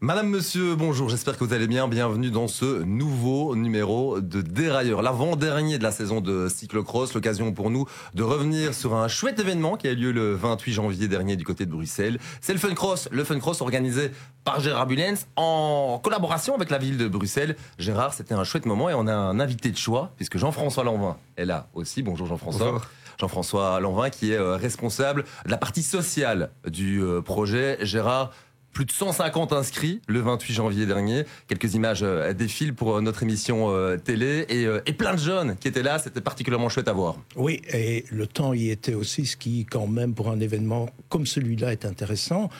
Madame, 0.00 0.28
monsieur, 0.28 0.76
bonjour, 0.76 1.08
j'espère 1.08 1.36
que 1.36 1.42
vous 1.42 1.52
allez 1.52 1.66
bien. 1.66 1.88
Bienvenue 1.88 2.30
dans 2.30 2.46
ce 2.46 2.84
nouveau 2.84 3.56
numéro 3.56 4.20
de 4.20 4.42
Dérailleur, 4.42 5.02
l'avant-dernier 5.02 5.76
de 5.76 5.82
la 5.82 5.90
saison 5.90 6.20
de 6.20 6.48
cyclocross. 6.48 7.14
L'occasion 7.14 7.52
pour 7.52 7.68
nous 7.68 7.84
de 8.14 8.22
revenir 8.22 8.74
sur 8.74 8.94
un 8.94 9.08
chouette 9.08 9.40
événement 9.40 9.76
qui 9.76 9.88
a 9.88 9.90
eu 9.90 9.96
lieu 9.96 10.12
le 10.12 10.34
28 10.34 10.72
janvier 10.72 11.08
dernier 11.08 11.34
du 11.34 11.44
côté 11.44 11.66
de 11.66 11.72
Bruxelles. 11.72 12.20
C'est 12.40 12.52
le 12.52 12.60
Fun 12.60 12.74
Cross, 12.74 13.08
le 13.10 13.24
Fun 13.24 13.40
Cross 13.40 13.60
organisé 13.60 14.12
par 14.44 14.60
Gérard 14.60 14.86
Bulens 14.86 15.26
en 15.34 16.00
collaboration 16.00 16.54
avec 16.54 16.70
la 16.70 16.78
ville 16.78 16.96
de 16.96 17.08
Bruxelles. 17.08 17.56
Gérard, 17.80 18.14
c'était 18.14 18.34
un 18.34 18.44
chouette 18.44 18.66
moment 18.66 18.88
et 18.88 18.94
on 18.94 19.08
a 19.08 19.12
un 19.12 19.40
invité 19.40 19.72
de 19.72 19.76
choix 19.76 20.12
puisque 20.14 20.38
Jean-François 20.38 20.84
Lanvin 20.84 21.16
est 21.36 21.44
là 21.44 21.66
aussi. 21.74 22.04
Bonjour 22.04 22.28
Jean-François. 22.28 22.80
Jean-François 23.18 23.80
Lanvin 23.80 24.10
qui 24.10 24.32
est 24.32 24.38
euh, 24.38 24.54
responsable 24.54 25.24
de 25.44 25.50
la 25.50 25.56
partie 25.56 25.82
sociale 25.82 26.50
du 26.68 27.02
euh, 27.02 27.20
projet. 27.20 27.78
Gérard, 27.82 28.30
plus 28.78 28.84
de 28.84 28.92
150 28.92 29.52
inscrits 29.52 30.00
le 30.06 30.20
28 30.20 30.54
janvier 30.54 30.86
dernier. 30.86 31.24
Quelques 31.48 31.74
images 31.74 32.04
euh, 32.04 32.32
défilent 32.32 32.76
pour 32.76 32.94
euh, 32.94 33.00
notre 33.00 33.24
émission 33.24 33.70
euh, 33.70 33.96
télé 33.96 34.46
et, 34.86 34.92
plein 34.92 35.14
de 35.14 35.18
jeunes 35.18 35.56
qui 35.56 35.66
étaient 35.66 35.82
là. 35.82 35.98
C'était 35.98 36.20
particulièrement 36.20 36.68
chouette 36.68 36.86
à 36.86 36.92
voir. 36.92 37.16
Oui, 37.34 37.60
et 37.72 38.04
le 38.08 38.28
temps 38.28 38.54
y 38.54 38.70
était 38.70 38.94
aussi, 38.94 39.26
ce 39.26 39.36
qui, 39.36 39.64
quand 39.64 39.88
même, 39.88 40.14
pour 40.14 40.30
un 40.30 40.38
événement 40.38 40.88
comme 41.08 41.26
celui-là, 41.26 41.72
est 41.72 41.86
intéressant. 41.86 42.50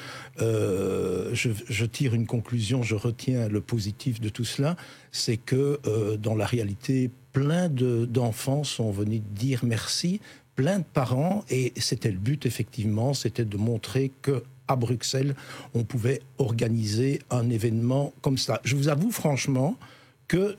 je, 0.40 1.84
tire 1.84 2.14
une 2.14 2.26
conclusion, 2.26 2.82
je 2.82 2.96
retiens 2.96 3.46
le 3.46 3.60
positif 3.60 4.20
de 4.20 4.28
tout 4.28 4.45
cela, 4.45 4.74
c'est 5.12 5.37
que 5.37 5.78
dans 6.16 6.34
la 6.34 6.46
réalité, 6.46 7.12
plein 7.32 7.68
d'enfants 7.68 8.64
sont 8.64 8.90
venus 8.90 9.23
dire 9.30 9.60
merci, 9.62 10.20
plein 10.58 10.80
de 10.80 10.84
parents, 10.92 11.44
et 11.50 11.72
c'était 11.76 12.10
le 12.10 12.18
but, 12.18 12.44
effectivement, 12.44 13.14
c'était 13.14 13.44
de 13.44 13.56
montrer 13.56 14.10
que 14.22 14.42
à 14.66 14.74
Bruxelles, 14.74 15.36
on 15.72 15.84
pouvait 15.84 16.20
organiser 16.38 17.20
un 17.30 17.48
événement 17.48 18.12
comme 18.23 18.38
ça. 18.38 18.60
Je 18.65 18.74
vous 18.74 18.88
avoue 18.88 19.12
franchement 19.12 19.76
que 20.26 20.56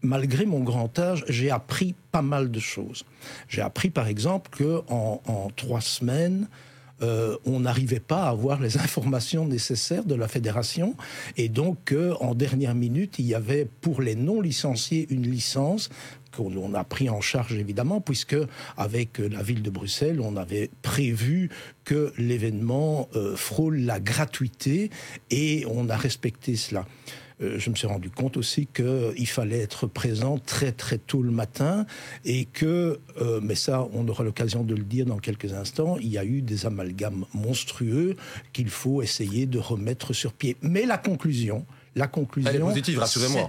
malgré 0.00 0.46
mon 0.46 0.60
grand 0.60 0.98
âge, 0.98 1.26
j'ai 1.28 1.50
appris 1.50 1.94
pas 2.10 2.22
mal 2.22 2.50
de 2.50 2.58
choses. 2.58 3.04
J'ai 3.46 3.60
appris 3.60 3.90
par 3.90 4.08
exemple 4.08 4.50
que 4.50 4.80
en, 4.88 5.50
trois 5.54 5.82
semaines, 5.82 6.48
euh, 7.02 7.36
on 7.44 7.60
n'arrivait 7.60 8.00
pas 8.00 8.24
à 8.24 8.30
avoir 8.30 8.62
les 8.62 8.78
informations 8.86 9.46
nécessaires 9.46 10.06
de 10.06 10.14
la 10.14 10.26
fédération 10.26 10.96
et 11.36 11.50
donc 11.50 11.94
en 12.18 12.34
dernière 12.34 12.74
minute, 12.74 13.18
il 13.18 13.26
y 13.26 13.34
avait 13.34 13.68
pour 13.82 14.00
les 14.00 14.14
non 14.14 14.40
licenciés 14.40 15.06
une 15.10 15.30
licence 15.30 15.90
qu'on 16.34 16.74
a 16.74 16.84
pris 16.84 17.08
en 17.08 17.20
charge 17.20 17.54
évidemment, 17.54 18.00
puisque 18.00 18.36
avec 18.76 19.18
la 19.18 19.42
ville 19.42 19.62
de 19.62 19.70
Bruxelles, 19.70 20.20
on 20.20 20.36
avait 20.36 20.70
prévu 20.82 21.50
que 21.84 22.12
l'événement 22.18 23.08
euh, 23.14 23.36
frôle 23.36 23.78
la 23.78 24.00
gratuité 24.00 24.90
et 25.30 25.64
on 25.68 25.88
a 25.88 25.96
respecté 25.96 26.56
cela. 26.56 26.86
Euh, 27.42 27.58
je 27.58 27.70
me 27.70 27.74
suis 27.74 27.86
rendu 27.86 28.10
compte 28.10 28.36
aussi 28.36 28.66
qu'il 28.66 29.26
fallait 29.26 29.60
être 29.60 29.86
présent 29.86 30.38
très 30.38 30.72
très 30.72 30.98
tôt 30.98 31.22
le 31.22 31.32
matin 31.32 31.84
et 32.24 32.44
que, 32.44 33.00
euh, 33.20 33.40
mais 33.42 33.56
ça 33.56 33.88
on 33.92 34.06
aura 34.08 34.24
l'occasion 34.24 34.62
de 34.62 34.74
le 34.74 34.84
dire 34.84 35.06
dans 35.06 35.18
quelques 35.18 35.52
instants, 35.52 35.96
il 35.98 36.08
y 36.08 36.18
a 36.18 36.24
eu 36.24 36.42
des 36.42 36.66
amalgames 36.66 37.24
monstrueux 37.34 38.16
qu'il 38.52 38.70
faut 38.70 39.02
essayer 39.02 39.46
de 39.46 39.58
remettre 39.58 40.12
sur 40.12 40.32
pied. 40.32 40.56
Mais 40.62 40.86
la 40.86 40.98
conclusion, 40.98 41.66
la 41.96 42.08
conclusion, 42.08 42.72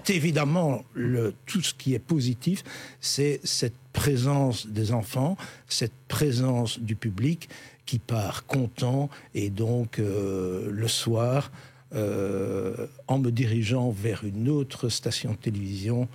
c'est 0.03 0.15
évidemment 0.15 0.83
le, 0.93 1.33
tout 1.45 1.61
ce 1.61 1.73
qui 1.73 1.93
est 1.93 1.99
positif, 1.99 2.63
c'est 3.02 3.39
cette 3.43 3.75
présence 3.93 4.67
des 4.67 4.91
enfants, 4.91 5.37
cette 5.67 5.93
présence 6.07 6.79
du 6.79 6.95
public 6.95 7.49
qui 7.85 7.99
part 7.99 8.45
content 8.45 9.09
et 9.33 9.49
donc 9.49 9.99
euh, 9.99 10.69
le 10.71 10.87
soir, 10.87 11.52
euh, 11.93 12.87
en 13.07 13.19
me 13.19 13.31
dirigeant 13.31 13.89
vers 13.89 14.23
une 14.23 14.49
autre 14.49 14.89
station 14.89 15.31
de 15.31 15.37
télévision, 15.37 16.08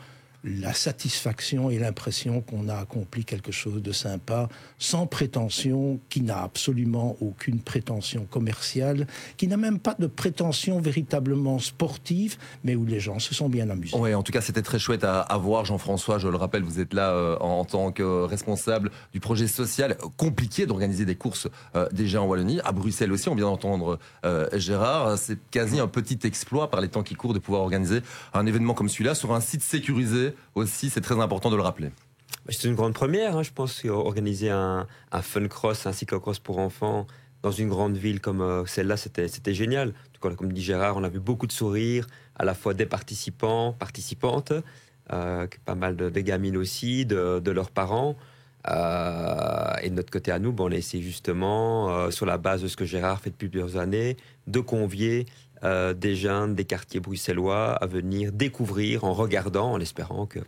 la 0.44 0.72
satisfaction 0.72 1.70
et 1.70 1.78
l'impression 1.78 2.40
qu'on 2.40 2.68
a 2.68 2.76
accompli 2.76 3.24
quelque 3.24 3.52
chose 3.52 3.82
de 3.82 3.92
sympa, 3.92 4.48
sans 4.78 5.06
prétention, 5.06 6.00
qui 6.08 6.22
n'a 6.22 6.42
absolument 6.42 7.16
aucune 7.20 7.60
prétention 7.60 8.24
commerciale, 8.24 9.06
qui 9.36 9.48
n'a 9.48 9.56
même 9.56 9.78
pas 9.78 9.94
de 9.98 10.06
prétention 10.06 10.80
véritablement 10.80 11.58
sportive, 11.58 12.36
mais 12.64 12.74
où 12.74 12.86
les 12.86 13.00
gens 13.00 13.18
se 13.18 13.34
sont 13.34 13.48
bien 13.48 13.68
amusés. 13.68 13.96
Oui, 13.96 14.14
en 14.14 14.22
tout 14.22 14.32
cas, 14.32 14.40
c'était 14.40 14.62
très 14.62 14.78
chouette 14.78 15.04
à, 15.04 15.38
voir, 15.38 15.64
Jean-François. 15.64 16.18
Je 16.18 16.28
le 16.28 16.36
rappelle, 16.36 16.62
vous 16.62 16.80
êtes 16.80 16.94
là 16.94 17.10
euh, 17.10 17.36
en, 17.38 17.64
tant 17.64 17.92
que 17.92 18.24
responsable 18.24 18.90
du 19.12 19.20
projet 19.20 19.46
social. 19.46 19.96
Compliqué 20.16 20.66
d'organiser 20.66 21.04
des 21.04 21.16
courses 21.16 21.48
euh, 21.76 21.88
déjà 21.92 22.22
en 22.22 22.26
Wallonie, 22.26 22.60
à 22.64 22.72
Bruxelles 22.72 23.12
aussi. 23.12 23.28
On 23.28 23.34
vient 23.34 23.46
d'entendre 23.46 23.98
euh, 24.24 24.48
Gérard. 24.54 25.18
C'est 25.18 25.38
quasi 25.50 25.80
un 25.80 25.88
petit 25.88 26.18
exploit 26.24 26.70
par 26.70 26.80
les 26.80 26.88
temps 26.88 27.02
qui 27.02 27.14
courent 27.14 27.34
de 27.34 27.38
pouvoir 27.38 27.62
organiser 27.62 28.00
un 28.32 28.46
événement 28.46 28.74
comme 28.74 28.88
celui-là 28.88 29.14
sur 29.14 29.34
un 29.34 29.40
site 29.40 29.62
sécurisé 29.62 30.29
aussi, 30.54 30.90
c'est 30.90 31.00
très 31.00 31.20
important 31.20 31.50
de 31.50 31.56
le 31.56 31.62
rappeler. 31.62 31.90
Bah, 32.46 32.52
c'est 32.56 32.68
une 32.68 32.74
grande 32.74 32.94
première, 32.94 33.36
hein, 33.36 33.42
je 33.42 33.50
pense, 33.52 33.84
organiser 33.84 34.50
un, 34.50 34.86
fun 35.22 35.46
cross, 35.48 35.86
un 35.86 35.92
cyclocross 35.92 36.38
pour 36.38 36.58
enfants 36.58 37.06
dans 37.42 37.50
une 37.50 37.68
grande 37.68 37.96
ville 37.96 38.20
comme 38.20 38.42
euh, 38.42 38.66
celle-là, 38.66 38.96
c'était, 38.96 39.54
génial. 39.54 39.94
comme 40.20 40.52
dit 40.52 40.62
Gérard, 40.62 40.96
on 40.96 41.04
a 41.04 41.08
vu 41.08 41.20
beaucoup 41.20 41.46
de 41.46 41.52
sourires, 41.52 42.06
à 42.36 42.44
la 42.44 42.54
fois 42.54 42.74
des 42.74 42.86
participants, 42.86 43.72
participantes, 43.72 44.52
euh, 45.12 45.46
pas 45.64 45.74
mal 45.74 45.96
de, 45.96 46.08
gamines 46.20 46.56
aussi, 46.56 47.06
de, 47.06 47.50
leurs 47.50 47.70
parents. 47.70 48.16
Euh, 48.68 49.72
et 49.82 49.88
de 49.88 49.94
notre 49.94 50.10
côté 50.10 50.30
à 50.30 50.38
nous, 50.38 50.52
bon, 50.52 50.68
on 50.68 50.72
a 50.72 50.76
essayé 50.76 51.02
justement, 51.02 52.10
sur 52.10 52.26
la 52.26 52.36
base 52.36 52.62
de 52.62 52.68
ce 52.68 52.76
que 52.76 52.84
Gérard 52.84 53.20
fait 53.20 53.30
depuis 53.30 53.48
plusieurs 53.48 53.78
années, 53.78 54.16
de 54.46 54.60
convier 54.60 55.26
euh, 55.62 55.92
des 55.94 56.16
jeunes 56.16 56.54
des 56.54 56.64
quartiers 56.64 57.00
bruxellois 57.00 57.72
à 57.72 57.86
venir 57.86 58.32
découvrir 58.32 59.04
en 59.04 59.12
regardant, 59.12 59.72
en 59.72 59.80
espérant 59.80 60.26
que 60.26 60.40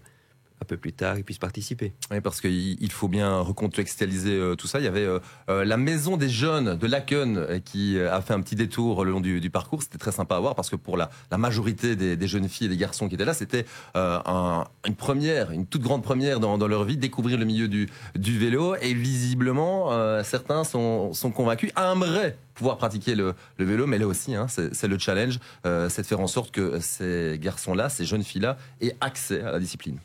un 0.62 0.64
peu 0.64 0.76
plus 0.76 0.92
tard, 0.92 1.18
ils 1.18 1.24
puissent 1.24 1.38
participer. 1.38 1.92
Oui, 2.10 2.20
parce 2.20 2.40
qu'il 2.40 2.92
faut 2.92 3.08
bien 3.08 3.40
recontextualiser 3.40 4.32
euh, 4.32 4.54
tout 4.54 4.66
ça. 4.66 4.78
Il 4.78 4.84
y 4.84 4.88
avait 4.88 5.06
euh, 5.06 5.64
la 5.64 5.76
maison 5.76 6.16
des 6.16 6.28
jeunes 6.28 6.76
de 6.76 6.86
Laken 6.86 7.60
qui 7.64 7.98
a 8.00 8.20
fait 8.20 8.32
un 8.32 8.40
petit 8.40 8.54
détour 8.54 9.04
le 9.04 9.10
long 9.10 9.20
du, 9.20 9.50
parcours. 9.50 9.82
C'était 9.82 9.98
très 9.98 10.12
sympa 10.12 10.36
à 10.36 10.40
voir 10.40 10.54
parce 10.54 10.70
que 10.70 10.76
pour 10.76 10.96
la, 10.96 11.10
majorité 11.36 11.96
des, 11.96 12.26
jeunes 12.28 12.48
filles 12.48 12.66
et 12.66 12.70
des 12.70 12.76
garçons 12.76 13.08
qui 13.08 13.16
étaient 13.16 13.24
là, 13.24 13.34
c'était 13.34 13.66
une 13.94 14.94
première, 14.96 15.50
une 15.50 15.66
toute 15.66 15.82
grande 15.82 16.02
première 16.02 16.40
dans, 16.40 16.68
leur 16.68 16.84
vie, 16.84 16.96
découvrir 16.96 17.38
le 17.38 17.44
milieu 17.44 17.68
du, 17.68 17.88
vélo. 18.38 18.76
Et 18.80 18.94
visiblement, 18.94 19.90
certains 20.22 20.64
sont, 20.64 21.12
sont 21.12 21.32
convaincus, 21.32 21.72
aimeraient 21.76 22.36
pouvoir 22.54 22.78
pratiquer 22.78 23.14
le, 23.14 23.34
vélo, 23.58 23.86
mais 23.86 23.98
là 23.98 24.06
aussi, 24.06 24.34
hein, 24.34 24.46
c'est 24.48 24.88
le 24.88 24.98
challenge, 24.98 25.38
euh, 25.66 25.88
c'est 25.88 26.02
de 26.02 26.06
faire 26.06 26.20
en 26.20 26.26
sorte 26.26 26.50
que 26.50 26.80
ces 26.80 27.38
garçons-là, 27.40 27.88
ces 27.88 28.04
jeunes 28.04 28.24
filles-là, 28.24 28.56
aient 28.80 28.96
accès 29.00 29.40
à 29.42 29.52
la 29.52 29.58
discipline. 29.58 29.98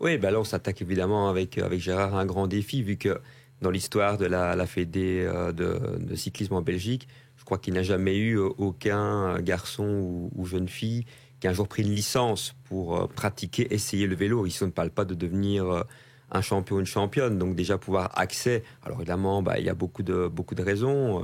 Oui, 0.00 0.18
bah 0.18 0.30
là, 0.30 0.40
on 0.40 0.44
s'attaque 0.44 0.82
évidemment 0.82 1.28
avec, 1.28 1.58
avec 1.58 1.80
Gérard 1.80 2.14
à 2.14 2.20
un 2.20 2.26
grand 2.26 2.46
défi, 2.46 2.82
vu 2.82 2.96
que 2.96 3.20
dans 3.60 3.70
l'histoire 3.70 4.16
de 4.16 4.26
la, 4.26 4.66
Fédé 4.66 5.24
euh, 5.26 5.52
de, 5.52 6.14
cyclisme 6.14 6.54
en 6.54 6.62
Belgique, 6.62 7.06
je 7.36 7.44
crois 7.44 7.58
qu'il 7.58 7.74
n'a 7.74 7.82
jamais 7.82 8.16
eu 8.16 8.38
euh, 8.38 8.48
aucun 8.58 9.38
garçon 9.40 10.30
ou, 10.34 10.46
jeune 10.46 10.68
fille 10.68 11.04
qui 11.38 11.46
a 11.46 11.50
un 11.50 11.52
jour 11.52 11.68
pris 11.68 11.82
une 11.82 11.94
licence 11.94 12.54
pour 12.64 13.08
pratiquer, 13.08 13.72
essayer 13.72 14.06
le 14.06 14.14
vélo. 14.14 14.44
Ici, 14.44 14.62
on 14.62 14.66
ne 14.66 14.72
parle 14.72 14.90
pas 14.90 15.06
de 15.06 15.14
devenir 15.14 15.84
un 16.30 16.42
champion 16.42 16.76
ou 16.76 16.80
une 16.80 16.86
championne. 16.86 17.38
Donc 17.38 17.54
déjà 17.54 17.78
pouvoir 17.78 18.10
accès. 18.18 18.62
Alors 18.82 18.98
évidemment, 18.98 19.42
bah, 19.42 19.58
il 19.58 19.64
y 19.64 19.70
a 19.70 19.74
beaucoup 19.74 20.02
de, 20.02 20.28
beaucoup 20.28 20.54
de 20.54 20.62
raisons. 20.62 21.22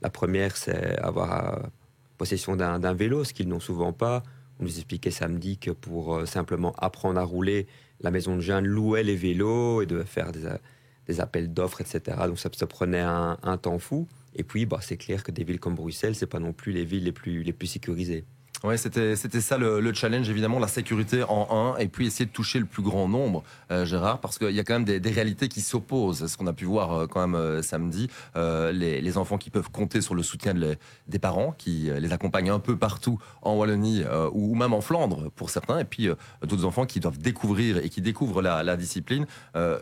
La 0.00 0.10
première, 0.10 0.56
c'est 0.56 0.98
avoir 0.98 1.54
euh, 1.54 1.66
possession 2.18 2.56
d'un 2.56 2.94
vélo, 2.94 3.24
ce 3.24 3.32
qu'ils 3.32 3.48
n'ont 3.48 3.60
souvent 3.60 3.92
pas. 3.92 4.22
On 4.60 4.64
nous 4.64 4.76
expliquait 4.76 5.10
samedi 5.10 5.58
que 5.58 5.70
pour 5.70 6.14
euh, 6.14 6.26
simplement 6.26 6.74
apprendre 6.78 7.18
à 7.18 7.24
rouler, 7.24 7.66
la 8.00 8.10
maison 8.10 8.36
de 8.36 8.40
jeunes 8.40 8.66
louait 8.66 9.02
les 9.02 9.16
vélos 9.16 9.82
et 9.82 9.86
devait 9.86 10.04
faire 10.04 10.32
des, 10.32 11.20
appels 11.20 11.52
d'offres, 11.52 11.80
etc. 11.80 12.16
Donc 12.26 12.38
ça, 12.38 12.50
se 12.52 12.64
prenait 12.64 13.00
un, 13.00 13.58
temps 13.60 13.78
fou. 13.78 14.06
Et 14.34 14.44
puis, 14.44 14.66
bah, 14.66 14.78
c'est 14.80 14.96
clair 14.96 15.24
que 15.24 15.32
des 15.32 15.44
villes 15.44 15.60
comme 15.60 15.74
Bruxelles, 15.74 16.14
c'est 16.14 16.26
pas 16.26 16.38
non 16.38 16.52
plus 16.52 16.72
les 16.72 16.84
villes 16.84 17.04
les 17.04 17.12
plus, 17.12 17.42
les 17.42 17.52
plus 17.52 17.66
sécurisées. 17.66 18.24
Ouais, 18.64 18.76
c'était 18.76 19.14
ça 19.14 19.56
le, 19.56 19.94
challenge 19.94 20.28
évidemment 20.28 20.58
la 20.58 20.66
sécurité 20.66 21.22
en 21.22 21.46
un 21.50 21.78
et 21.78 21.86
puis 21.86 22.08
essayer 22.08 22.26
de 22.26 22.32
toucher 22.32 22.58
le 22.58 22.64
plus 22.64 22.82
grand 22.82 23.06
nombre, 23.06 23.44
euh, 23.70 23.84
Gérard, 23.84 24.20
parce 24.20 24.36
qu'il 24.36 24.50
y 24.50 24.58
a 24.58 24.64
quand 24.64 24.74
même 24.74 24.84
des, 24.84 25.10
réalités 25.10 25.48
qui 25.48 25.60
s'opposent. 25.60 26.26
Ce 26.26 26.36
qu'on 26.36 26.48
a 26.48 26.52
pu 26.52 26.64
voir 26.64 26.92
euh, 26.92 27.06
quand 27.06 27.20
même 27.20 27.36
euh, 27.36 27.62
samedi, 27.62 28.08
les, 28.34 29.00
les, 29.00 29.16
enfants 29.16 29.38
qui 29.38 29.50
peuvent 29.50 29.70
compter 29.70 30.00
sur 30.00 30.16
le 30.16 30.24
soutien 30.24 30.54
de 30.54 30.76
des 31.06 31.18
parents 31.20 31.54
qui 31.56 31.90
les 31.98 32.12
accompagnent 32.12 32.50
un 32.50 32.58
peu 32.58 32.76
partout 32.76 33.18
en 33.42 33.54
Wallonie 33.54 34.04
ou, 34.32 34.54
même 34.54 34.74
en 34.74 34.80
Flandre 34.80 35.30
pour 35.30 35.50
certains, 35.50 35.78
et 35.78 35.84
puis 35.84 36.08
d'autres 36.42 36.64
enfants 36.64 36.84
qui 36.84 37.00
doivent 37.00 37.18
découvrir 37.18 37.78
et 37.78 37.88
qui 37.88 38.00
découvrent 38.00 38.42
la, 38.42 38.62
la 38.62 38.76
discipline 38.76 39.26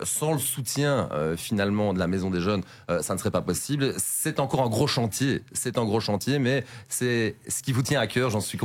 sans 0.05 0.32
le 0.32 0.38
soutien 0.38 1.08
finalement 1.37 1.93
de 1.93 1.99
la 1.99 2.06
maison 2.06 2.31
des 2.31 2.40
jeunes, 2.40 2.62
ça 2.88 3.14
ne 3.14 3.19
serait 3.19 3.31
pas 3.31 3.43
possible. 3.43 3.94
C'est 3.99 4.38
encore 4.38 4.62
un 4.62 4.69
gros 4.69 4.87
chantier, 4.87 5.43
c'est 5.52 5.79
un 5.79 5.84
gros 5.84 6.00
chantier, 6.00 6.38
mais 6.38 6.64
c'est 6.88 7.37
ce 7.49 7.62
qui 7.62 7.72
vous 7.72 7.82
tient 7.82 8.00
à 8.00 8.06
cœur, 8.06 8.31
j'en 8.31 8.40
suis 8.40 8.58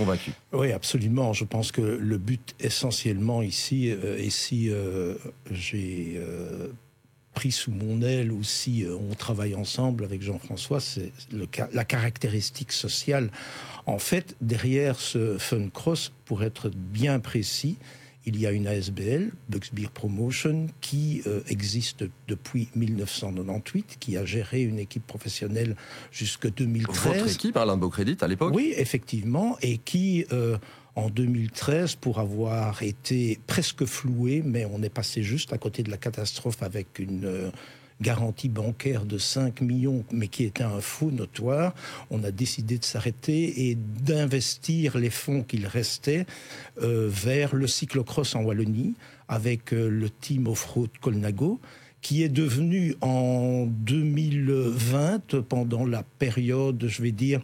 oui, 0.54 0.72
absolument. 0.72 1.34
Je 1.34 1.46
pense 1.46 1.72
que 1.72 1.82
le 1.82 2.18
but 2.18 2.56
essentiellement 2.60 3.42
ici, 3.42 3.92
euh, 3.92 4.18
et 4.18 4.30
si 4.30 4.70
euh, 4.70 5.16
j'ai 5.52 6.16
euh, 6.18 6.68
pris 7.34 7.52
sous 7.52 7.72
mon 7.72 8.02
aile 8.02 8.32
ou 8.32 8.44
si 8.44 8.86
on 8.90 9.14
travaille 9.16 9.56
ensemble 9.56 10.04
avec 10.04 10.22
Jean-François, 10.22 10.80
c'est 10.80 11.12
la 11.74 11.86
caractéristique 11.86 12.72
sociale. 12.72 13.32
En 13.86 14.00
fait, 14.00 14.36
derrière 14.42 15.00
ce 15.00 15.38
Fun 15.38 15.70
Cross, 15.70 16.12
pour 16.26 16.44
être 16.44 16.70
bien 16.70 17.20
précis, 17.20 17.78
il 18.26 18.40
y 18.40 18.46
a 18.46 18.52
une 18.52 18.68
ASBL, 18.68 19.32
Bucks 19.50 19.74
Beer 19.74 19.90
Promotion, 19.94 20.68
qui 20.80 21.24
euh, 21.26 21.42
existe 21.48 22.06
depuis 22.28 22.70
1998, 22.76 23.98
qui 24.00 24.18
a 24.18 24.26
géré 24.26 24.62
une 24.62 24.80
équipe 24.80 25.06
professionnelle 25.06 25.76
jusqu'à 26.12 26.50
2013. 26.50 27.04
Votre 27.04 27.32
équipe, 27.32 27.58
Alain 27.58 27.78
Beaucrédit, 27.78 28.18
à 28.22 28.28
l'époque 28.28 28.54
Oui, 28.54 28.74
effectivement, 28.78 29.58
et 29.62 29.78
qui, 29.80 30.26
euh, 30.32 30.58
en 30.96 31.10
2013, 31.10 31.96
pour 31.96 32.20
avoir 32.20 32.84
été 32.84 33.40
presque 33.48 33.86
floué, 33.86 34.44
mais 34.46 34.66
on 34.66 34.84
est 34.84 34.90
passé 34.90 35.24
juste 35.24 35.52
à 35.54 35.58
côté 35.58 35.82
de 35.84 35.90
la 35.90 35.98
catastrophe 35.98 36.62
avec 36.62 37.00
une... 37.00 37.52
Garantie 38.02 38.50
bancaire 38.50 39.06
de 39.06 39.18
5 39.18 39.62
millions, 39.62 40.04
mais 40.12 40.28
qui 40.28 40.44
était 40.44 40.64
un 40.64 40.82
faux 40.82 41.12
notoire, 41.12 41.74
on 42.10 42.24
a 42.24 42.32
décidé 42.32 42.78
de 42.78 42.84
s'arrêter 42.84 43.70
et 43.70 43.76
d'investir 43.76 44.98
les 44.98 45.10
fonds 45.10 45.44
qu'il 45.44 45.68
restait 45.68 46.26
euh, 46.82 47.08
vers 47.10 47.56
le 47.56 47.68
cyclocross 47.68 48.36
en 48.36 48.42
Wallonie 48.42 48.96
avec 49.28 49.74
euh, 49.74 49.88
le 49.88 50.10
team 50.10 50.48
off-road 50.48 50.90
Colnago 51.00 51.60
qui 52.02 52.24
est 52.24 52.30
devenu 52.30 52.96
en 53.02 53.68
2020, 53.68 55.42
pendant 55.48 55.86
la 55.86 56.04
période, 56.04 56.84
je 56.88 57.02
vais 57.02 57.12
dire, 57.12 57.42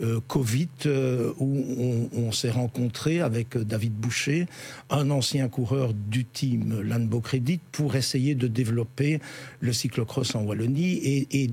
euh, 0.00 0.20
Covid, 0.26 0.68
euh, 0.86 1.32
où 1.38 2.08
on, 2.16 2.32
s'est 2.32 2.50
rencontré 2.50 3.20
avec 3.20 3.56
David 3.56 3.92
Boucher, 3.92 4.46
un 4.90 5.10
ancien 5.10 5.48
coureur 5.48 5.92
du 5.94 6.24
team 6.24 6.80
Landbo 6.82 7.20
Credit, 7.20 7.60
pour 7.70 7.94
essayer 7.94 8.34
de 8.34 8.48
développer 8.48 9.20
le 9.60 9.72
cyclocross 9.72 10.34
en 10.34 10.42
Wallonie. 10.42 10.94
Et, 10.94 11.28
et 11.42 11.50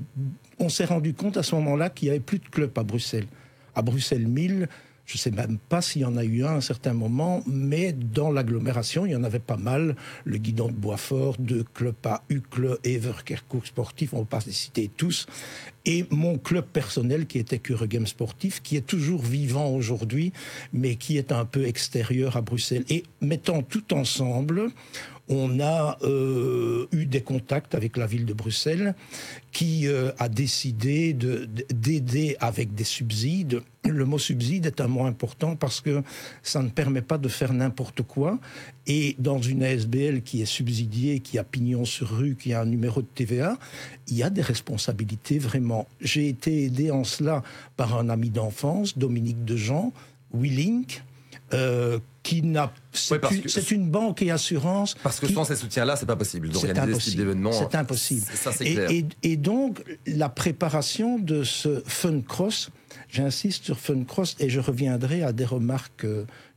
on 0.58 0.68
s'est 0.68 0.84
rendu 0.84 1.14
compte 1.14 1.36
à 1.36 1.44
ce 1.44 1.54
moment-là 1.56 1.90
qu'il 1.90 2.06
n'y 2.06 2.10
avait 2.10 2.20
plus 2.20 2.38
de 2.38 2.48
club 2.48 2.76
à 2.76 2.82
Bruxelles. 2.82 3.26
À 3.76 3.82
Bruxelles 3.82 4.26
1000, 4.26 4.68
je 5.08 5.14
ne 5.14 5.18
sais 5.18 5.30
même 5.30 5.56
pas 5.70 5.80
s'il 5.80 6.02
y 6.02 6.04
en 6.04 6.18
a 6.18 6.24
eu 6.24 6.44
un 6.44 6.48
à 6.48 6.56
un 6.56 6.60
certain 6.60 6.92
moment, 6.92 7.42
mais 7.46 7.92
dans 7.92 8.30
l'agglomération, 8.30 9.06
il 9.06 9.12
y 9.12 9.16
en 9.16 9.24
avait 9.24 9.38
pas 9.38 9.56
mal. 9.56 9.96
Le 10.26 10.36
guidon 10.36 10.68
de 10.68 10.74
Boisfort, 10.74 11.36
de 11.38 11.64
Clepa, 11.72 12.22
Uccle, 12.28 12.78
Everkercourt 12.84 13.66
Sportif, 13.66 14.12
on 14.12 14.18
ne 14.18 14.22
va 14.22 14.26
pas 14.26 14.40
les 14.44 14.52
citer 14.52 14.90
tous. 14.94 15.24
Et 15.86 16.04
mon 16.10 16.36
club 16.36 16.66
personnel 16.66 17.26
qui 17.26 17.38
était 17.38 17.58
Cure 17.58 17.86
Game 17.86 18.06
Sportif, 18.06 18.60
qui 18.60 18.76
est 18.76 18.86
toujours 18.86 19.22
vivant 19.22 19.70
aujourd'hui, 19.70 20.34
mais 20.74 20.96
qui 20.96 21.16
est 21.16 21.32
un 21.32 21.46
peu 21.46 21.64
extérieur 21.64 22.36
à 22.36 22.42
Bruxelles. 22.42 22.84
Et 22.90 23.04
mettant 23.22 23.62
tout 23.62 23.94
ensemble, 23.94 24.68
on 25.28 25.60
a 25.60 25.98
euh, 26.02 26.86
eu 26.92 27.06
des 27.06 27.20
contacts 27.20 27.74
avec 27.74 27.96
la 27.96 28.06
ville 28.06 28.24
de 28.24 28.32
Bruxelles 28.32 28.94
qui 29.52 29.86
euh, 29.86 30.10
a 30.18 30.28
décidé 30.28 31.12
d'aider 31.12 32.36
avec 32.40 32.74
des 32.74 32.84
subsides. 32.84 33.60
Le 33.84 34.04
mot 34.04 34.18
subside 34.18 34.66
est 34.66 34.80
un 34.80 34.88
mot 34.88 35.04
important 35.04 35.56
parce 35.56 35.80
que 35.80 36.02
ça 36.42 36.62
ne 36.62 36.68
permet 36.68 37.02
pas 37.02 37.18
de 37.18 37.28
faire 37.28 37.52
n'importe 37.52 38.02
quoi. 38.02 38.38
Et 38.86 39.16
dans 39.18 39.40
une 39.40 39.62
ASBL 39.62 40.22
qui 40.22 40.42
est 40.42 40.46
subsidiée, 40.46 41.20
qui 41.20 41.38
a 41.38 41.44
pignon 41.44 41.84
sur 41.84 42.08
rue, 42.08 42.36
qui 42.36 42.52
a 42.52 42.62
un 42.62 42.66
numéro 42.66 43.02
de 43.02 43.08
TVA, 43.14 43.58
il 44.08 44.16
y 44.16 44.22
a 44.22 44.30
des 44.30 44.42
responsabilités 44.42 45.38
vraiment. 45.38 45.86
J'ai 46.00 46.28
été 46.28 46.64
aidé 46.64 46.90
en 46.90 47.04
cela 47.04 47.42
par 47.76 47.96
un 47.96 48.08
ami 48.08 48.30
d'enfance, 48.30 48.96
Dominique 48.96 49.44
Dejean, 49.44 49.92
Willink, 50.34 51.02
euh, 51.54 51.98
qui 52.28 52.42
n'a. 52.42 52.70
C'est 52.92 53.70
une, 53.70 53.88
banque 53.88 54.20
et 54.20 54.30
assurance. 54.30 54.94
Parce 55.02 55.18
que 55.18 55.26
sans 55.26 55.44
ces 55.44 55.56
soutiens-là, 55.56 55.96
c'est 55.96 56.04
pas 56.04 56.16
possible 56.16 56.50
d'organiser 56.50 57.00
ce 57.00 57.16
d'événements. 57.16 57.52
C'est 57.52 57.74
impossible. 57.74 58.26
Ça, 58.34 58.50
et, 58.60 58.74
clair. 58.74 58.90
Et, 59.22 59.36
donc, 59.36 59.82
la 60.06 60.28
préparation 60.28 61.18
de 61.18 61.42
ce 61.42 61.82
Fun 61.86 62.20
Cross, 62.20 62.70
j'insiste 63.08 63.64
sur 63.64 63.78
Fun 63.78 64.04
Cross, 64.04 64.36
et 64.40 64.50
je 64.50 64.60
reviendrai 64.60 65.22
à 65.22 65.32
des 65.32 65.46
remarques 65.46 66.06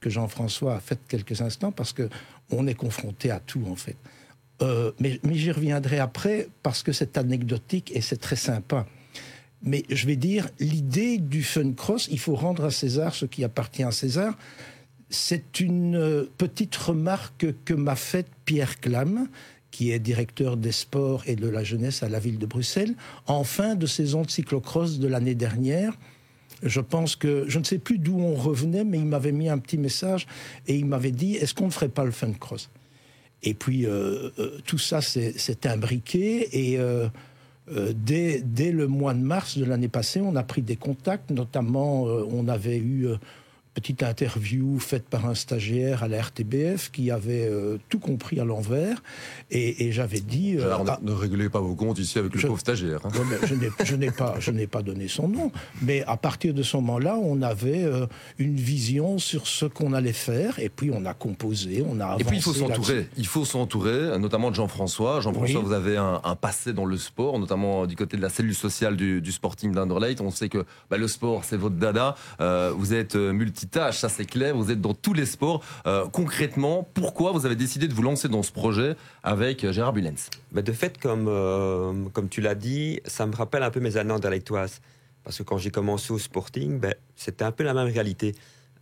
que, 0.01 0.09
Jean-François 0.09 0.75
a 0.75 0.79
faites 0.81 1.07
quelques 1.07 1.41
instants, 1.41 1.71
parce 1.71 1.93
que 1.93 2.09
on 2.49 2.67
est 2.67 2.73
confronté 2.73 3.31
à 3.31 3.39
tout, 3.39 3.63
en 3.69 3.75
fait. 3.75 3.95
Euh, 4.61 4.91
mais, 4.99 5.21
mais 5.23 5.35
j'y 5.35 5.51
reviendrai 5.51 5.99
après, 5.99 6.49
parce 6.63 6.83
que 6.83 6.91
c'est 6.91 7.17
anecdotique 7.17 7.91
et 7.95 8.01
c'est 8.01 8.19
très 8.19 8.35
sympa. 8.35 8.85
Mais 9.63 9.85
je 9.89 10.05
vais 10.05 10.17
dire, 10.17 10.49
l'idée 10.59 11.17
du 11.17 11.43
Fun 11.43 11.71
Cross, 11.71 12.09
il 12.11 12.19
faut 12.19 12.35
rendre 12.35 12.65
à 12.65 12.71
César 12.71 13.15
ce 13.15 13.25
qui 13.25 13.45
appartient 13.45 13.83
à 13.83 13.91
César 13.91 14.35
c'est 15.11 15.59
une 15.59 15.95
euh, 15.95 16.25
petite 16.37 16.75
remarque 16.75 17.45
que 17.65 17.73
m'a 17.73 17.95
faite 17.95 18.27
Pierre 18.45 18.79
Clam, 18.79 19.27
qui 19.69 19.91
est 19.91 19.99
directeur 19.99 20.57
des 20.57 20.71
sports 20.71 21.23
et 21.27 21.35
de 21.35 21.47
la 21.47 21.63
jeunesse 21.63 22.01
à 22.01 22.09
la 22.09 22.19
ville 22.19 22.39
de 22.39 22.45
Bruxelles, 22.45 22.95
en 23.27 23.43
fin 23.43 23.75
de 23.75 23.85
saison 23.85 24.23
de 24.23 24.29
cyclocross 24.29 24.99
de 24.99 25.07
l'année 25.07 25.35
dernière. 25.35 25.93
Je 26.63 26.81
pense 26.81 27.15
que, 27.15 27.45
je 27.47 27.59
ne 27.59 27.63
sais 27.63 27.77
plus 27.77 27.97
d'où 27.97 28.19
on 28.19 28.35
revenait, 28.35 28.83
mais 28.83 28.99
il 28.99 29.05
m'avait 29.05 29.31
mis 29.31 29.49
un 29.49 29.57
petit 29.57 29.77
message 29.77 30.27
et 30.67 30.75
il 30.75 30.85
m'avait 30.85 31.11
dit, 31.11 31.35
est-ce 31.35 31.53
qu'on 31.53 31.67
ne 31.67 31.71
ferait 31.71 31.89
pas 31.89 32.05
le 32.05 32.11
fun 32.11 32.31
cross 32.33 32.69
Et 33.43 33.53
puis, 33.53 33.85
euh, 33.85 34.29
euh, 34.39 34.59
tout 34.65 34.77
ça 34.77 35.01
s'est 35.01 35.67
imbriqué 35.67 36.73
et 36.73 36.79
dès, 37.95 38.41
dès, 38.41 38.71
le 38.71 38.87
mois 38.87 39.13
de 39.13 39.21
mars 39.21 39.57
de 39.57 39.65
l'année 39.65 39.87
passée, 39.87 40.21
on 40.21 40.35
a 40.35 40.43
pris 40.43 40.61
des 40.61 40.75
contacts, 40.75 41.31
notamment 41.31 42.03
on 42.03 42.47
avait 42.47 42.77
eu 42.77 43.07
petite 43.73 44.03
interview 44.03 44.79
faite 44.79 45.07
par 45.07 45.25
un 45.25 45.35
stagiaire 45.35 46.03
à 46.03 46.07
la 46.09 46.21
RTBF 46.21 46.91
qui 46.91 47.09
avait 47.09 47.47
euh, 47.47 47.77
tout 47.87 47.99
compris 47.99 48.39
à 48.39 48.43
l'envers 48.43 49.01
et, 49.49 49.91
j'avais 49.91 50.19
dit 50.19 50.57
euh, 50.57 50.75
ah, 50.87 50.99
ne 51.01 51.11
réglez 51.11 51.49
pas 51.49 51.59
vos 51.59 51.75
comptes 51.75 51.99
ici 51.99 52.19
avec 52.19 52.33
le 52.35 52.41
pauvre 52.41 52.59
stagiaire 52.59 52.99
hein. 53.05 53.09
je 53.83 53.95
n'ai 53.95 54.11
pas 54.11 54.35
je 54.39 54.51
n'ai 54.51 54.67
pas 54.67 54.81
donné 54.81 55.07
son 55.07 55.27
nom. 55.27 55.51
Mais 55.81 56.03
à 56.05 56.17
partir 56.17 56.53
de 56.53 56.63
ce 56.63 56.77
moment-là 56.77 57.15
on 57.15 57.41
avait 57.41 57.83
euh, 57.83 58.07
une 58.39 58.55
vision 58.55 59.17
sur 59.19 59.47
ce 59.47 59.65
qu'on 59.65 59.93
allait 59.93 60.13
faire 60.13 60.59
et 60.59 60.69
puis 60.69 60.91
on 60.93 61.05
a 61.05 61.13
composé 61.13 61.83
on 61.87 61.99
a 61.99 62.05
avancé 62.05 62.21
et 62.21 62.25
puis 62.25 62.37
il 62.37 62.43
faut 62.43 62.53
s'entourer. 62.53 63.07
il 63.17 63.27
faut 63.27 63.45
s'entourer 63.45 64.19
notamment 64.19 64.49
de 64.49 64.55
Jean-François. 64.55 65.21
Jean-François 65.21 65.61
vous 65.61 65.73
avez 65.73 65.97
un, 65.97 66.19
passé 66.39 66.73
dans 66.73 66.85
le 66.85 66.97
sport 66.97 67.39
notamment 67.39 67.85
du 67.85 67.95
côté 67.95 68.17
de 68.17 68.21
la 68.21 68.29
cellule 68.29 68.55
sociale 68.55 68.97
du, 68.97 69.31
Sporting 69.31 69.71
d'Underlecht 69.71 70.19
on 70.19 70.29
sait 70.29 70.49
que 70.49 70.65
bah, 70.89 70.97
le 70.97 71.07
sport 71.07 71.45
c'est 71.45 71.57
votre 71.57 71.75
dada. 71.75 72.15
Vous 72.39 72.93
êtes 72.93 73.15
multi 73.15 73.60
ça 73.91 74.09
c'est 74.09 74.25
clair, 74.25 74.55
vous 74.55 74.71
êtes 74.71 74.81
dans 74.81 74.93
tous 74.93 75.13
les 75.13 75.25
sports. 75.25 75.63
Euh, 75.85 76.07
concrètement, 76.07 76.87
pourquoi 76.93 77.31
vous 77.31 77.45
avez 77.45 77.55
décidé 77.55 77.87
de 77.87 77.93
vous 77.93 78.01
lancer 78.01 78.27
dans 78.27 78.43
ce 78.43 78.51
projet 78.51 78.95
avec 79.23 79.63
euh, 79.63 79.71
Gérard 79.71 79.93
Bulens 79.93 80.29
bah, 80.51 80.61
De 80.61 80.71
fait, 80.71 80.97
comme, 80.97 81.27
euh, 81.27 81.93
comme 82.13 82.29
tu 82.29 82.41
l'as 82.41 82.55
dit, 82.55 83.01
ça 83.05 83.25
me 83.25 83.35
rappelle 83.35 83.63
un 83.63 83.71
peu 83.71 83.79
mes 83.79 83.97
années 83.97 84.13
anderlechtoises. 84.13 84.81
Parce 85.23 85.37
que 85.37 85.43
quand 85.43 85.57
j'ai 85.57 85.69
commencé 85.69 86.11
au 86.11 86.17
sporting, 86.17 86.79
ben, 86.79 86.95
c'était 87.15 87.43
un 87.43 87.51
peu 87.51 87.63
la 87.63 87.73
même 87.73 87.87
réalité. 87.87 88.33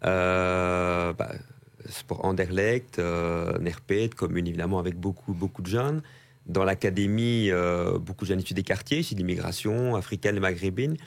Bah, 0.01 1.13
sport 1.89 2.23
Anderlecht, 2.23 2.99
euh, 2.99 3.57
Nerpet, 3.59 4.09
commune 4.09 4.47
évidemment 4.47 4.79
avec 4.79 4.95
beaucoup, 4.95 5.33
beaucoup 5.33 5.61
de 5.61 5.67
jeunes. 5.67 6.01
Dans 6.45 6.63
l'académie, 6.63 7.51
beaucoup 7.99 8.25
de 8.25 8.29
jeunes 8.29 8.39
issus 8.39 8.55
des 8.55 8.63
quartiers, 8.63 8.99
ici 8.99 9.13
l'immigration 9.13 9.95
africaine 9.95 10.37
et 10.37 10.39
maghrébine 10.39 10.97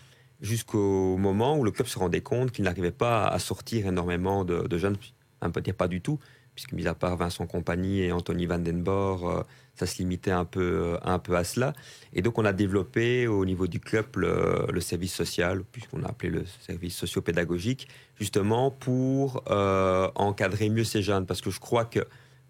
jusqu'au 0.42 1.16
moment 1.16 1.56
où 1.56 1.64
le 1.64 1.70
club 1.70 1.86
se 1.86 1.98
rendait 1.98 2.20
compte 2.20 2.50
qu'il 2.50 2.64
n'arrivait 2.64 2.90
pas 2.90 3.26
à 3.26 3.38
sortir 3.38 3.86
énormément 3.86 4.44
de, 4.44 4.76
jeunes, 4.76 4.96
un 5.40 5.50
peu 5.50 5.60
dire 5.60 5.74
pas 5.74 5.88
du 5.88 6.00
tout, 6.00 6.18
puisque 6.54 6.72
mis 6.72 6.86
à 6.86 6.94
part 6.94 7.16
Vincent 7.16 7.46
Compagnie 7.46 8.00
et 8.00 8.12
Anthony 8.12 8.46
Van 8.46 8.58
Den 8.58 8.82
Bor, 8.82 9.30
euh, 9.30 9.42
ça 9.74 9.86
se 9.86 9.98
limitait 9.98 10.32
un 10.32 10.44
peu, 10.44 10.98
un 11.02 11.18
peu 11.18 11.36
à 11.36 11.44
cela. 11.44 11.72
Et 12.12 12.20
donc 12.20 12.38
on 12.38 12.44
a 12.44 12.52
développé 12.52 13.26
au 13.26 13.44
niveau 13.46 13.66
du 13.68 13.80
club 13.80 14.06
le, 14.16 14.80
service 14.80 15.14
social, 15.14 15.62
puisqu'on 15.70 16.02
a 16.02 16.08
appelé 16.08 16.30
le 16.30 16.44
service 16.66 16.96
socio-pédagogique, 16.96 17.88
justement 18.18 18.70
pour 18.70 19.44
euh, 19.48 20.10
encadrer 20.16 20.68
mieux 20.68 20.84
ces 20.84 21.02
jeunes, 21.02 21.24
parce 21.24 21.40
que 21.40 21.50
je 21.50 21.60
crois 21.60 21.84
que 21.84 22.00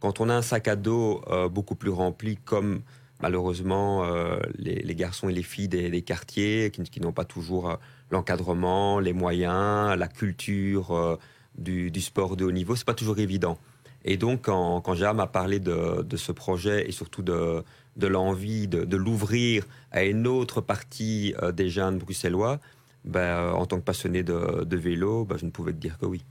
quand 0.01 0.21
on 0.21 0.29
a 0.31 0.35
un 0.35 0.43
sac 0.43 0.67
à 0.67 0.77
dos 0.77 1.23
euh, 1.29 1.49
beaucoup 1.49 1.77
plus 1.77 1.91
rempli 1.91 2.37
comme 2.37 2.83
malheureusement 3.23 4.05
euh, 4.05 4.39
les, 4.59 4.95
garçons 4.95 5.29
et 5.29 5.33
les 5.33 5.45
filles 5.45 5.69
des, 5.69 6.03
quartiers 6.03 6.71
qui, 6.71 7.01
n'ont 7.01 7.13
pas 7.13 7.25
toujours 7.25 7.71
euh, 7.71 7.77
l'encadrement, 8.11 8.99
les 8.99 9.13
moyens, 9.13 9.97
la 9.97 10.09
culture 10.09 10.91
euh, 10.91 11.17
du, 11.57 12.01
sport 12.01 12.37
de 12.37 12.45
haut 12.45 12.53
niveau, 12.53 12.77
c'est 12.77 12.85
pas 12.85 12.95
toujours 12.95 13.19
évident. 13.19 13.57
Et 14.05 14.17
donc, 14.17 14.43
quand, 14.43 14.81
quand 14.81 14.95
Gérard 14.95 15.15
m'a 15.15 15.29
parlé 15.29 15.61
de, 15.61 16.17
ce 16.17 16.33
projet 16.33 16.89
et 16.89 16.93
surtout 16.93 17.23
de, 17.23 17.63
l'envie 18.01 18.67
de, 18.67 18.97
l'ouvrir 18.97 19.65
à 19.93 20.03
une 20.03 20.27
autre 20.27 20.61
partie 20.61 21.35
des 21.55 21.69
jeunes 21.69 21.99
bruxellois, 21.99 22.59
ben, 23.05 23.53
en 23.53 23.65
tant 23.67 23.79
que 23.79 23.85
passionné 23.85 24.25
de, 24.25 24.77
vélo, 24.77 25.25
ben, 25.25 25.37
je 25.39 25.45
ne 25.45 25.51
pouvais 25.51 25.73
que 25.73 25.79
dire 25.79 25.99
que 25.99 26.07
oui. 26.07 26.25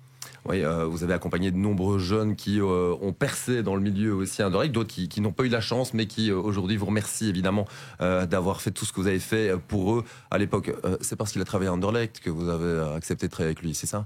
Oui, 0.45 0.63
euh, 0.63 0.85
vous 0.85 1.03
avez 1.03 1.13
accompagné 1.13 1.51
de 1.51 1.57
nombreux 1.57 1.99
jeunes 1.99 2.35
qui 2.35 2.59
euh, 2.59 2.95
ont 3.01 3.13
percé 3.13 3.61
dans 3.61 3.75
le 3.75 3.81
milieu 3.81 4.15
aussi 4.15 4.41
Anderlecht, 4.41 4.73
d'autres 4.73 4.89
qui, 4.89 5.07
qui 5.07 5.21
n'ont 5.21 5.31
pas 5.31 5.43
eu 5.43 5.49
la 5.49 5.61
chance, 5.61 5.93
mais 5.93 6.07
qui 6.07 6.31
euh, 6.31 6.35
aujourd'hui 6.35 6.77
vous 6.77 6.87
remercient 6.87 7.29
évidemment 7.29 7.67
d'avoir 7.99 8.61
fait 8.61 8.71
tout 8.71 8.85
ce 8.85 8.91
que 8.91 8.99
vous 8.99 9.07
avez 9.07 9.19
fait 9.19 9.53
pour 9.67 9.93
eux 9.93 10.03
à 10.31 10.37
l'époque. 10.37 10.71
c'est 11.01 11.15
parce 11.15 11.31
qu'il 11.31 11.41
a 11.41 11.45
travaillé 11.45 11.69
à 11.69 11.73
Anderlecht 11.73 12.19
que 12.19 12.29
vous 12.29 12.49
avez 12.49 12.95
accepté 12.95 13.27
de 13.27 13.31
travailler 13.31 13.51
avec 13.51 13.61
lui, 13.61 13.75
c'est 13.75 13.87
ça? 13.87 14.05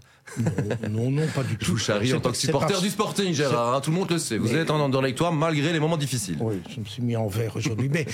Non, 0.89 1.09
non, 1.09 1.25
pas 1.33 1.43
du 1.43 1.57
tout. 1.57 1.65
Je 1.65 1.71
vous 1.71 1.77
charrie 1.77 2.13
en 2.13 2.19
tant 2.19 2.31
que 2.31 2.37
supporter 2.37 2.81
du 2.81 2.89
Sporting, 2.89 3.33
Gérard. 3.33 3.75
Hein, 3.75 3.81
tout 3.81 3.91
le 3.91 3.97
monde 3.97 4.09
le 4.09 4.17
sait. 4.17 4.37
Vous 4.37 4.53
êtes 4.53 4.69
en 4.69 4.79
Anderlechtois 4.79 5.31
malgré 5.31 5.71
les 5.71 5.79
moments 5.79 5.97
difficiles. 5.97 6.37
Oui, 6.41 6.61
je 6.73 6.79
me 6.79 6.85
suis 6.85 7.01
mis 7.01 7.15
en 7.15 7.27
vert 7.27 7.55
aujourd'hui. 7.55 7.89
mais 7.89 8.05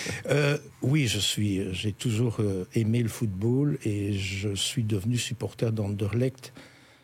oui, 0.81 1.07
je 1.07 1.19
suis. 1.19 1.73
J'ai 1.73 1.93
toujours 1.93 2.37
aimé 2.75 3.01
le 3.01 3.09
football 3.09 3.77
et 3.83 4.13
je 4.13 4.53
suis 4.53 4.83
devenu 4.83 5.17
supporter 5.17 5.71
d'Anderlecht 5.71 6.53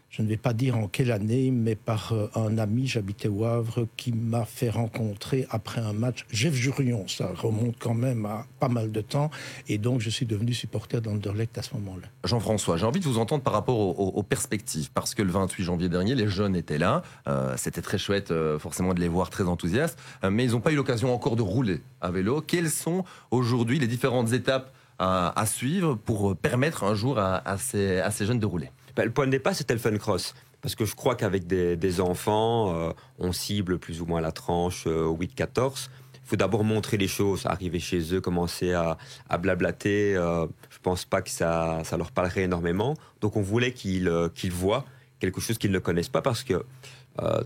je 0.09 0.21
ne 0.21 0.27
vais 0.27 0.37
pas 0.37 0.53
dire 0.53 0.77
en 0.77 0.87
quelle 0.87 1.11
année, 1.11 1.51
mais 1.51 1.75
par 1.75 2.13
euh, 2.13 2.27
un 2.35 2.57
ami, 2.57 2.87
j'habitais 2.87 3.27
au 3.27 3.43
Havre, 3.43 3.87
qui 3.97 4.11
m'a 4.11 4.45
fait 4.45 4.69
rencontrer 4.69 5.45
après 5.49 5.81
un 5.81 5.93
match 5.93 6.25
Jeff 6.31 6.53
Jurion. 6.53 7.07
Ça 7.07 7.31
remonte 7.35 7.75
quand 7.77 7.93
même 7.93 8.25
à 8.25 8.45
pas 8.59 8.69
mal 8.69 8.91
de 8.91 9.01
temps. 9.01 9.29
Et 9.67 9.77
donc, 9.77 9.99
je 9.99 10.09
suis 10.09 10.25
devenu 10.25 10.53
supporter 10.53 11.01
d'Anderlecht 11.01 11.57
à 11.57 11.61
ce 11.61 11.73
moment-là. 11.75 12.07
Jean-François, 12.23 12.77
j'ai 12.77 12.85
envie 12.85 12.99
de 12.99 13.05
vous 13.05 13.19
entendre 13.19 13.43
par 13.43 13.53
rapport 13.53 13.77
aux, 13.77 14.23
perspectives. 14.23 14.89
Parce 14.93 15.13
que 15.13 15.21
le 15.21 15.31
28 15.31 15.63
janvier 15.63 15.89
dernier, 15.89 16.15
les 16.15 16.27
jeunes 16.27 16.55
étaient 16.55 16.77
là. 16.77 17.03
Euh, 17.27 17.53
c'était 17.57 17.81
très 17.81 17.97
chouette, 17.97 18.31
euh, 18.31 18.57
forcément, 18.59 18.93
de 18.93 18.99
les 18.99 19.07
voir 19.07 19.29
très 19.29 19.43
enthousiastes. 19.43 19.99
mais 20.29 20.45
ils 20.45 20.51
n'ont 20.51 20.61
pas 20.61 20.71
eu 20.71 20.75
l'occasion 20.75 21.13
encore 21.13 21.35
de 21.35 21.41
rouler 21.41 21.81
à 22.01 22.11
vélo. 22.11 22.41
Quelles 22.41 22.69
sont 22.69 23.03
aujourd'hui 23.31 23.79
les 23.79 23.87
différentes 23.87 24.31
étapes 24.33 24.73
à, 24.99 25.45
suivre 25.45 25.95
pour 25.95 26.35
permettre 26.35 26.83
un 26.83 26.95
jour 26.95 27.19
à 27.19 27.57
ces 27.57 28.25
jeunes 28.25 28.39
de 28.39 28.45
rouler? 28.45 28.71
Le 29.05 29.11
point 29.11 29.25
de 29.25 29.31
départ, 29.31 29.55
c'était 29.55 29.73
le 29.73 29.79
fun 29.79 29.95
cross. 29.97 30.33
Parce 30.61 30.75
que 30.75 30.85
je 30.85 30.95
crois 30.95 31.15
qu'avec 31.15 31.45
des, 31.45 32.01
enfants, 32.01 32.75
euh, 32.75 32.91
on 33.19 33.31
cible 33.31 33.77
plus 33.77 34.01
ou 34.01 34.05
moins 34.05 34.21
la 34.21 34.31
tranche 34.31 34.87
8-14. 34.87 34.87
Euh, 34.87 35.69
Il 36.15 36.29
faut 36.29 36.35
d'abord 36.35 36.63
montrer 36.63 36.97
les 36.97 37.07
choses, 37.07 37.45
arriver 37.45 37.79
chez 37.79 38.13
eux, 38.13 38.21
commencer 38.21 38.73
à, 38.73 38.97
blablater. 39.37 40.15
Euh, 40.15 40.47
je 40.69 40.79
pense 40.81 41.05
pas 41.05 41.21
que 41.21 41.29
ça, 41.29 41.81
ça 41.83 41.95
leur 41.95 42.11
parlerait 42.11 42.43
énormément. 42.43 42.95
Donc 43.21 43.37
on 43.37 43.41
voulait 43.41 43.71
qu'ils 43.71 44.11
qu'ils 44.33 44.51
voient 44.51 44.85
quelque 45.19 45.41
chose 45.41 45.57
qu'ils 45.57 45.71
ne 45.71 45.79
connaissent 45.79 46.09
pas 46.09 46.21
parce 46.21 46.43
que 46.43 46.65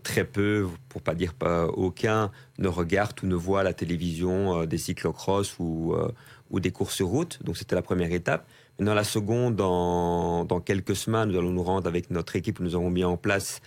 très 0.03 0.25
peu, 0.25 0.67
pour 0.89 1.01
pas 1.01 1.15
dire 1.15 1.33
pas 1.33 1.65
aucun, 1.67 2.31
ne 2.57 2.67
regardent 2.67 3.23
ou 3.23 3.27
ne 3.27 3.35
voient 3.35 3.63
la 3.63 3.73
télévision 3.73 4.65
des 4.65 4.77
cyclocross 4.77 5.59
ou, 5.59 5.95
ou 6.49 6.59
des 6.59 6.71
courses 6.71 6.95
sur 6.95 7.07
route. 7.07 7.41
Donc 7.43 7.55
c'était 7.57 7.75
la 7.75 7.81
première 7.81 8.11
étape. 8.11 8.45
Dans 8.79 8.93
la 8.93 9.03
seconde, 9.03 9.55
dans, 9.55 10.61
quelques 10.65 10.95
semaines, 10.95 11.29
nous 11.29 11.37
allons 11.37 11.51
nous 11.51 11.63
rendre 11.63 11.87
avec 11.87 12.09
notre 12.09 12.35
équipe 12.35 12.57
que 12.57 12.63
nous 12.63 12.75
avons 12.75 12.89
mis 12.89 13.03
en 13.03 13.17
place 13.17 13.61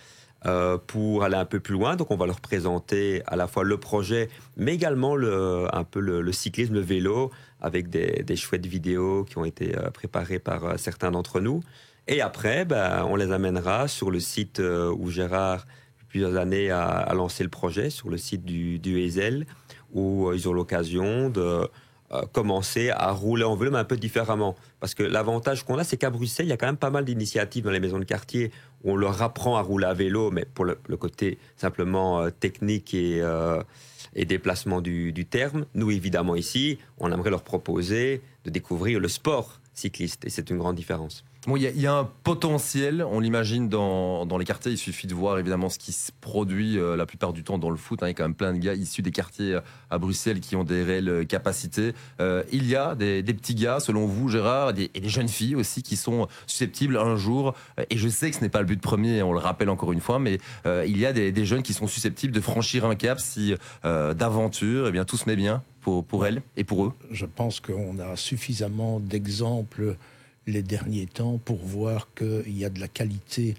euh, 0.45 0.77
pour 0.77 1.23
aller 1.23 1.37
un 1.37 1.45
peu 1.45 1.59
plus 1.59 1.73
loin. 1.73 1.95
Donc, 1.95 2.11
on 2.11 2.17
va 2.17 2.25
leur 2.25 2.41
présenter 2.41 3.23
à 3.25 3.35
la 3.35 3.47
fois 3.47 3.63
le 3.63 3.77
projet, 3.77 4.29
mais 4.57 4.75
également 4.75 5.15
le, 5.15 5.67
un 5.73 5.83
peu 5.83 5.99
le, 5.99 6.31
cyclisme, 6.31 6.73
le 6.73 6.81
vélo, 6.81 7.31
avec 7.61 7.89
des, 7.89 8.35
chouettes 8.35 8.65
vidéos 8.65 9.23
qui 9.23 9.37
ont 9.37 9.45
été 9.45 9.77
euh, 9.77 9.89
préparées 9.89 10.39
par 10.39 10.65
euh, 10.65 10.77
certains 10.77 11.11
d'entre 11.11 11.39
nous. 11.39 11.61
Et 12.07 12.21
après, 12.21 12.65
ben, 12.65 13.05
on 13.09 13.15
les 13.15 13.31
amènera 13.31 13.87
sur 13.87 14.11
le 14.11 14.19
site 14.19 14.59
où 14.59 15.09
Gérard, 15.09 15.65
depuis 15.95 16.19
plusieurs 16.19 16.35
années, 16.35 16.69
a, 16.69 17.11
lancé 17.15 17.43
le 17.43 17.49
projet, 17.49 17.89
sur 17.89 18.09
le 18.09 18.17
site 18.17 18.45
du, 18.45 18.77
du 18.77 18.99
ESL, 18.99 19.47
où 19.93 20.31
ils 20.33 20.47
ont 20.47 20.53
l'occasion 20.53 21.29
de 21.29 21.67
commencer 22.31 22.89
à 22.89 23.11
rouler 23.11 23.43
en 23.43 23.55
mais 23.55 23.75
un 23.75 23.83
peu 23.83 23.97
différemment. 23.97 24.55
Parce 24.79 24.93
que 24.93 25.03
l'avantage 25.03 25.63
qu'on 25.63 25.77
a, 25.77 25.83
c'est 25.83 25.97
qu'à 25.97 26.09
Bruxelles, 26.09 26.45
il 26.47 26.49
y 26.49 26.53
a 26.53 26.57
quand 26.57 26.65
même 26.65 26.77
pas 26.77 26.89
mal 26.89 27.05
d'initiatives 27.05 27.63
dans 27.63 27.71
les 27.71 27.79
maisons 27.79 27.99
de 27.99 28.05
quartier 28.05 28.51
où 28.83 28.91
on 28.91 28.95
leur 28.95 29.21
apprend 29.21 29.55
à 29.55 29.61
rouler 29.61 29.85
à 29.85 29.93
vélo, 29.93 30.31
mais 30.31 30.45
pour 30.45 30.65
le, 30.65 30.75
côté 30.97 31.37
simplement 31.57 32.21
euh, 32.21 32.29
technique 32.29 32.93
et, 32.93 33.21
euh, 33.21 33.61
et 34.15 34.25
déplacement 34.25 34.81
du 34.81 35.25
terme. 35.25 35.65
Nous, 35.73 35.91
évidemment, 35.91 36.35
ici, 36.35 36.79
on 36.97 37.11
aimerait 37.11 37.31
leur 37.31 37.43
proposer 37.43 38.21
de 38.43 38.49
découvrir 38.49 38.99
le 38.99 39.07
sport 39.07 39.59
cycliste, 39.73 40.25
et 40.25 40.29
c'est 40.29 40.49
une 40.49 40.57
grande 40.57 40.75
différence. 40.75 41.23
Bon, 41.47 41.57
il 41.57 41.79
y, 41.79 41.85
a 41.85 41.93
un 41.93 42.09
potentiel, 42.23 43.05
on 43.07 43.19
l'imagine 43.19 43.69
dans, 43.69 44.37
les 44.39 44.45
quartiers. 44.45 44.71
Il 44.71 44.79
suffit 44.79 45.05
de 45.05 45.13
voir 45.13 45.37
évidemment 45.37 45.69
ce 45.69 45.77
qui 45.77 45.91
se 45.91 46.11
produit 46.19 46.79
euh, 46.79 46.95
la 46.95 47.05
plupart 47.05 47.33
du 47.33 47.43
temps 47.43 47.59
dans 47.59 47.69
le 47.69 47.77
foot. 47.77 48.01
Hein. 48.01 48.07
Il 48.07 48.09
y 48.09 48.11
a 48.11 48.13
quand 48.15 48.23
même 48.23 48.33
plein 48.33 48.51
de 48.51 48.57
gars 48.57 48.73
issus 48.73 49.03
des 49.03 49.11
quartiers 49.11 49.53
euh, 49.53 49.61
à 49.91 49.99
Bruxelles 49.99 50.39
qui 50.39 50.55
ont 50.55 50.63
des 50.63 50.81
réelles 50.81 51.07
euh, 51.07 51.23
capacités. 51.23 51.93
il 52.51 52.67
y 52.67 52.75
a 52.75 52.95
des, 52.95 53.21
petits 53.21 53.53
gars, 53.53 53.79
selon 53.79 54.07
vous, 54.07 54.27
Gérard, 54.27 54.71
et 54.71 54.89
des, 54.89 55.09
jeunes 55.09 55.27
filles 55.27 55.55
aussi 55.55 55.83
qui 55.83 55.97
sont 55.97 56.27
susceptibles 56.47 56.97
un 56.97 57.15
jour. 57.15 57.53
et 57.91 57.97
je 57.97 58.09
sais 58.09 58.31
que 58.31 58.37
ce 58.37 58.41
n'est 58.41 58.49
pas 58.49 58.61
le 58.61 58.65
but 58.65 58.81
premier, 58.81 59.21
on 59.21 59.31
le 59.31 59.39
rappelle 59.39 59.69
encore 59.69 59.91
une 59.91 60.01
fois, 60.01 60.17
mais 60.17 60.39
il 60.65 60.97
y 60.97 61.05
a 61.05 61.13
des, 61.13 61.45
jeunes 61.45 61.61
qui 61.61 61.73
sont 61.73 61.87
susceptibles 61.87 62.33
de 62.33 62.41
franchir 62.41 62.85
un 62.85 62.95
cap 62.95 63.19
si 63.19 63.53
d'aventure, 63.83 64.87
eh 64.87 64.91
bien 64.91 65.05
tout 65.05 65.17
se 65.17 65.29
met 65.29 65.35
bien 65.35 65.61
pour, 65.81 66.03
pour 66.03 66.25
elles 66.25 66.41
et 66.57 66.63
pour 66.63 66.85
eux. 66.85 66.93
Je 67.11 67.25
pense 67.25 67.59
qu'on 67.59 67.99
a 67.99 68.15
suffisamment 68.15 68.99
d'exemples 68.99 69.95
les 70.47 70.63
derniers 70.63 71.07
temps 71.07 71.39
pour 71.43 71.57
voir 71.57 72.09
qu'il 72.15 72.57
y 72.57 72.65
a 72.65 72.69
de 72.69 72.79
la 72.79 72.87
qualité 72.87 73.55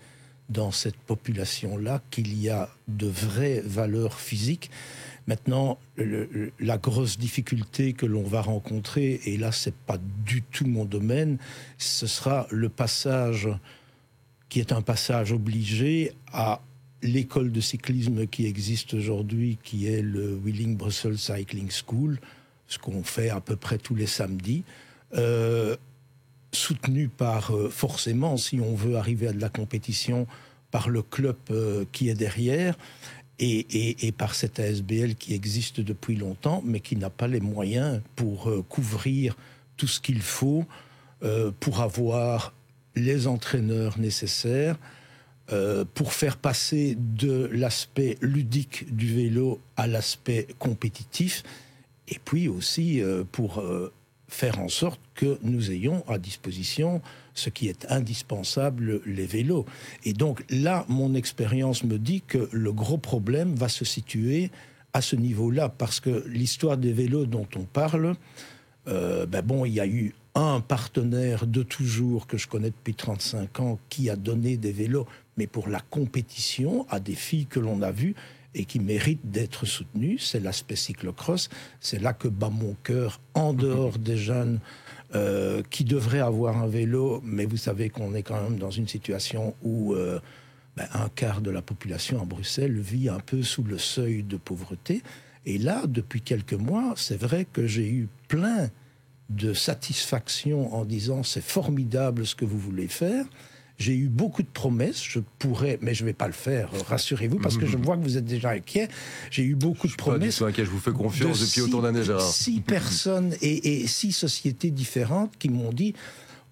dans 0.49 0.71
cette 0.71 0.97
population-là, 0.97 2.02
qu'il 2.11 2.40
y 2.40 2.49
a 2.49 2.69
de 2.88 3.09
vraies 3.09 3.62
valeurs 3.64 4.21
physiques. 4.21 4.71
Maintenant, 5.26 5.78
la 5.97 6.78
grosse 6.78 7.19
difficulté 7.19 7.95
que 7.95 8.07
l'on 8.07 8.23
va 8.23 8.43
rencontrer, 8.43 9.21
et 9.25 9.37
là, 9.37 9.50
c'est 9.50 9.75
pas 9.75 9.99
du 10.25 10.43
tout 10.43 10.66
mon 10.66 10.85
domaine, 10.85 11.38
ce 11.78 12.07
sera 12.07 12.47
le 12.50 12.69
passage 12.69 13.49
qui 14.49 14.61
est 14.61 14.71
un 14.71 14.83
passage 14.83 15.33
obligé 15.33 16.12
à 16.33 16.61
l'école 17.02 17.50
de 17.50 17.61
cyclisme 17.61 18.26
qui 18.26 18.47
existe 18.47 18.95
aujourd'hui, 18.95 19.59
qui 19.62 19.87
est 19.87 20.02
le 20.02 20.37
Wheeling 20.37 20.76
Brussels 20.76 21.19
Cycling 21.19 21.71
School, 21.71 22.21
ce 22.69 22.78
qu'on 22.78 23.02
fait 23.02 23.31
à 23.31 23.40
peu 23.40 23.57
près 23.57 23.78
tous 23.78 23.95
les 23.95 24.07
samedis. 24.07 24.62
Euh, 25.14 25.76
soutenu 26.56 27.08
par, 27.08 27.54
euh, 27.54 27.70
forcément, 27.70 28.36
si 28.36 28.60
on 28.60 28.75
veut 28.75 28.96
arriver 28.96 29.28
à 29.28 29.32
de 29.32 29.40
la 29.40 29.48
compétition, 29.48 30.26
par 30.70 30.88
le 30.88 31.02
club 31.02 31.36
euh, 31.50 31.84
qui 31.92 32.08
est 32.08 32.14
derrière. 32.14 32.76
Et, 33.38 34.14
par 34.16 34.34
cette 34.34 34.58
ASBL 34.58 35.14
qui 35.14 35.34
existe 35.34 35.82
depuis 35.82 36.16
longtemps, 36.16 36.62
mais 36.64 36.80
qui 36.80 36.96
n'a 36.96 37.10
pas 37.10 37.28
les 37.28 37.40
moyens 37.40 38.00
pour 38.14 38.48
euh, 38.48 38.62
couvrir 38.66 39.36
tout 39.76 39.86
ce 39.86 40.00
qu'il 40.00 40.22
faut 40.22 40.64
pour 41.60 41.80
avoir 41.80 42.52
les 42.94 43.26
entraîneurs 43.26 43.98
nécessaires, 43.98 44.76
pour 45.94 46.12
faire 46.12 46.36
passer 46.36 46.96
de 46.98 47.48
l'aspect 47.52 48.16
ludique 48.20 48.94
du 48.94 49.12
vélo 49.12 49.60
à 49.76 49.86
l'aspect 49.86 50.46
compétitif, 50.58 51.42
et 52.06 52.18
puis 52.22 52.48
aussi 52.48 53.02
pour 53.32 53.64
faire 54.28 54.60
en 54.60 54.68
sorte 54.68 55.00
que 55.16 55.38
nous 55.42 55.73
ayons 55.73 56.04
à 56.08 56.18
disposition 56.18 57.00
ce 57.35 57.50
qui 57.50 57.68
est 57.68 57.87
indispensable, 57.90 59.00
les 59.04 59.26
vélos. 59.26 59.66
Et 60.04 60.12
donc 60.12 60.44
là, 60.49 60.85
mon 60.88 61.14
expérience 61.14 61.82
me 61.82 61.99
dit 61.99 62.23
que 62.26 62.49
le 62.52 62.73
gros 62.73 62.99
problème 62.99 63.54
va 63.54 63.68
se 63.68 63.85
situer 63.85 64.50
à 64.92 65.02
ce 65.02 65.16
niveau-là, 65.16 65.68
parce 65.68 66.00
que 66.00 66.25
l'histoire 66.28 66.76
des 66.76 66.92
vélos 66.92 67.26
dont 67.26 67.49
on 67.56 67.64
parle, 67.64 68.14
euh, 68.88 69.26
ben 69.26 69.42
bon, 69.42 69.64
il 69.64 69.75
y 69.75 69.80
a 69.80 69.87
eu 69.87 70.14
un 70.35 70.61
partenaire 70.61 71.46
de 71.46 71.62
toujours 71.62 72.26
que 72.26 72.37
je 72.37 72.46
connais 72.46 72.70
depuis 72.70 72.94
35 72.94 73.61
ans 73.61 73.78
qui 73.88 74.08
a 74.08 74.16
donné 74.16 74.56
des 74.56 74.73
vélos, 74.73 75.06
mais 75.37 75.46
pour 75.46 75.68
la 75.68 75.80
compétition 75.80 76.87
à 76.88 77.00
des 77.00 77.14
filles 77.14 77.46
que 77.46 77.61
l'on 77.61 77.82
a 77.82 77.90
vues, 77.90 78.14
et 78.56 78.64
qui 78.64 78.80
mérite 78.80 79.20
d'être 79.30 79.66
soutenu, 79.66 80.18
c'est 80.18 80.40
l'aspect 80.40 80.76
cyclocross. 80.76 81.50
C'est 81.78 82.00
là 82.00 82.14
que 82.14 82.26
bat 82.26 82.49
mon 82.49 82.75
cœur, 82.82 83.20
en 83.35 83.52
dehors 83.52 83.99
des 83.99 84.16
jeunes 84.16 84.61
euh, 85.14 85.62
qui 85.70 85.84
devraient 85.84 86.20
avoir 86.20 86.56
un 86.56 86.66
vélo, 86.66 87.20
mais 87.25 87.46
vous 87.46 87.56
savez 87.56 87.90
qu'on 87.90 88.14
est 88.14 88.22
quand 88.22 88.42
même 88.42 88.58
dans 88.58 88.70
une 88.70 88.88
situation 88.88 89.54
où 89.62 89.94
euh, 89.94 90.18
ben, 90.76 90.88
un 90.94 91.08
quart 91.08 91.40
de 91.40 91.50
la 91.50 91.62
population 91.62 92.20
à 92.20 92.25
Bruxelles 92.25 92.78
vit 92.78 93.08
un 93.08 93.20
peu 93.20 93.42
sous 93.42 93.62
le 93.62 93.78
seuil 93.78 94.22
de 94.22 94.36
pauvreté. 94.36 95.02
Et 95.44 95.58
là, 95.58 95.82
depuis 95.86 96.22
quelques 96.22 96.54
mois, 96.54 96.94
c'est 96.96 97.16
vrai 97.20 97.46
que 97.50 97.66
j'ai 97.66 97.88
eu 97.88 98.08
plein 98.26 98.68
de 99.30 99.54
satisfaction 99.54 100.75
en 100.75 100.84
disant 100.84 101.22
c'est 101.22 101.44
formidable 101.44 102.26
ce 102.26 102.34
que 102.34 102.44
vous 102.44 102.58
voulez 102.58 102.88
faire. 102.88 103.25
J'ai 103.78 103.95
eu 103.95 104.09
beaucoup 104.09 104.42
de 104.42 104.49
promesses, 104.49 105.02
je 105.02 105.21
pourrais, 105.38 105.78
mais 105.83 105.92
je 105.92 106.02
ne 106.02 106.06
vais 106.06 106.14
pas 106.14 106.26
le 106.26 106.33
faire, 106.33 106.71
rassurez-vous, 106.88 107.38
parce 107.38 107.59
que 107.59 107.66
je 107.66 107.76
vois 107.76 107.97
que 107.97 108.02
vous 108.02 108.16
êtes 108.16 108.25
déjà 108.25 108.50
inquiet. 108.50 108.88
J'ai 109.30 109.42
eu 109.42 109.54
beaucoup 109.54 109.87
de 109.87 109.95
promesses. 109.95 110.38
Pas 110.38 110.47
inquiet, 110.47 110.64
je 110.64 110.71
vous 110.71 110.78
fais 110.78 110.92
confiance 110.92 111.40
depuis 111.40 111.61
autant 111.61 111.83
d'années, 111.83 112.02
Gérard. 112.02 112.23
Six 112.23 112.61
personnes 112.66 113.35
et, 113.42 113.87
six 113.87 114.12
sociétés 114.12 114.71
différentes 114.71 115.33
qui 115.38 115.49
m'ont 115.49 115.73
dit 115.73 115.95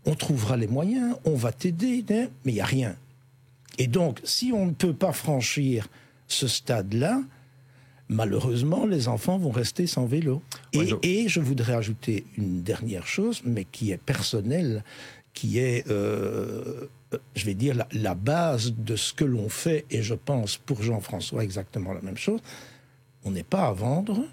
on 0.07 0.15
trouvera 0.15 0.59
les 0.59 0.67
moyens, 0.67 1.17
on 1.25 1.35
va 1.35 1.51
t'aider, 1.51 2.05
hein, 2.11 2.27
mais 2.45 2.53
il 2.53 2.57
n'y 2.57 2.61
a 2.61 2.67
rien. 2.67 2.95
Et 3.79 3.87
donc, 3.87 4.21
si 4.23 4.53
on 4.53 4.67
ne 4.67 4.73
peut 4.73 4.93
pas 4.93 5.13
franchir 5.13 5.89
ce 6.29 6.47
stade-là, 6.47 7.23
malheureusement, 8.09 8.87
les 8.87 9.09
enfants 9.09 9.39
vont 9.39 9.51
rester 9.51 9.87
sans 9.87 10.05
vélo. 10.05 10.43
et, 10.73 11.29
je... 11.29 11.41
voudrais 11.41 11.75
ajouter 11.75 12.25
une 12.37 12.63
dernière 12.63 13.07
chose, 13.07 13.41
mais 13.45 13.65
qui 13.65 13.93
est 13.93 13.97
personnelle, 13.97 14.85
qui 15.33 15.59
est, 15.59 15.89
euh, 15.89 16.87
je 17.35 17.45
vais 17.45 17.55
dire, 17.55 17.85
la, 17.93 18.15
base 18.15 18.75
de 18.77 18.97
ce 18.97 19.13
que 19.13 19.25
l'on 19.25 19.49
fait, 19.49 19.85
et 19.91 20.03
je 20.03 20.15
pense 20.15 20.57
pour 20.57 20.83
Jean-François 20.83 21.45
exactement 21.45 21.93
la 21.93 22.01
même 22.01 22.17
chose. 22.17 22.41
On 23.25 23.31
n'est 23.31 23.43
pas 23.43 23.67
à 23.67 23.73
vendre 23.73 24.25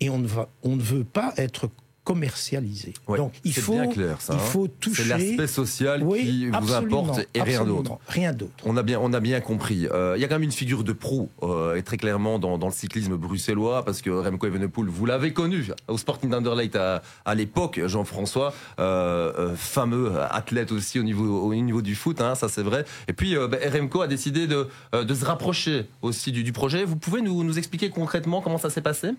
et 0.00 0.10
on 0.10 0.18
ne, 0.18 0.26
va, 0.26 0.48
on 0.62 0.76
ne 0.76 0.82
veut 0.82 1.04
pas 1.04 1.34
être 1.36 1.70
commercialisé. 2.08 2.94
Donc 3.06 3.34
il 3.44 3.52
faut, 3.52 3.74
bien 3.74 3.86
clair, 3.86 4.18
ça, 4.18 4.32
il 4.32 4.36
hein. 4.36 4.42
faut 4.42 4.66
toucher. 4.66 5.02
C'est 5.02 5.08
l'aspect 5.10 5.46
social 5.46 6.02
qui 6.16 6.46
vous 6.46 6.72
importe 6.72 7.20
et 7.34 7.42
rien 7.42 7.66
d'autre. 7.66 7.98
Rien 8.08 8.32
d'autre. 8.32 8.54
On 8.64 8.78
a 8.78 8.82
bien, 8.82 8.98
on 8.98 9.12
a 9.12 9.20
bien 9.20 9.42
compris. 9.42 9.86
Euh, 9.86 10.14
il 10.16 10.22
y 10.22 10.24
a 10.24 10.28
quand 10.28 10.36
même 10.36 10.44
une 10.44 10.50
figure 10.50 10.84
de 10.84 10.94
proue 10.94 11.28
euh, 11.42 11.76
et 11.76 11.82
très 11.82 11.98
clairement 11.98 12.38
dans, 12.38 12.56
le 12.56 12.72
cyclisme 12.72 13.18
bruxellois 13.18 13.84
parce 13.84 14.00
que 14.00 14.08
Remco 14.08 14.46
Evenepoel, 14.46 14.88
vous 14.88 15.04
l'avez 15.04 15.34
connu 15.34 15.66
au 15.86 15.98
Sporting 15.98 16.30
d'Underlecht 16.30 16.76
à, 16.76 17.02
à 17.26 17.34
l'époque, 17.34 17.78
Jean-François, 17.84 18.54
euh, 18.80 19.54
fameux 19.54 20.12
athlète 20.30 20.72
aussi 20.72 20.98
au 20.98 21.02
niveau, 21.02 21.42
au 21.42 21.54
niveau 21.54 21.82
du 21.82 21.94
foot, 21.94 22.22
hein, 22.22 22.36
ça 22.36 22.48
c'est 22.48 22.62
vrai. 22.62 22.86
Et 23.08 23.12
puis 23.12 23.36
bah, 23.36 23.58
Remco 23.70 24.00
a 24.00 24.06
décidé 24.06 24.46
de, 24.46 24.66
de 24.94 25.14
se 25.14 25.26
rapprocher 25.26 25.84
aussi 26.00 26.32
du, 26.32 26.42
du 26.42 26.54
projet. 26.54 26.86
Vous 26.86 26.96
pouvez 26.96 27.20
nous, 27.20 27.44
nous 27.44 27.58
expliquer 27.58 27.90
concrètement 27.90 28.40
comment 28.40 28.56
ça 28.56 28.70
s'est 28.70 28.80
passé? 28.80 29.10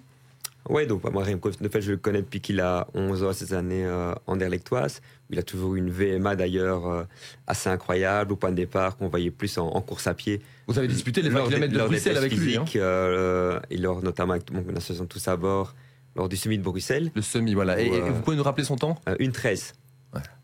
Oui, 0.68 0.86
donc 0.86 1.04
moi, 1.12 1.24
Remco 1.24 1.52
fait, 1.52 1.82
je 1.82 1.92
le 1.92 1.98
connais 1.98 2.22
depuis 2.22 2.42
qu'il 2.42 2.60
a 2.60 2.88
11 2.94 3.24
ans, 3.24 3.34
ces 3.34 3.54
années 3.54 3.86
euh, 3.86 4.14
anderlechtoise. 4.28 5.02
Il 5.30 5.40
a 5.40 5.44
toujours 5.44 5.76
eu 5.76 5.80
une 5.80 5.90
VMA 5.90 6.36
d'ailleurs 6.36 6.88
euh, 6.88 7.04
assez 7.48 7.70
incroyable, 7.70 8.34
au 8.34 8.36
point 8.36 8.52
de 8.52 8.56
départ 8.56 8.98
qu'on 8.98 9.08
voyait 9.08 9.32
plus 9.32 9.58
en, 9.58 9.82
course 9.82 10.08
à 10.08 10.14
pied. 10.14 10.42
Vous 10.68 10.78
avez 10.78 10.88
disputé 10.88 11.22
les 11.22 11.30
20 11.30 11.48
km 11.48 11.74
de 11.74 11.80
Bruxelles 11.80 12.18
avec 12.18 12.34
lui 12.34 12.58
hein. 12.58 12.66
euh, 12.76 13.60
Et 13.70 13.78
lors, 13.78 14.04
notamment 14.04 14.34
avec 14.34 14.52
mon 14.52 14.64
association 14.76 15.06
Tous 15.06 15.28
à 15.28 15.36
bord, 15.38 15.76
lors 16.16 16.30
du 16.30 16.36
semi 16.36 16.58
de 16.58 16.64
Bruxelles. 16.64 17.12
Le 17.16 17.22
semi, 17.22 17.54
voilà. 17.54 17.80
et, 17.80 17.90
vous 17.90 18.22
pouvez 18.22 18.38
nous 18.38 18.44
rappeler 18.44 18.66
son 18.66 18.76
temps? 18.76 19.00
Une 19.20 19.32
13. 19.32 19.74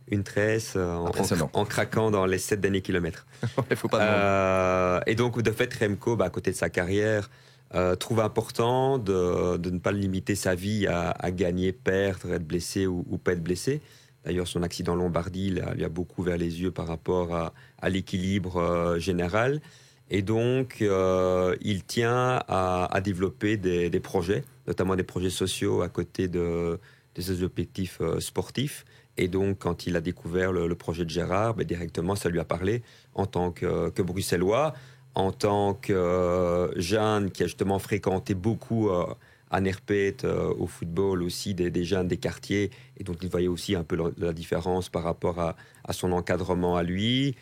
Une 0.08 0.24
13 0.24 0.78
en, 0.78 1.12
en, 1.54 1.66
craquant 1.66 2.12
dans 2.12 2.28
les 2.28 2.38
7 2.38 2.62
derniers 2.62 2.82
kilomètres. 2.82 3.26
Il 3.72 3.76
faut 3.76 3.88
pas 3.88 5.02
et 5.08 5.16
donc, 5.16 5.42
de 5.42 5.52
fait, 5.52 5.74
Remco, 5.74 6.16
bah, 6.16 6.26
à 6.26 6.30
côté 6.30 6.52
de 6.52 6.56
sa 6.56 6.70
carrière, 6.70 7.30
euh, 7.76 7.96
trouve 7.96 8.22
important 8.22 8.98
de, 8.98 9.58
ne 9.58 9.80
pas 9.80 9.92
limiter 9.92 10.36
sa 10.36 10.56
vie 10.56 10.88
à, 10.88 11.32
gagner, 11.32 11.74
perdre, 11.74 12.34
être 12.34 12.48
blessé 12.48 12.88
ou, 12.88 13.04
pas 13.18 13.34
être 13.34 13.44
blessé. 13.44 13.82
D'ailleurs, 14.24 14.48
son 14.48 14.64
accident 14.64 14.96
Lombardie 14.96 15.50
lui 15.50 15.84
a, 15.84 15.90
beaucoup 15.90 16.22
ouvert 16.22 16.38
les 16.38 16.62
yeux 16.62 16.72
par 16.72 16.88
rapport 16.88 17.36
à, 17.36 17.90
l'équilibre 17.90 18.58
euh, 18.58 19.00
général. 19.00 19.62
Et 20.10 20.22
donc, 20.22 20.78
euh, 20.82 21.56
il 21.62 21.84
tient 21.84 22.42
à, 22.48 23.02
développer 23.04 23.58
des, 23.58 24.00
projets, 24.00 24.46
notamment 24.68 24.96
des 24.96 25.04
projets 25.04 25.30
sociaux 25.30 25.82
à 25.82 25.90
côté 25.90 26.30
de, 26.30 26.80
ses 27.18 27.44
objectifs 27.44 28.00
sportifs. 28.20 28.86
Et 29.18 29.28
donc, 29.28 29.60
quand 29.60 29.86
il 29.86 29.98
a 29.98 30.02
découvert 30.02 30.54
le, 30.54 30.76
projet 30.76 31.04
de 31.04 31.10
Gérard, 31.10 31.56
ben, 31.56 31.66
directement, 31.66 32.16
ça 32.16 32.30
lui 32.30 32.40
a 32.40 32.46
parlé 32.46 32.84
en 33.16 33.26
tant 33.26 33.52
que 33.52 34.02
bruxellois 34.02 34.74
en 35.16 35.32
tant 35.32 35.74
que 35.74 35.94
euh, 35.94 36.80
Jeanne 36.80 37.32
qui 37.32 37.44
a 37.44 37.46
justement 37.48 37.80
fréquenté 37.80 38.34
beaucoup 38.34 38.90
euh, 38.90 39.06
à 39.50 39.62
Nerpet 39.62 40.18
euh, 40.26 40.54
au 40.58 40.68
football 40.68 41.24
aussi 41.24 41.54
des, 41.54 41.84
jeunes 41.86 42.10
des 42.10 42.18
quartiers 42.18 42.70
et 42.98 43.04
donc 43.04 43.18
il 43.22 43.30
voyait 43.30 43.48
aussi 43.48 43.76
un 43.76 43.84
peu 43.84 43.98
la, 44.18 44.34
différence 44.34 44.90
par 44.90 45.04
rapport 45.04 45.40
à, 45.40 45.56
son 45.92 46.12
encadrement 46.12 46.76
à 46.76 46.84
lui. 46.84 47.36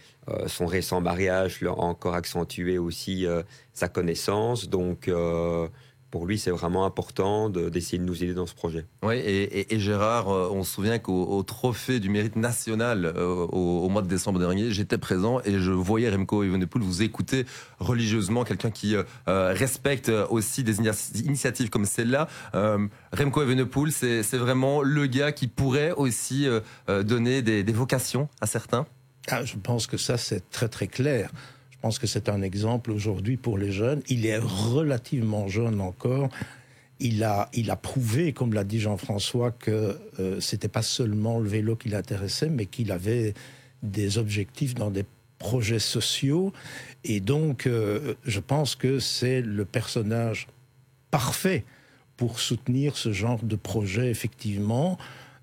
son 0.48 0.66
récent 0.66 1.02
mariage 1.02 1.60
lui 1.60 1.68
a 1.68 1.74
encore 1.74 2.14
accentué 2.14 2.78
aussi 2.78 3.26
sa 3.74 3.88
connaissance. 3.88 4.68
Donc 4.70 5.10
pour 6.14 6.28
lui, 6.28 6.38
c'est 6.38 6.52
vraiment 6.52 6.86
important 6.86 7.50
d'essayer 7.50 7.98
de, 7.98 8.04
nous 8.04 8.24
aider 8.24 8.36
dans 8.36 8.46
ce 8.46 8.54
projet. 8.54 8.86
Oui, 9.02 9.16
et, 9.16 9.80
Gérard, 9.80 10.30
euh, 10.30 10.48
on 10.52 10.64
se 10.64 10.76
souvient 10.76 11.00
qu'au 11.00 11.42
trophée 11.42 12.00
du 12.00 12.08
mérite 12.08 12.36
national 12.36 13.06
euh, 13.06 13.48
au, 13.48 13.90
mois 13.90 14.04
de 14.04 14.08
décembre 14.08 14.38
dernier, 14.38 14.70
j'étais 14.70 15.00
présent 15.00 15.42
et 15.44 15.58
je 15.58 15.72
voyais 15.72 16.12
Remco 16.12 16.44
Evenepoel 16.44 16.84
vous 16.84 17.02
écouter 17.02 17.48
religieusement, 17.80 18.44
quelqu'un 18.44 18.70
qui 18.70 18.96
euh, 18.96 19.54
respecte 19.58 20.12
aussi 20.30 20.64
des 20.64 20.78
initiatives 21.26 21.72
comme 21.72 21.86
celle-là. 21.86 22.28
Remco 22.54 23.42
Evenepoel, 23.42 23.92
c'est 23.92 24.38
vraiment 24.38 24.84
le 24.84 25.08
gars 25.08 25.32
qui 25.32 25.48
pourrait 25.48 25.94
aussi 25.94 26.48
donner 26.88 27.42
des, 27.42 27.64
des 27.64 27.74
vocations 27.74 28.30
à 28.40 28.46
certains? 28.46 28.86
Ah, 29.30 29.44
Je 29.44 29.56
pense 29.56 29.88
que 29.88 29.98
ça, 29.98 30.20
c'est 30.20 30.48
très 30.52 30.70
très 30.70 30.86
clair. 30.86 31.32
Je 31.84 31.88
pense 31.90 32.00
que 32.00 32.08
c'est 32.08 32.30
un 32.30 32.42
exemple 32.42 32.92
aujourd'hui 32.92 33.36
pour 33.36 33.58
les 33.58 33.74
jeunes. 33.74 34.04
Il 34.08 34.26
est 34.26 34.38
relativement 34.38 35.50
jeune 35.50 35.82
encore. 35.82 36.30
Il 37.02 37.26
a, 37.26 37.50
il 37.54 37.70
a 37.72 37.76
prouvé, 37.76 38.32
comme 38.32 38.54
l'a 38.54 38.64
dit 38.64 38.80
Jean-François, 38.80 39.52
que 39.52 40.00
euh, 40.18 40.40
c'était 40.40 40.70
pas 40.70 40.82
seulement 40.82 41.40
le 41.40 41.50
vélo 41.50 41.76
qui 41.76 41.90
l'intéressait, 41.90 42.48
mais 42.48 42.68
qu'il 42.68 42.90
avait 42.94 43.34
des 43.82 44.18
objectifs 44.18 44.76
dans 44.76 44.92
des 44.92 45.04
projets 45.40 45.80
sociaux. 45.80 46.54
Et 47.04 47.20
donc, 47.20 47.68
euh, 47.68 48.14
je 48.24 48.40
pense 48.40 48.76
que 48.76 49.00
c'est 49.00 49.42
le 49.42 49.66
personnage 49.66 50.48
parfait 51.12 51.66
pour 52.16 52.40
soutenir 52.40 52.96
ce 52.96 53.12
genre 53.12 53.44
de 53.44 53.58
projet, 53.58 54.10
effectivement. 54.10 54.98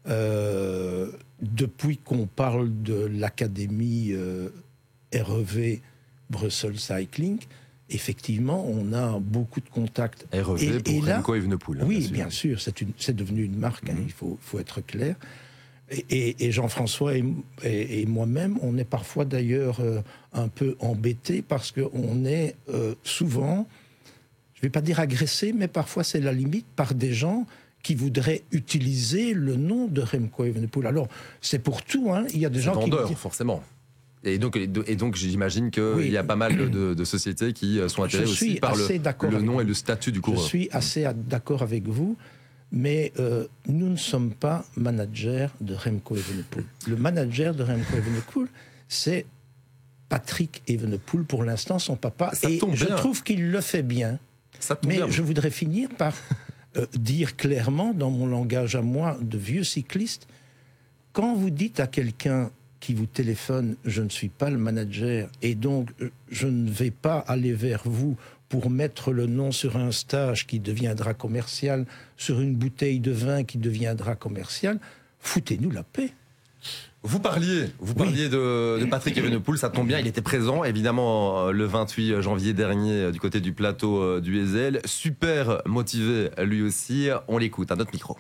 Euh, 0.09 1.12
depuis 1.43 1.99
qu'on 1.99 2.27
parle 2.27 2.83
de 2.83 2.95
l'académie 2.95 4.14
REV 5.12 5.83
Brussels 6.31 6.79
Cycling, 6.79 7.38
effectivement, 7.90 8.64
on 8.66 8.93
a 8.93 9.19
beaucoup 9.19 9.61
de 9.61 9.69
contacts. 9.69 10.27
REV 10.33 10.62
et, 10.62 10.81
pour 10.81 11.09
et 11.09 11.12
Remco 11.12 11.35
Evenepoel. 11.35 11.81
Hein, 11.81 11.85
oui, 11.87 12.09
bien 12.09 12.31
sûr, 12.31 12.61
c'est 12.61 13.16
devenu 13.16 13.45
une 13.45 13.57
marque, 13.57 13.88
hein, 13.90 13.95
mhm. 13.95 14.05
il 14.07 14.12
faut, 14.12 14.38
faut, 14.40 14.59
être 14.59 14.81
clair. 14.81 15.16
Et, 16.09 16.53
Jean-François 16.53 17.14
et, 17.64 18.07
moi-même, 18.07 18.59
on 18.62 18.79
est 18.79 18.85
parfois 18.85 19.25
d'ailleurs 19.25 19.81
euh, 19.81 20.03
un 20.33 20.47
peu 20.47 20.77
embêtés 20.79 21.43
parce 21.43 21.73
qu'on 21.73 22.25
est 22.25 22.55
euh, 22.69 22.95
souvent, 23.03 23.66
je 24.55 24.61
ne 24.61 24.62
vais 24.62 24.71
pas 24.71 24.83
dire 24.83 25.01
agressé, 25.01 25.53
mais 25.53 25.66
parfois 25.66 26.05
c'est 26.05 26.21
la 26.21 26.33
limite 26.33 26.66
par 26.77 26.95
des 26.95 27.12
gens 27.12 27.45
qui 27.83 27.97
voudraient 27.97 28.43
utiliser 28.53 29.35
le 29.35 29.57
nom 29.57 29.88
de 29.88 30.03
Remco 30.03 30.45
Evenepoel. 30.45 30.87
Alors, 30.87 31.09
c'est 31.40 31.59
pour 31.59 31.83
tout, 31.83 32.12
hein. 32.12 32.25
il 32.33 32.38
y 32.38 32.47
a 32.47 32.51
des 32.51 32.61
gens 32.61 32.75
vendeur, 32.75 33.09
qui... 33.09 33.14
forcément. 33.14 33.62
Et 34.23 34.39
donc, 34.39 34.57
et 34.57 34.97
donc 34.97 35.17
j'imagine 35.17 35.71
qu'il 35.71 36.11
y 36.11 36.17
a 36.17 36.25
pas 36.25 36.37
mal 36.37 36.71
de, 36.71 37.05
sociétés 37.05 37.53
qui 37.53 37.81
euh, 37.81 37.89
sont 37.89 38.03
intéressées 38.03 38.31
aussi 38.31 38.55
par 38.61 38.75
le, 38.77 39.41
nom 39.41 39.61
et 39.61 39.65
le 39.65 39.75
statut 39.75 40.13
du 40.13 40.21
coureur. 40.21 40.43
Je 40.43 40.47
suis 40.47 40.69
assez 40.73 41.07
d'accord 41.15 41.63
avec 41.63 41.89
vous, 41.89 42.19
mais 42.71 43.13
euh, 43.19 43.47
nous 43.67 43.89
ne 43.89 43.97
sommes 43.97 44.33
pas 44.33 44.65
managers 44.77 45.49
de 45.61 45.75
Remco 45.75 46.17
Evenepoel. 46.17 46.65
Le 46.87 46.97
manager 46.97 47.55
de 47.55 47.63
Remco 47.63 47.97
Evenepoel, 47.97 48.49
c'est 48.89 49.25
Patrick 50.11 50.63
Evenepoel, 50.69 51.25
pour 51.25 51.43
l'instant, 51.43 51.79
son 51.79 51.97
papa. 51.97 52.33
Ça 52.35 52.51
et 52.51 52.61
je 52.75 52.87
trouve 52.87 53.23
qu'il 53.23 53.51
le 53.51 53.61
fait 53.63 53.83
bien. 53.83 54.19
Ça 54.59 54.79
mais 54.87 55.01
je 55.09 55.23
voudrais 55.23 55.51
finir 55.51 55.89
par 55.97 56.15
euh, 56.77 56.85
dire 56.93 57.37
clairement, 57.37 57.95
dans 57.95 58.11
mon 58.11 58.27
langage 58.27 58.77
à 58.77 58.83
moi 58.83 59.17
de 59.23 59.39
vieux 59.39 59.65
cycliste, 59.65 60.27
quand 61.15 61.35
vous 61.35 61.51
dites 61.51 61.81
à 61.81 61.87
quelqu'un 61.87 62.51
qui 62.81 62.95
vous 62.95 63.07
téléphone, 63.07 63.77
je 63.85 64.03
ne 64.03 64.09
suis 64.09 64.29
pas 64.29 64.51
le 64.51 64.59
manager 64.59 65.29
et 65.43 65.55
donc 65.55 65.90
je 66.31 66.49
ne 66.49 66.71
vais 66.71 66.90
pas 66.90 67.19
aller 67.19 67.53
vers 67.53 67.83
vous 67.85 68.16
pour 68.51 68.69
mettre 68.69 69.12
le 69.12 69.27
nom 69.27 69.53
sur 69.53 69.77
un 69.77 69.93
stage 69.93 70.47
qui 70.47 70.59
deviendra 70.59 71.14
commercial, 71.14 71.87
sur 72.16 72.40
une 72.40 72.57
bouteille 72.57 72.99
de 72.99 73.12
vin 73.12 73.45
qui 73.45 73.59
deviendra 73.59 74.16
commercial, 74.16 74.81
foutez-nous 75.21 75.71
la 75.71 75.85
paix. 75.85 76.12
Vous 77.03 77.21
parliez, 77.21 77.71
vous 77.79 77.95
parliez 77.95 78.29
de, 78.29 78.85
Patrick 78.90 79.16
Evenepoel, 79.16 79.57
ça 79.57 79.71
tombe 79.71 79.87
bien, 79.87 80.01
il 80.01 80.07
était 80.07 80.21
présent 80.21 80.64
évidemment 80.64 81.47
euh, 81.47 81.53
le 81.53 81.64
28 81.64 82.21
janvier 82.21 82.53
dernier 82.53 83.05
euh, 83.05 83.11
du 83.11 83.19
côté 83.19 83.40
du 83.40 83.55
plateau 83.55 84.03
euh, 84.03 84.21
du 84.21 84.38
Ezel, 84.38 84.83
super 84.85 85.62
motivé 85.64 86.29
lui 86.38 86.61
aussi, 86.61 87.09
on 87.29 87.38
l'écoute 87.38 87.73
à 87.73 87.77
notre 87.77 87.93
micro. 87.93 88.19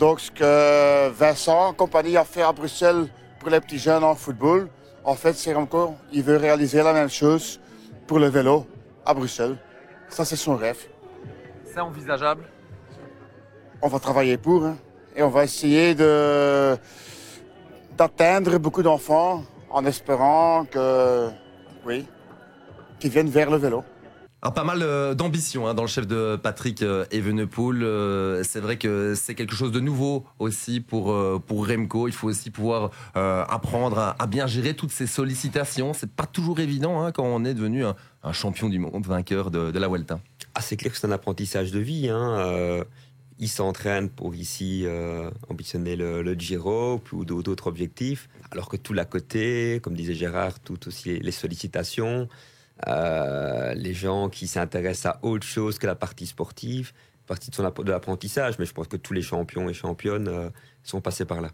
Donc 0.00 0.18
ce 0.18 0.30
que 0.32 1.10
Vincent, 1.10 1.72
compagnie 1.74 2.16
a 2.16 2.24
fait 2.24 2.42
à 2.42 2.52
Bruxelles 2.52 3.06
pour 3.40 3.50
les 3.50 3.60
petits 3.60 3.78
jeunes 3.78 4.04
en 4.04 4.14
football. 4.14 4.68
En 5.02 5.14
fait, 5.14 5.32
c'est 5.32 5.54
encore, 5.54 5.94
il 6.12 6.22
veut 6.22 6.36
réaliser 6.36 6.82
la 6.82 6.92
même 6.92 7.08
chose 7.08 7.58
pour 8.06 8.18
le 8.18 8.28
vélo 8.28 8.66
à 9.04 9.14
Bruxelles. 9.14 9.56
Ça, 10.08 10.24
c'est 10.24 10.36
son 10.36 10.56
rêve. 10.56 10.86
C'est 11.64 11.80
envisageable? 11.80 12.44
On 13.82 13.88
va 13.88 13.98
travailler 13.98 14.36
pour, 14.36 14.64
hein, 14.64 14.76
et 15.16 15.22
on 15.22 15.30
va 15.30 15.44
essayer 15.44 15.94
de 15.94 16.76
d'atteindre 17.96 18.58
beaucoup 18.58 18.82
d'enfants 18.82 19.42
en 19.70 19.84
espérant 19.84 20.64
que, 20.64 21.28
oui, 21.86 22.06
qu'ils 22.98 23.10
viennent 23.10 23.30
vers 23.30 23.50
le 23.50 23.56
vélo. 23.56 23.84
Pas 24.40 24.64
mal 24.64 24.80
euh, 24.82 25.14
d'ambition 25.14 25.68
hein, 25.68 25.74
dans 25.74 25.82
le 25.82 25.88
chef 25.88 26.06
de 26.06 26.36
Patrick 26.36 26.82
euh. 26.82 27.04
Euh, 27.12 28.42
c'est 28.42 28.60
vrai 28.60 28.78
que 28.78 29.14
c'est 29.14 29.34
quelque 29.34 29.54
chose 29.54 29.70
de 29.70 29.80
nouveau 29.80 30.24
aussi 30.38 30.80
pour, 30.80 31.14
pour 31.42 31.68
Remco. 31.68 32.08
Il 32.08 32.14
faut 32.14 32.28
aussi 32.28 32.50
pouvoir 32.50 32.90
apprendre 33.14 34.14
à, 34.18 34.26
bien 34.26 34.46
gérer 34.46 34.74
toutes 34.74 34.92
ces 34.92 35.06
sollicitations. 35.06 35.92
C'est 35.92 36.10
pas 36.10 36.26
toujours 36.26 36.60
évident 36.60 37.02
hein, 37.02 37.12
quand 37.12 37.24
on 37.24 37.44
est 37.44 37.54
devenu 37.54 37.84
un, 37.84 38.32
champion 38.32 38.68
du 38.68 38.78
monde, 38.78 39.06
vainqueur 39.06 39.50
de, 39.50 39.78
la 39.78 39.88
Vuelta. 39.88 40.20
ah, 40.54 40.62
C'est 40.62 40.76
clair 40.76 40.92
que 40.92 40.98
c'est 40.98 41.06
un 41.06 41.12
apprentissage 41.12 41.70
de 41.70 41.78
vie. 41.78 42.08
Hein. 42.08 42.38
Euh, 42.38 42.84
il 43.40 43.48
s'entraîne 43.48 44.10
pour 44.10 44.34
ici 44.34 44.82
euh, 44.84 45.30
ambitionner 45.48 45.96
le, 45.96 46.34
Giro 46.34 47.02
ou 47.12 47.24
d'autres 47.24 47.66
objectifs, 47.66 48.28
alors 48.50 48.68
que 48.68 48.76
tout 48.76 48.92
l'à 48.92 49.06
côté, 49.06 49.80
comme 49.82 49.94
disait 49.94 50.14
Gérard, 50.14 50.60
tout 50.60 50.86
aussi 50.86 51.18
les 51.18 51.32
sollicitations, 51.32 52.28
euh, 52.88 53.74
les 53.74 53.94
gens 53.94 54.28
qui 54.28 54.46
s'intéressent 54.46 55.14
à 55.14 55.18
autre 55.22 55.46
chose 55.46 55.78
que 55.78 55.86
la 55.86 55.94
partie 55.94 56.26
sportive, 56.26 56.92
partie 57.26 57.50
de, 57.50 57.54
son, 57.54 57.62
de 57.62 57.90
l'apprentissage. 57.90 58.58
Mais 58.58 58.66
je 58.66 58.72
pense 58.72 58.88
que 58.88 58.96
tous 58.96 59.12
les 59.12 59.22
champions 59.22 59.68
et 59.68 59.74
championnes 59.74 60.28
euh, 60.28 60.50
sont 60.82 61.00
passés 61.00 61.24
par 61.24 61.40
là. 61.40 61.50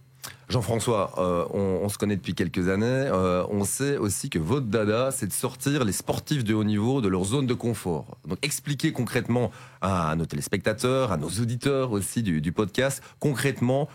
Jean-François, 0.48 1.14
euh, 1.18 1.46
on, 1.52 1.88
se 1.88 1.98
connaît 1.98 2.16
depuis 2.16 2.34
quelques 2.34 2.68
années. 2.68 3.08
on 3.48 3.62
sait 3.64 3.96
aussi 3.96 4.28
que 4.28 4.40
votre 4.40 4.66
dada, 4.66 5.10
c'est 5.12 5.28
de 5.28 5.32
sortir 5.32 5.84
les 5.84 5.92
sportifs 5.92 6.42
de 6.42 6.52
haut 6.52 6.64
niveau 6.64 7.00
de 7.00 7.08
leur 7.08 7.24
zone 7.24 7.46
de 7.46 7.54
confort. 7.54 8.16
Donc 8.26 8.38
expliquez 8.42 8.92
concrètement 8.92 9.52
à 9.80 10.16
nos 10.16 10.26
téléspectateurs, 10.26 11.12
à 11.12 11.16
nos 11.16 11.28
auditeurs 11.28 11.92
aussi 11.92 12.24
du, 12.24 12.50
podcast, 12.50 13.04
concrètement, 13.20 13.88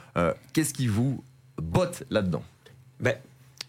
qu'est-ce 0.54 0.74
qui 0.74 0.88
vous 0.88 1.22
botte 1.58 2.04
là-dedans? 2.10 2.44
Ben, 3.02 3.16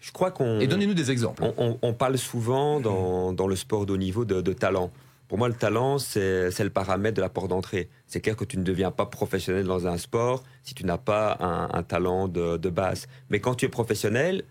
je 0.03 0.11
crois 0.11 0.31
qu'on. 0.31 0.59
Et 0.59 0.67
donnez-nous 0.67 0.93
des 0.93 1.11
exemples. 1.11 1.41
On, 1.57 1.93
parle 1.93 2.17
souvent 2.17 2.81
dans, 2.81 3.47
le 3.47 3.55
sport 3.55 3.85
de 3.85 3.93
haut 3.93 3.97
niveau 3.97 4.25
de, 4.25 4.53
talent. 4.53 4.91
Pour 5.29 5.37
moi, 5.37 5.47
le 5.47 5.53
talent, 5.53 5.97
c'est 5.97 6.59
le 6.59 6.69
paramètre 6.69 7.15
de 7.15 7.21
la 7.21 7.29
porte 7.29 7.47
d'entrée. 7.47 7.87
C'est 8.05 8.19
clair 8.19 8.35
que 8.35 8.43
tu 8.43 8.57
ne 8.57 8.63
deviens 8.63 8.91
pas 8.91 9.05
professionnel 9.05 9.65
dans 9.65 9.87
un 9.87 9.97
sport 9.97 10.43
si 10.61 10.73
tu 10.73 10.85
n'as 10.85 10.97
pas 10.97 11.37
un, 11.39 11.83
talent 11.83 12.27
de, 12.27 12.69
base. 12.69 13.07
Mais 13.29 13.39
quand 13.39 13.55
tu 13.55 13.65
es 13.65 13.69
professionnel, 13.69 14.43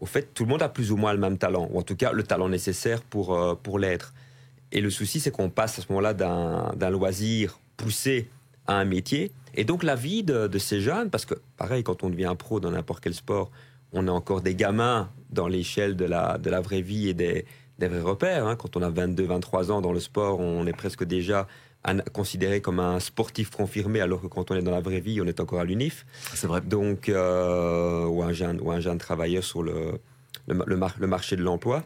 au 0.00 0.06
fait, 0.06 0.34
tout 0.34 0.42
le 0.42 0.48
monde 0.48 0.62
a 0.62 0.68
plus 0.68 0.90
ou 0.90 0.96
moins 0.96 1.12
le 1.12 1.20
même 1.20 1.38
talent, 1.38 1.68
ou 1.70 1.78
en 1.78 1.82
tout 1.82 1.94
cas 1.94 2.10
le 2.10 2.24
talent 2.24 2.48
nécessaire 2.48 3.00
pour, 3.02 3.34
euh, 3.34 3.54
pour 3.54 3.78
l'être. 3.78 4.12
Et 4.72 4.80
le 4.80 4.90
souci, 4.90 5.20
c'est 5.20 5.30
qu'on 5.30 5.50
passe 5.50 5.78
à 5.78 5.82
ce 5.82 5.86
moment-là 5.90 6.14
d'un 6.14 6.90
loisir 6.90 7.60
poussé 7.76 8.28
à 8.66 8.74
un 8.74 8.84
métier. 8.84 9.30
Et 9.54 9.62
donc 9.62 9.84
la 9.84 9.94
vie 9.94 10.24
de, 10.24 10.48
de, 10.48 10.58
ces 10.58 10.80
jeunes, 10.80 11.10
parce 11.10 11.24
que 11.24 11.34
pareil, 11.56 11.84
quand 11.84 12.02
on 12.02 12.10
devient 12.10 12.34
pro 12.36 12.58
dans 12.58 12.72
n'importe 12.72 13.02
quel 13.02 13.14
sport, 13.14 13.52
on 13.96 14.08
a 14.08 14.12
encore 14.12 14.42
des 14.42 14.54
gamins 14.54 15.10
dans 15.30 15.48
l'échelle 15.48 15.96
de 15.96 16.04
la, 16.04 16.38
de 16.38 16.50
la 16.50 16.60
vraie 16.60 16.82
vie 16.82 17.08
et 17.08 17.14
des, 17.14 17.44
des 17.78 17.88
vrais 17.88 18.00
repères. 18.00 18.46
Hein. 18.46 18.56
Quand 18.56 18.76
on 18.76 18.82
a 18.82 18.90
22, 18.90 19.24
23 19.24 19.72
ans 19.72 19.80
dans 19.80 19.92
le 19.92 20.00
sport, 20.00 20.40
on 20.40 20.66
est 20.66 20.76
presque 20.76 21.04
déjà 21.04 21.46
considéré 22.12 22.60
comme 22.60 22.80
un 22.80 22.98
sportif 23.00 23.50
confirmé, 23.50 24.00
alors 24.00 24.20
que 24.20 24.26
quand 24.26 24.50
on 24.50 24.56
est 24.56 24.62
dans 24.62 24.72
la 24.72 24.80
vraie 24.80 25.00
vie, 25.00 25.20
on 25.20 25.26
est 25.26 25.40
encore 25.40 25.60
à 25.60 25.64
l'UNIF. 25.64 26.04
C'est 26.34 26.46
vrai. 26.46 26.60
Donc, 26.60 27.08
euh, 27.08 28.04
ou, 28.06 28.22
un 28.22 28.32
jeune, 28.32 28.60
ou 28.60 28.70
un 28.72 28.80
jeune 28.80 28.98
travailleur 28.98 29.44
sur 29.44 29.62
le, 29.62 29.92
le, 30.48 30.64
le, 30.66 31.06
marché 31.06 31.36
de 31.36 31.42
l'emploi. 31.42 31.84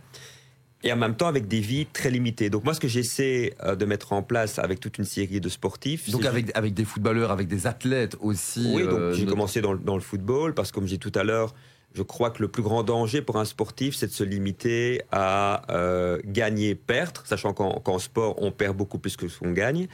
Et 0.83 0.90
en 0.90 0.96
même 0.96 1.14
temps 1.14 1.27
avec 1.27 1.46
des 1.46 1.61
vies 1.61 1.85
très 1.85 2.11
limitées. 2.11 2.49
Donc 2.49 2.64
moi, 2.64 2.73
ce 2.73 2.81
que 2.81 2.88
j'essaie 2.88 3.55
euh, 3.62 3.77
de 3.77 3.85
mettre 3.85 4.14
en 4.14 4.23
place 4.23 4.59
avec 4.59 4.81
toute 4.81 4.96
une 4.96 5.05
série 5.05 5.38
de 5.38 5.49
sportifs... 5.51 6.09
Donc 6.09 6.25
avec, 6.25 6.51
avec 6.57 6.73
des 6.73 6.87
footballeurs, 6.87 7.31
avec 7.31 7.49
des 7.49 7.66
athlètes 7.66 8.16
aussi 8.20 8.73
Oui, 8.75 8.85
donc 8.85 8.92
euh, 8.92 9.12
j'ai 9.12 9.27
commencé 9.27 9.61
dans, 9.61 9.75
dans, 9.75 9.96
le 9.96 10.01
football, 10.01 10.55
parce 10.55 10.70
que 10.70 10.77
comme 10.77 10.87
j'ai 10.87 10.96
dit 10.96 11.11
tout 11.11 11.18
à 11.18 11.25
l'heure, 11.25 11.55
je 11.94 12.03
crois 12.03 12.31
que 12.31 12.42
le 12.42 12.48
plus 12.48 12.62
grand 12.62 12.83
danger 12.83 13.22
pour 13.22 13.38
un 13.38 13.44
sportif, 13.44 13.94
c'est 13.96 14.07
de 14.07 14.12
se 14.12 14.24
limiter 14.24 15.03
à 15.11 15.62
euh, 15.70 16.20
gagner, 16.24 16.74
perdre, 16.74 17.22
sachant 17.24 17.53
qu'en 17.53 17.98
sport, 17.98 18.37
on 18.38 18.53
perd 18.53 18.76
beaucoup 18.76 18.98
plus 18.98 19.16
que 19.16 19.29
ce 19.29 19.38
qu'on 19.38 19.53
gagne, 19.53 19.88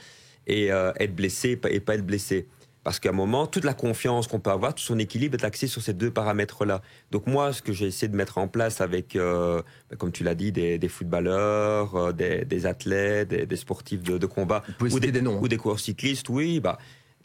et 0.47 0.73
euh, 0.73 0.93
être 1.01 1.15
blessé 1.15 1.59
et 1.71 1.81
pas 1.81 1.95
être 1.95 2.07
blessé. 2.07 2.49
Parce 2.85 3.01
qu'à 3.01 3.09
un 3.09 3.13
moment, 3.13 3.49
toute 3.49 3.65
la 3.65 3.75
confiance 3.75 4.29
qu'on 4.29 4.39
peut 4.39 4.51
avoir, 4.51 4.73
tout 4.73 4.85
son 4.85 4.99
équilibre 5.01 5.37
est 5.37 5.45
axé 5.45 5.67
sur 5.67 5.83
ces 5.83 5.93
deux 5.93 6.13
paramètres-là. 6.13 6.83
Donc 7.11 7.27
moi, 7.27 7.53
ce 7.53 7.61
que 7.61 7.73
j'ai 7.73 7.87
essayé 7.87 8.07
de 8.07 8.15
mettre 8.15 8.39
en 8.39 8.47
place 8.47 8.81
avec, 8.81 9.17
euh, 9.17 9.61
comme 9.99 10.13
tu 10.13 10.23
l'as 10.23 10.37
dit, 10.37 10.53
des, 10.53 10.89
footballeurs, 10.89 12.15
des, 12.15 12.67
athlètes, 12.67 13.29
des, 13.31 13.57
sportifs 13.57 14.05
de, 14.05 14.25
combat, 14.27 14.63
ou 14.81 15.01
des, 15.01 15.21
noms, 15.21 15.41
ou 15.41 15.49
des 15.49 15.57
coureurs 15.57 15.81
cyclistes, 15.81 16.29
oui, 16.29 16.61
bah, 16.61 16.79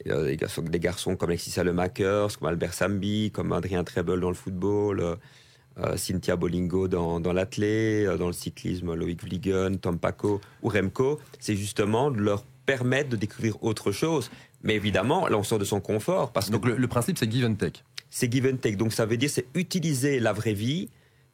des 0.04 0.36
garçons, 0.36 0.62
des 0.62 0.80
garçons 0.80 1.16
comme 1.16 1.30
Alexis 1.30 1.50
Salemakers, 1.50 2.38
comme 2.38 2.48
Albert 2.48 2.74
Sambi, 2.74 3.30
comme 3.30 3.52
Adrien 3.52 3.84
Treble 3.84 4.20
dans 4.20 4.28
le 4.28 4.34
football, 4.34 5.00
euh, 5.00 5.16
euh, 5.78 5.96
Cynthia 5.96 6.36
Bolingo 6.36 6.86
dans, 6.86 7.18
dans 7.18 7.32
l'athlé, 7.32 8.04
euh, 8.06 8.18
dans 8.18 8.26
le 8.26 8.34
cyclisme, 8.34 8.94
Loïc 8.94 9.22
Vliegen, 9.22 9.78
Tom 9.78 9.98
Paco 9.98 10.40
ou 10.62 10.68
Remco, 10.68 11.18
c'est 11.40 11.56
justement 11.56 12.10
de 12.10 12.20
leur 12.20 12.44
permettre 12.66 13.08
de 13.08 13.16
découvrir 13.16 13.62
autre 13.62 13.90
chose. 13.90 14.30
Mais 14.62 14.74
évidemment, 14.74 15.26
là, 15.28 15.38
on 15.38 15.42
sort 15.42 15.58
de 15.58 15.64
son 15.64 15.80
confort. 15.80 16.32
Parce 16.32 16.50
donc 16.50 16.66
le, 16.66 16.88
principe, 16.88 17.16
c'est 17.16 17.30
give 17.30 17.46
and 17.46 17.54
take. 17.54 17.80
C'est 18.10 18.30
give 18.30 18.46
and 18.46 18.58
take. 18.58 18.76
Donc 18.76 18.92
ça 18.92 19.06
veut 19.06 19.16
dire, 19.16 19.30
c'est 19.30 19.46
utiliser 19.54 20.20
la 20.20 20.34
vraie 20.34 20.52
vie, 20.52 20.90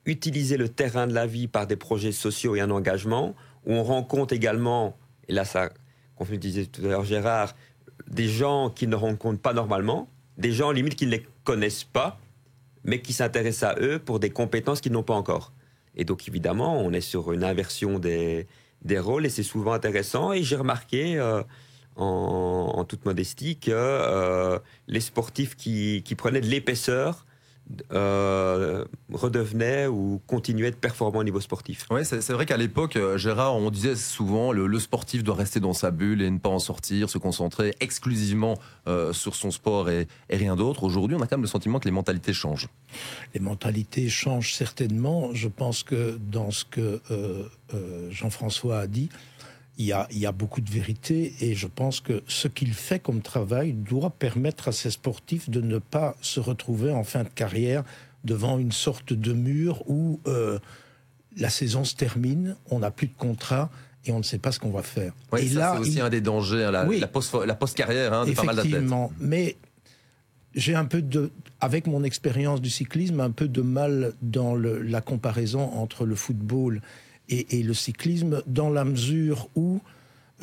utiliser 0.06 0.56
le 0.56 0.68
terrain 0.68 1.08
de 1.08 1.14
la 1.14 1.26
vie 1.26 1.48
par 1.48 1.66
des 1.66 1.76
projets 1.76 2.12
sociaux 2.12 2.54
et 2.54 2.60
un 2.60 2.70
engagement, 2.70 3.34
où 3.66 3.74
on 3.74 3.82
rencontre 3.82 4.34
également, 4.34 4.96
et 5.28 5.32
là, 5.32 5.44
ça, 5.44 5.68
comme 6.16 6.28
disait 6.36 6.66
tout 6.66 6.84
à 6.84 6.88
l'heure 6.88 7.04
Gérard, 7.04 7.54
des 8.06 8.28
gens 8.28 8.70
qui 8.70 8.86
ne 8.86 8.96
rencontrent 8.96 9.40
pas 9.40 9.52
normalement, 9.52 10.08
des 10.36 10.52
gens 10.52 10.70
limite 10.70 10.94
qui 10.94 11.06
ne 11.06 11.18
connaissent 11.44 11.84
pas, 11.84 12.18
mais 12.84 13.00
qui 13.02 13.12
s'intéressent 13.12 13.74
à 13.76 13.80
eux 13.80 13.98
pour 13.98 14.20
des 14.20 14.30
compétences 14.30 14.80
qu'ils 14.80 14.92
n'ont 14.92 15.02
pas 15.02 15.14
encore. 15.14 15.52
Et 15.96 16.04
donc 16.04 16.28
évidemment, 16.28 16.80
on 16.80 16.92
est 16.92 17.00
sur 17.00 17.32
une 17.32 17.44
inversion 17.44 17.98
des, 17.98 18.46
des 18.82 18.98
rôles 18.98 19.26
et 19.26 19.30
c'est 19.30 19.42
souvent 19.42 19.72
intéressant. 19.72 20.32
Et 20.32 20.42
j'ai 20.42 20.56
remarqué, 20.56 21.18
euh, 21.18 21.42
en, 21.96 22.84
toute 22.84 23.04
modestie, 23.04 23.58
que 23.58 23.72
euh, 23.72 24.58
les 24.86 25.00
sportifs 25.00 25.56
qui, 25.56 26.02
qui 26.04 26.14
prenaient 26.14 26.40
de 26.40 26.46
l'épaisseur 26.46 27.26
euh, 27.92 28.84
redevenait 29.12 29.86
ou 29.86 30.20
continuait 30.26 30.70
de 30.70 30.76
performant 30.76 31.18
au 31.18 31.24
niveau 31.24 31.40
sportif. 31.40 31.86
Oui, 31.90 32.00
c'est 32.04 32.30
vrai 32.30 32.46
qu'à 32.46 32.56
l'époque, 32.56 32.96
euh, 32.96 33.18
Gérard, 33.18 33.56
on 33.56 33.70
disait 33.70 33.94
souvent 33.94 34.52
le, 34.52 34.66
le, 34.66 34.78
sportif 34.78 35.22
doit 35.22 35.34
rester 35.34 35.60
dans 35.60 35.74
sa 35.74 35.90
bulle 35.90 36.22
et 36.22 36.30
ne 36.30 36.38
pas 36.38 36.48
en 36.48 36.58
sortir, 36.58 37.10
se 37.10 37.18
concentrer 37.18 37.74
exclusivement 37.80 38.58
euh, 38.86 39.12
sur 39.12 39.34
son 39.34 39.50
sport 39.50 39.90
et, 39.90 40.08
rien 40.30 40.56
d'autre. 40.56 40.84
Aujourd'hui, 40.84 41.16
on 41.16 41.20
a 41.20 41.26
quand 41.26 41.36
même 41.36 41.42
le 41.42 41.48
sentiment 41.48 41.78
que 41.78 41.84
les 41.84 41.90
mentalités 41.90 42.32
changent. 42.32 42.68
Les 43.34 43.40
mentalités 43.40 44.08
changent 44.08 44.54
certainement. 44.54 45.34
Je 45.34 45.48
pense 45.48 45.82
que 45.82 46.18
dans 46.18 46.50
ce 46.50 46.64
que 46.64 47.00
Jean-François 48.10 48.80
a 48.80 48.86
dit, 48.86 49.10
il 49.78 49.86
y, 49.86 49.92
a, 49.92 50.08
il 50.10 50.18
y, 50.18 50.26
a, 50.26 50.32
beaucoup 50.32 50.60
de 50.60 50.70
vérité 50.70 51.34
et 51.40 51.54
je 51.54 51.68
pense 51.68 52.00
que 52.00 52.22
ce 52.26 52.48
qu'il 52.48 52.74
fait 52.74 52.98
comme 52.98 53.22
travail 53.22 53.72
doit 53.72 54.10
permettre 54.10 54.68
à 54.68 54.72
ces 54.72 54.90
sportifs 54.90 55.48
de 55.48 55.60
ne 55.60 55.78
pas 55.78 56.16
se 56.20 56.40
retrouver 56.40 56.90
en 56.90 57.04
fin 57.04 57.22
de 57.22 57.28
carrière 57.28 57.84
devant 58.24 58.58
une 58.58 58.72
sorte 58.72 59.12
de 59.12 59.32
mur 59.32 59.88
où 59.88 60.20
euh, 60.26 60.58
la 61.36 61.48
saison 61.48 61.84
se 61.84 61.94
termine, 61.94 62.56
on 62.70 62.80
n'a 62.80 62.90
plus 62.90 63.06
de 63.06 63.14
contrat 63.16 63.70
et 64.04 64.10
on 64.10 64.18
ne 64.18 64.24
sait 64.24 64.38
pas 64.38 64.50
ce 64.50 64.58
qu'on 64.58 64.70
va 64.70 64.82
faire. 64.82 65.12
Oui, 65.32 65.46
et 65.46 65.48
là, 65.50 65.74
c'est 65.74 65.80
aussi 65.80 66.00
un 66.00 66.10
des 66.10 66.20
dangers, 66.20 66.64
hein, 66.64 66.72
la, 66.72 66.84
la 66.84 67.54
post-carrière 67.54 68.12
hein, 68.12 68.26
de 68.26 68.32
pas 68.32 68.42
mal 68.42 68.56
d'athlètes. 68.56 68.74
Effectivement, 68.74 69.12
mais 69.20 69.56
j'ai 70.54 70.74
un 70.74 70.86
peu 70.86 71.02
de, 71.02 71.30
avec 71.60 71.86
mon 71.86 72.02
expérience 72.02 72.60
du 72.60 72.70
cyclisme, 72.70 73.20
un 73.20 73.30
peu 73.30 73.46
de 73.46 73.62
mal 73.62 74.14
dans 74.22 74.54
le, 74.54 74.82
la 74.82 75.00
comparaison 75.00 75.70
entre 75.74 76.04
le 76.04 76.16
football 76.16 76.80
et, 77.28 77.62
le 77.62 77.74
cyclisme 77.74 78.42
dans 78.46 78.70
la 78.70 78.84
mesure 78.84 79.48
où, 79.54 79.80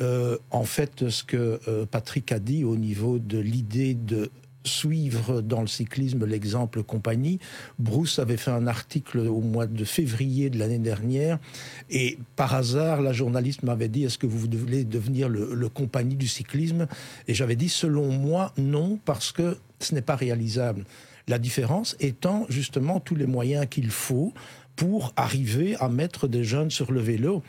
euh, 0.00 0.38
en 0.50 0.64
fait, 0.64 1.08
ce 1.08 1.24
que 1.24 1.60
euh, 1.68 1.86
Patrick 1.86 2.30
a 2.32 2.38
dit 2.38 2.64
au 2.64 2.76
niveau 2.76 3.18
de 3.18 3.38
l'idée 3.38 3.94
de 3.94 4.30
suivre 4.64 5.40
dans 5.40 5.60
le 5.60 5.66
cyclisme 5.66 6.26
l'exemple 6.26 6.82
compagnie. 6.82 7.38
Bruce 7.78 8.18
avait 8.18 8.36
fait 8.36 8.50
un 8.50 8.66
article 8.66 9.18
au 9.18 9.40
mois 9.40 9.66
de 9.66 9.84
février 9.84 10.50
de 10.50 10.58
l'année 10.58 10.80
dernière 10.80 11.38
et 11.88 12.18
par 12.34 12.54
hasard, 12.54 13.00
la 13.00 13.12
journaliste 13.12 13.62
m'avait 13.62 13.88
dit 13.88 14.04
est-ce 14.04 14.18
que 14.18 14.26
vous 14.26 14.38
voulez 14.38 14.84
devenir 14.84 15.28
le, 15.28 15.54
le 15.54 15.68
compagnie 15.68 16.16
du 16.16 16.26
cyclisme? 16.26 16.88
Et 17.28 17.34
j'avais 17.34 17.56
dit 17.56 17.68
selon 17.68 18.08
moi 18.10 18.52
non 18.58 18.98
parce 19.04 19.30
que 19.30 19.56
ce 19.78 19.94
n'est 19.94 20.02
pas 20.02 20.16
réalisable. 20.16 20.84
La 21.28 21.38
différence 21.38 21.96
étant 21.98 22.46
justement 22.48 23.00
tous 23.00 23.16
les 23.16 23.26
moyens 23.26 23.66
qu'il 23.68 23.90
faut 23.90 24.32
pour 24.76 25.12
arriver 25.16 25.76
à 25.80 25.88
mettre 25.88 26.28
des 26.28 26.44
jeunes 26.44 26.70
sur 26.70 26.92
le 26.92 27.00
vélo. 27.00 27.42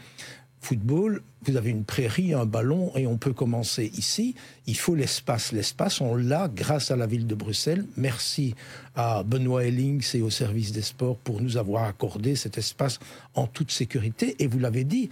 Football, 0.59 1.21
vous 1.43 1.55
avez 1.55 1.69
une 1.69 1.83
prairie, 1.83 2.33
un 2.33 2.45
ballon 2.45 2.91
et 2.95 3.05
on 3.05 3.17
peut 3.17 3.31
commencer 3.31 3.91
ici. 3.95 4.35
Il 4.65 4.75
faut 4.75 4.95
l'espace. 4.95 5.51
L'espace, 5.51 6.01
on 6.01 6.15
l'a 6.15 6.49
grâce 6.53 6.89
à 6.89 6.95
la 6.95 7.05
ville 7.05 7.27
de 7.27 7.35
Bruxelles. 7.35 7.85
Merci 7.95 8.55
à 8.95 9.23
Benoît 9.23 9.63
Ellings 9.63 10.15
et 10.15 10.21
au 10.21 10.29
service 10.29 10.71
des 10.71 10.81
sports 10.81 11.17
pour 11.17 11.41
nous 11.41 11.57
avoir 11.57 11.83
accordé 11.83 12.35
cet 12.35 12.57
espace 12.57 12.99
en 13.35 13.45
toute 13.45 13.71
sécurité. 13.71 14.35
Et 14.39 14.47
vous 14.47 14.59
l'avez 14.59 14.83
dit, 14.83 15.09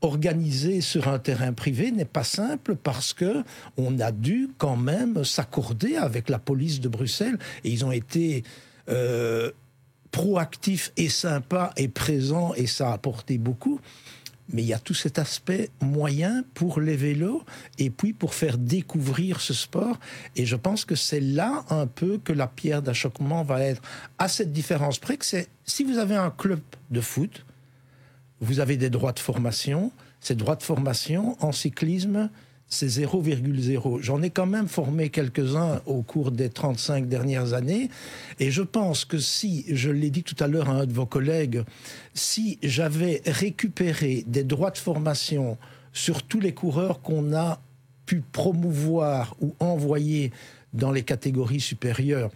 organiser 0.00 0.80
sur 0.80 1.08
un 1.08 1.18
terrain 1.18 1.52
privé 1.52 1.90
n'est 1.90 2.04
pas 2.04 2.24
simple 2.24 2.74
parce 2.74 3.12
que 3.12 3.44
on 3.76 3.98
a 4.00 4.12
dû 4.12 4.48
quand 4.56 4.76
même 4.76 5.24
s'accorder 5.24 5.96
avec 5.96 6.28
la 6.30 6.38
police 6.38 6.80
de 6.80 6.88
Bruxelles 6.88 7.38
et 7.64 7.70
ils 7.70 7.84
ont 7.84 7.92
été 7.92 8.42
euh, 8.88 9.50
proactif 10.10 10.92
et 10.96 11.08
sympa 11.08 11.72
et 11.76 11.88
présent 11.88 12.52
et 12.54 12.66
ça 12.66 12.90
a 12.90 12.92
apporté 12.94 13.38
beaucoup. 13.38 13.80
Mais 14.52 14.62
il 14.62 14.68
y 14.68 14.74
a 14.74 14.80
tout 14.80 14.94
cet 14.94 15.18
aspect 15.18 15.70
moyen 15.80 16.44
pour 16.54 16.80
les 16.80 16.96
vélos 16.96 17.44
et 17.78 17.88
puis 17.88 18.12
pour 18.12 18.34
faire 18.34 18.58
découvrir 18.58 19.40
ce 19.40 19.54
sport. 19.54 19.98
Et 20.34 20.44
je 20.44 20.56
pense 20.56 20.84
que 20.84 20.96
c'est 20.96 21.20
là 21.20 21.64
un 21.70 21.86
peu 21.86 22.18
que 22.18 22.32
la 22.32 22.48
pierre 22.48 22.82
d'achoppement 22.82 23.44
va 23.44 23.62
être. 23.62 23.80
À 24.18 24.28
cette 24.28 24.52
différence 24.52 24.98
près 24.98 25.16
que 25.16 25.24
c'est 25.24 25.48
si 25.64 25.84
vous 25.84 25.98
avez 25.98 26.16
un 26.16 26.30
club 26.30 26.60
de 26.90 27.00
foot, 27.00 27.44
vous 28.40 28.58
avez 28.58 28.76
des 28.76 28.90
droits 28.90 29.12
de 29.12 29.20
formation 29.20 29.92
Ces 30.20 30.34
droits 30.34 30.56
de 30.56 30.62
formation 30.62 31.36
en 31.40 31.52
cyclisme, 31.52 32.28
c'est 32.70 32.86
0,0. 32.86 34.00
J'en 34.00 34.22
ai 34.22 34.30
quand 34.30 34.46
même 34.46 34.68
formé 34.68 35.10
quelques-uns 35.10 35.82
au 35.86 36.02
cours 36.02 36.30
des 36.30 36.48
35 36.48 37.08
dernières 37.08 37.52
années. 37.52 37.90
Et 38.38 38.50
je 38.52 38.62
pense 38.62 39.04
que 39.04 39.18
si, 39.18 39.66
je 39.68 39.90
l'ai 39.90 40.10
dit 40.10 40.22
tout 40.22 40.36
à 40.42 40.46
l'heure 40.46 40.70
à 40.70 40.74
un 40.74 40.86
de 40.86 40.92
vos 40.92 41.04
collègues, 41.04 41.64
si 42.14 42.58
j'avais 42.62 43.22
récupéré 43.26 44.24
des 44.26 44.44
droits 44.44 44.70
de 44.70 44.78
formation 44.78 45.58
sur 45.92 46.22
tous 46.22 46.38
les 46.38 46.54
coureurs 46.54 47.02
qu'on 47.02 47.34
a 47.34 47.60
pu 48.06 48.22
promouvoir 48.32 49.36
ou 49.40 49.54
envoyer 49.58 50.30
dans 50.72 50.92
les 50.92 51.02
catégories 51.02 51.60
supérieures, 51.60 52.30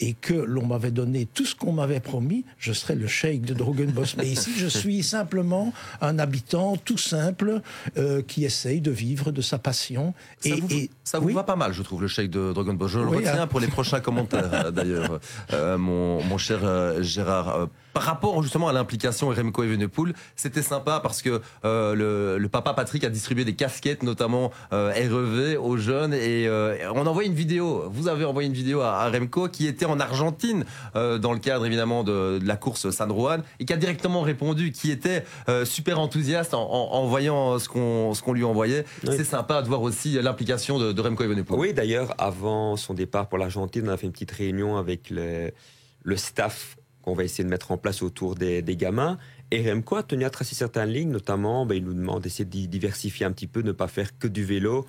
et 0.00 0.14
que 0.14 0.34
l'on 0.34 0.66
m'avait 0.66 0.90
donné 0.90 1.26
tout 1.26 1.44
ce 1.44 1.54
qu'on 1.54 1.72
m'avait 1.72 2.00
promis, 2.00 2.44
je 2.58 2.72
serais 2.72 2.94
le 2.94 3.06
cheikh 3.06 3.42
de 3.42 3.54
Drogenbos. 3.54 4.16
Mais 4.16 4.28
ici, 4.28 4.50
je 4.56 4.66
suis 4.66 5.02
simplement 5.02 5.72
un 6.00 6.18
habitant 6.18 6.76
tout 6.76 6.98
simple 6.98 7.60
euh, 7.96 8.22
qui 8.22 8.44
essaye 8.44 8.80
de 8.80 8.90
vivre 8.90 9.30
de 9.30 9.40
sa 9.40 9.58
passion. 9.58 10.14
Ça 10.40 10.48
et, 10.48 10.60
vous, 10.60 10.72
et, 10.72 10.90
ça 11.04 11.18
vous 11.18 11.28
va 11.30 11.44
pas 11.44 11.56
mal, 11.56 11.72
je 11.72 11.82
trouve, 11.82 12.02
le 12.02 12.08
cheikh 12.08 12.30
de 12.30 12.52
Drogenbos. 12.52 12.88
Je 12.88 12.98
le 12.98 13.06
retiens 13.06 13.42
hein. 13.42 13.46
pour 13.46 13.60
les 13.60 13.68
prochains 13.68 14.00
commentaires, 14.00 14.72
d'ailleurs, 14.72 15.20
euh, 15.52 15.78
mon, 15.78 16.22
mon, 16.24 16.38
cher 16.38 16.60
euh, 16.64 17.02
Gérard. 17.02 17.68
Par 17.92 18.04
rapport 18.04 18.42
justement 18.42 18.68
à 18.68 18.72
l'implication 18.72 19.28
Remco 19.28 19.62
Evenepoel, 19.62 20.14
c'était 20.36 20.62
sympa 20.62 21.00
parce 21.00 21.20
que 21.20 21.42
euh, 21.64 22.38
le, 22.38 22.48
papa 22.48 22.74
Patrick 22.74 23.04
a 23.04 23.10
distribué 23.10 23.44
des 23.44 23.54
casquettes, 23.54 24.02
notamment 24.02 24.50
euh, 24.72 24.92
REV, 24.92 25.58
aux 25.58 25.76
jeunes. 25.76 26.14
Et 26.14 26.46
euh, 26.48 26.76
on 26.94 27.06
a 27.06 27.10
envoyé 27.10 27.28
une 27.28 27.34
vidéo, 27.34 27.84
vous 27.90 28.08
avez 28.08 28.24
envoyé 28.24 28.48
une 28.48 28.54
vidéo 28.54 28.80
à, 28.80 29.08
Remco 29.10 29.48
qui 29.48 29.66
était 29.66 29.84
en 29.84 30.00
Argentine, 30.00 30.64
dans 30.94 31.32
le 31.32 31.38
cadre 31.38 31.66
évidemment 31.66 32.04
de, 32.04 32.40
la 32.42 32.56
course 32.56 32.90
San 32.90 33.10
Juan, 33.10 33.42
et 33.60 33.64
qui 33.64 33.72
a 33.72 33.76
directement 33.76 34.22
répondu, 34.22 34.72
qui 34.72 34.90
était 34.90 35.24
super 35.64 35.98
enthousiaste 36.00 36.54
en, 36.54 37.06
voyant 37.06 37.58
ce 37.58 37.68
qu'on 37.68 38.32
lui 38.32 38.44
envoyait. 38.44 38.84
C'est 39.04 39.24
sympa 39.24 39.62
de 39.62 39.68
voir 39.68 39.82
aussi 39.82 40.20
l'implication 40.20 40.78
de, 40.78 41.00
Remco 41.00 41.24
Evenepoel. 41.24 41.58
Oui, 41.58 41.72
d'ailleurs, 41.72 42.14
avant 42.18 42.76
son 42.76 42.94
départ 42.94 43.28
pour 43.28 43.38
l'Argentine, 43.38 43.88
on 43.88 43.92
a 43.92 43.96
fait 43.96 44.06
une 44.06 44.12
petite 44.12 44.30
réunion 44.30 44.76
avec 44.76 45.10
le 45.10 46.16
staff 46.16 46.76
qu'on 47.02 47.14
va 47.14 47.24
essayer 47.24 47.44
de 47.44 47.50
mettre 47.50 47.72
en 47.72 47.78
place 47.78 48.02
autour 48.02 48.34
des, 48.34 48.62
gamins. 48.76 49.18
Et 49.50 49.70
Remco 49.70 49.96
a 49.96 50.02
tenu 50.02 50.24
à 50.24 50.30
tracer 50.30 50.54
certaines 50.54 50.88
lignes, 50.88 51.10
notamment, 51.10 51.66
ben, 51.66 51.74
il 51.74 51.84
nous 51.84 51.94
demande 51.94 52.22
d'essayer 52.22 52.44
de 52.44 52.66
diversifier 52.66 53.26
un 53.26 53.32
petit 53.32 53.46
peu, 53.46 53.60
ne 53.60 53.72
pas 53.72 53.88
faire 53.88 54.18
que 54.18 54.28
du 54.28 54.44
vélo. 54.44 54.86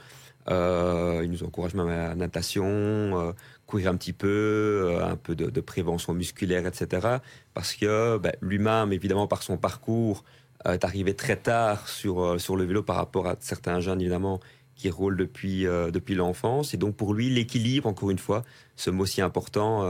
Euh, 0.50 1.22
il 1.24 1.32
nous 1.32 1.44
encourage 1.44 1.74
même 1.74 1.88
à 1.88 2.10
la 2.10 2.16
natation, 2.16 2.64
euh, 2.66 3.32
courir 3.66 3.90
un 3.90 3.96
petit 3.96 4.14
peu, 4.14 4.28
euh, 4.28 5.06
un 5.06 5.16
peu 5.16 5.36
de, 5.36 5.62
prévention 5.62 6.14
musculaire, 6.14 6.68
etc. 6.68 7.20
Parce 7.54 7.74
que 7.76 8.18
ben, 8.18 8.34
lui-même, 8.42 8.94
évidemment, 8.94 9.28
par 9.28 9.44
son 9.44 9.58
parcours, 9.58 10.24
est 10.66 10.86
arrivé 10.86 11.14
très 11.14 11.36
tard 11.36 11.90
sur, 11.90 12.40
sur 12.40 12.56
le 12.56 12.64
vélo 12.64 12.84
par 12.84 12.96
rapport 12.96 13.28
à 13.28 13.36
certains 13.42 13.82
jeunes, 13.82 14.00
évidemment, 14.00 14.40
qui 14.76 14.90
roulent 14.90 15.18
depuis, 15.18 15.64
depuis 15.66 16.16
l'enfance. 16.16 16.74
Et 16.74 16.78
donc, 16.78 16.96
pour 16.96 17.14
lui, 17.14 17.30
l'équilibre, 17.30 17.86
encore 17.90 18.12
une 18.12 18.18
fois, 18.18 18.44
ce 18.78 18.90
mot 18.90 19.06
si 19.06 19.22
important 19.22 19.84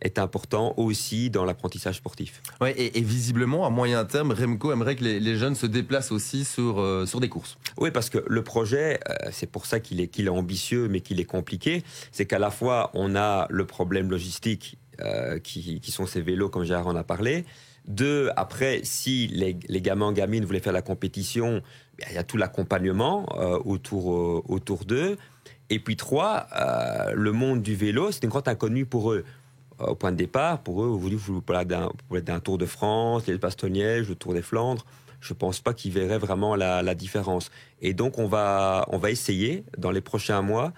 est 0.00 0.18
important 0.18 0.74
aussi 0.76 1.30
dans 1.30 1.44
l'apprentissage 1.44 1.96
sportif. 1.96 2.42
Ouais, 2.60 2.74
et, 2.76 3.00
visiblement, 3.00 3.66
à 3.66 3.70
moyen 3.70 4.04
terme, 4.04 4.32
Remco 4.32 4.72
aimerait 4.72 4.96
que 4.96 5.04
les, 5.04 5.36
jeunes 5.36 5.54
se 5.54 5.66
déplacent 5.66 6.12
aussi 6.12 6.44
sur, 6.44 6.80
euh, 6.80 7.06
sur 7.06 7.20
des 7.20 7.28
courses. 7.28 7.58
Oui, 7.78 7.90
parce 7.90 8.10
que 8.10 8.24
le 8.26 8.42
projet, 8.42 9.00
euh, 9.08 9.28
c'est 9.30 9.50
pour 9.50 9.66
ça 9.66 9.80
qu'il 9.80 10.00
est, 10.00 10.08
qu'il 10.08 10.26
est 10.26 10.30
ambitieux, 10.30 10.88
mais 10.88 11.00
qu'il 11.00 11.20
est 11.20 11.24
compliqué, 11.24 11.82
c'est 12.12 12.26
qu'à 12.26 12.38
la 12.38 12.50
fois, 12.50 12.90
on 12.94 13.14
a 13.14 13.46
le 13.50 13.64
problème 13.66 14.10
logistique 14.10 14.78
euh, 15.00 15.38
qui, 15.38 15.80
qui, 15.80 15.92
sont 15.92 16.06
ces 16.06 16.20
vélos, 16.20 16.48
comme 16.48 16.64
Gérard 16.64 16.86
en 16.86 16.96
a 16.96 17.04
parlé. 17.04 17.44
Deux, 17.86 18.30
après, 18.36 18.80
si 18.84 19.28
les, 19.28 19.56
les 19.68 19.80
gamins, 19.80 20.12
gamines 20.12 20.44
voulaient 20.44 20.60
faire 20.60 20.72
la 20.72 20.82
compétition, 20.82 21.62
ben, 21.98 22.06
il 22.10 22.14
y 22.14 22.18
a 22.18 22.24
tout 22.24 22.36
l'accompagnement 22.36 23.26
autour, 23.66 24.06
autour 24.48 24.84
d'eux. 24.84 25.16
Et 25.70 25.78
puis 25.78 25.96
trois, 25.96 26.46
le 27.14 27.32
monde 27.32 27.62
du 27.62 27.74
vélo, 27.74 28.10
c'est 28.10 28.24
une 28.24 28.28
grande 28.28 28.48
inconnue 28.48 28.84
pour 28.86 29.12
eux 29.12 29.24
au 29.86 29.94
point 29.94 30.12
de 30.12 30.16
départ, 30.16 30.62
pour 30.62 30.82
eux, 30.82 30.86
vous 30.86 30.98
voulez 30.98 31.16
vous 31.16 31.40
parlez 31.40 31.64
d'un 31.64 32.40
Tour 32.40 32.58
de 32.58 32.66
France, 32.66 33.26
les 33.26 33.38
Bastogne-Liège, 33.38 34.08
le 34.08 34.14
Tour 34.14 34.34
des 34.34 34.42
Flandres. 34.42 34.84
Je 35.20 35.34
ne 35.34 35.38
pense 35.38 35.60
pas 35.60 35.74
qu'ils 35.74 35.92
verraient 35.92 36.18
vraiment 36.18 36.56
la, 36.56 36.94
différence. 36.94 37.50
Et 37.82 37.92
donc, 37.92 38.18
on 38.18 38.26
va, 38.26 38.86
on 38.88 38.98
va 38.98 39.10
essayer, 39.10 39.64
dans 39.76 39.90
les 39.90 40.00
prochains 40.00 40.42
mois, 40.42 40.72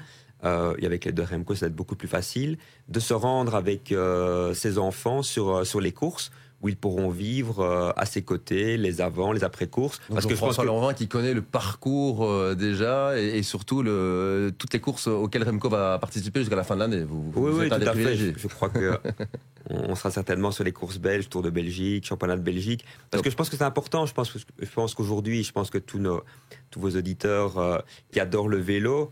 euh, 0.45 0.75
avec 0.83 1.05
les 1.05 1.13
deux 1.13 1.23
Remco, 1.23 1.55
ça 1.55 1.67
va 1.67 1.69
être 1.69 1.77
beaucoup 1.77 1.95
plus 1.95 2.09
facile, 2.09 2.59
de 2.89 2.99
se 2.99 3.15
rendre 3.15 3.55
avec 3.55 3.93
euh, 3.93 4.53
ces 4.55 4.79
enfants 4.79 5.23
sur, 5.23 5.51
euh, 5.51 5.65
sur 5.65 5.81
les 5.81 5.93
courses 5.93 6.33
où 6.63 6.69
ils 6.69 6.77
pourront 6.77 7.11
vivre 7.11 7.61
euh, 7.61 7.91
à 7.97 8.07
ses 8.07 8.23
côtés, 8.23 8.77
les 8.77 9.01
avant, 9.01 9.33
les 9.33 9.43
après-courses. 9.45 10.01
Parce 10.09 10.27
que 10.27 10.37
François 10.37 10.65
que... 10.65 10.95
qui 10.95 11.09
connaît 11.09 11.35
le 11.35 11.43
parcours 11.43 12.25
euh, 12.25 12.55
déjà 12.55 13.19
et, 13.19 13.43
surtout 13.43 13.83
le, 13.83 14.53
toutes 14.57 14.73
les 14.73 14.81
courses 14.81 15.09
auxquelles 15.09 15.43
Remco 15.43 15.69
va 15.69 15.99
participer 15.99 16.41
jusqu'à 16.41 16.57
la 16.57 16.63
fin 16.63 16.77
de 16.77 16.81
l'année. 16.81 17.03
Vous, 17.03 17.33
oui, 17.35 17.53
oui, 17.53 17.69
tout 17.69 17.75
à 17.75 17.95
fait. 17.95 18.17
Je, 18.17 18.47
crois 18.47 18.69
que 18.69 18.99
on 19.71 19.95
sera 19.97 20.11
certainement 20.13 20.53
sur 20.53 20.63
les 20.63 20.73
courses 20.73 20.99
belges, 20.99 21.29
Tour 21.29 21.43
de 21.43 21.51
Belgique, 21.51 22.07
Championnat 22.07 22.37
de 22.37 22.43
Belgique. 22.43 22.85
Parce 23.11 23.23
que 23.23 23.31
je 23.31 23.37
pense 23.37 23.51
que 23.51 23.57
c'est 23.57 23.65
important. 23.65 24.07
Je 24.07 24.15
pense, 24.15 24.33
je 24.33 24.71
pense 24.73 24.95
qu'aujourd'hui, 24.95 25.43
je 25.43 25.53
pense 25.53 25.69
que 25.69 25.79
tous, 25.79 25.99
nos, 25.99 26.23
tous 26.71 26.79
vos 26.79 26.97
auditeurs 26.97 27.59
euh, 27.59 27.79
qui 28.13 28.21
adorent 28.21 28.49
le 28.49 28.59
vélo, 28.59 29.11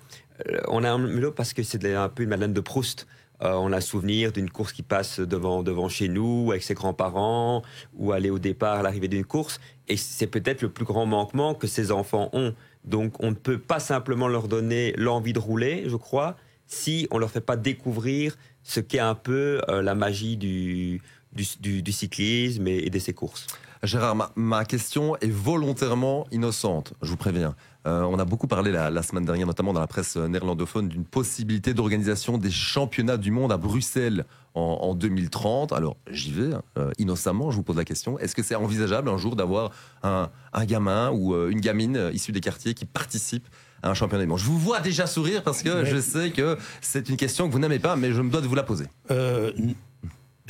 on 0.69 0.85
a 0.85 0.91
un 0.91 1.07
vélo 1.07 1.33
parce 1.33 1.53
que 1.53 1.63
c'est 1.63 1.95
un 1.95 2.09
peu 2.09 2.23
une 2.23 2.31
Madeleine 2.31 2.55
de 2.55 2.61
Proust. 2.61 3.07
Euh, 3.43 3.55
on 3.55 3.73
a 3.73 3.81
souvenir 3.81 4.33
d'une 4.33 4.51
course 4.51 4.73
qui 4.73 4.83
passe 4.83 5.21
devant, 5.21 5.63
devant 5.63 5.89
chez 5.89 6.09
nous 6.09 6.51
avec 6.51 6.63
ses 6.63 6.75
grands-parents 6.75 7.63
ou 7.95 8.13
aller 8.13 8.31
au 8.31 8.39
départ 8.39 8.79
à 8.79 8.83
l'arrivée 8.83 9.09
d'une 9.09 9.25
course. 9.25 9.61
Et 9.89 9.97
c'est 9.97 10.27
peut-être 10.27 10.63
le 10.63 10.69
plus 10.69 10.85
grand 10.85 11.07
manquement 11.07 11.55
que 11.55 11.67
ces 11.67 11.91
enfants 11.91 12.31
ont. 12.33 12.55
Donc 12.85 13.15
on 13.21 13.31
ne 13.31 13.37
peut 13.37 13.59
pas 13.59 13.81
simplement 13.81 14.29
leur 14.29 14.49
donner 14.49 14.93
l'envie 14.97 15.33
de 15.33 15.39
rouler, 15.39 15.85
je 15.87 15.97
crois, 15.97 16.37
si 16.67 17.09
on 17.11 17.19
leur 17.19 17.31
fait 17.31 17.41
pas 17.41 17.57
découvrir 17.57 18.37
ce 18.63 18.81
qu'est 18.81 19.01
un 19.01 19.15
peu 19.15 19.61
euh, 19.69 19.83
la 19.83 19.95
magie 19.95 20.37
du, 20.37 21.03
du, 21.33 21.93
cyclisme 21.93 22.67
et, 22.67 22.91
de 22.91 22.99
ces 22.99 23.13
courses. 23.13 23.47
Gérard, 23.83 24.33
ma, 24.37 24.65
question 24.65 25.17
est 25.17 25.31
volontairement 25.31 26.27
innocente, 26.31 26.93
je 27.03 27.11
vous 27.11 27.17
préviens. 27.17 27.55
Euh, 27.87 28.03
on 28.03 28.19
a 28.19 28.25
beaucoup 28.25 28.47
parlé 28.47 28.73
la, 28.73 29.03
semaine 29.03 29.25
dernière, 29.25 29.47
notamment 29.47 29.73
dans 29.73 29.81
la 29.81 29.87
presse 29.87 30.17
néerlandophone, 30.17 30.89
d'une 30.89 31.05
possibilité 31.05 31.73
d'organisation 31.73 32.37
des 32.37 32.51
championnats 32.51 33.17
du 33.17 33.31
monde 33.31 33.53
à 33.53 33.57
Bruxelles 33.57 34.27
en, 34.55 34.95
2030. 34.95 35.73
Alors 35.73 35.97
j'y 36.11 36.33
vais, 36.33 36.53
hein, 36.53 36.63
euh, 36.77 36.91
innocemment, 36.99 37.51
je 37.51 37.57
vous 37.57 37.63
pose 37.63 37.77
la 37.77 37.85
question. 37.85 38.19
Est-ce 38.19 38.35
que 38.35 38.43
c'est 38.43 38.55
envisageable 38.55 39.09
un 39.09 39.17
jour 39.17 39.35
d'avoir 39.35 39.71
un, 40.03 40.29
gamin 40.67 41.11
ou 41.11 41.35
euh, 41.35 41.51
une 41.51 41.61
gamine 41.61 42.11
issue 42.13 42.33
des 42.33 42.41
quartiers 42.41 42.75
qui 42.75 42.85
participe 42.85 43.47
à 43.83 43.91
un 43.91 43.95
championnat 43.95 44.25
du 44.25 44.29
monde? 44.29 44.39
Je 44.39 44.45
vous 44.45 44.59
vois 44.59 44.81
déjà 44.81 45.07
sourire 45.07 45.43
parce 45.43 45.63
que 45.63 45.85
je 45.87 46.01
sais 46.01 46.31
que 46.31 46.59
c'est 46.83 47.09
une 47.09 47.17
question 47.17 47.49
que 47.49 47.53
vous 47.53 47.61
n'aimez 47.61 47.79
pas, 47.79 47.97
mais 47.97 48.13
je 48.13 48.21
me 48.21 48.31
dois 48.31 48.43
de 48.43 48.47
vous 48.47 48.55
la 48.55 48.65
poser 48.65 48.87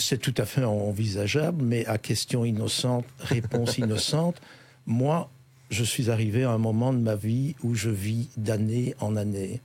c'est 0.00 0.18
tout 0.18 0.34
à 0.38 0.46
fait 0.46 0.64
envisageable, 0.64 1.62
mais 1.62 1.86
à 1.86 1.98
question 1.98 2.44
innocente, 2.44 3.04
réponse 3.18 3.78
innocente, 3.78 4.40
moi, 4.86 5.30
je 5.70 5.84
suis 5.84 6.10
arrivé 6.10 6.44
à 6.44 6.50
un 6.50 6.58
moment 6.58 6.92
de 6.92 6.98
ma 6.98 7.16
vie 7.16 7.54
où 7.62 7.74
je 7.74 7.90
vis 7.90 8.28
d'année 8.36 8.94
en 9.00 9.16
année. 9.16 9.60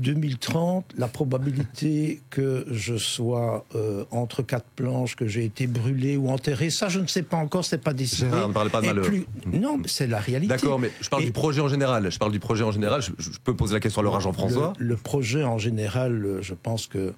2030, 0.00 0.94
la 0.96 1.08
probabilité 1.08 2.20
que 2.30 2.64
je 2.70 2.96
sois 2.96 3.66
euh, 3.74 4.04
entre 4.12 4.42
quatre 4.42 4.68
planches, 4.76 5.16
que 5.16 5.26
j'ai 5.26 5.44
été 5.44 5.66
brûlé 5.66 6.16
ou 6.16 6.28
enterré, 6.30 6.70
ça 6.70 6.88
je 6.88 7.00
ne 7.00 7.08
sais 7.08 7.24
pas 7.24 7.36
encore, 7.36 7.64
c'est 7.64 7.82
pas 7.82 7.92
décidé. 7.92 8.28
ne 8.28 8.52
parlez 8.52 8.70
pas 8.70 8.80
de 8.80 8.86
malheur. 8.86 9.06
Non, 9.52 9.82
c'est 9.86 10.06
la 10.06 10.20
réalité. 10.20 10.54
D'accord, 10.54 10.78
mais 10.78 10.92
je 11.00 11.08
parle 11.08 11.24
du 11.24 11.32
projet 11.32 11.60
en 11.60 11.68
général. 11.68 12.10
Je 12.12 12.18
parle 12.18 12.30
du 12.32 12.38
projet 12.38 12.62
en 12.62 12.70
général. 12.70 13.02
Je, 13.02 13.30
peux 13.42 13.56
poser 13.56 13.74
la 13.74 13.80
question 13.80 14.00
à 14.00 14.04
Laurent 14.04 14.20
Jean-François. 14.20 14.72
le, 14.78 14.96
projet 14.96 15.42
en 15.42 15.58
général, 15.58 16.38
je 16.42 16.54
pense 16.54 16.86
que 16.86 17.12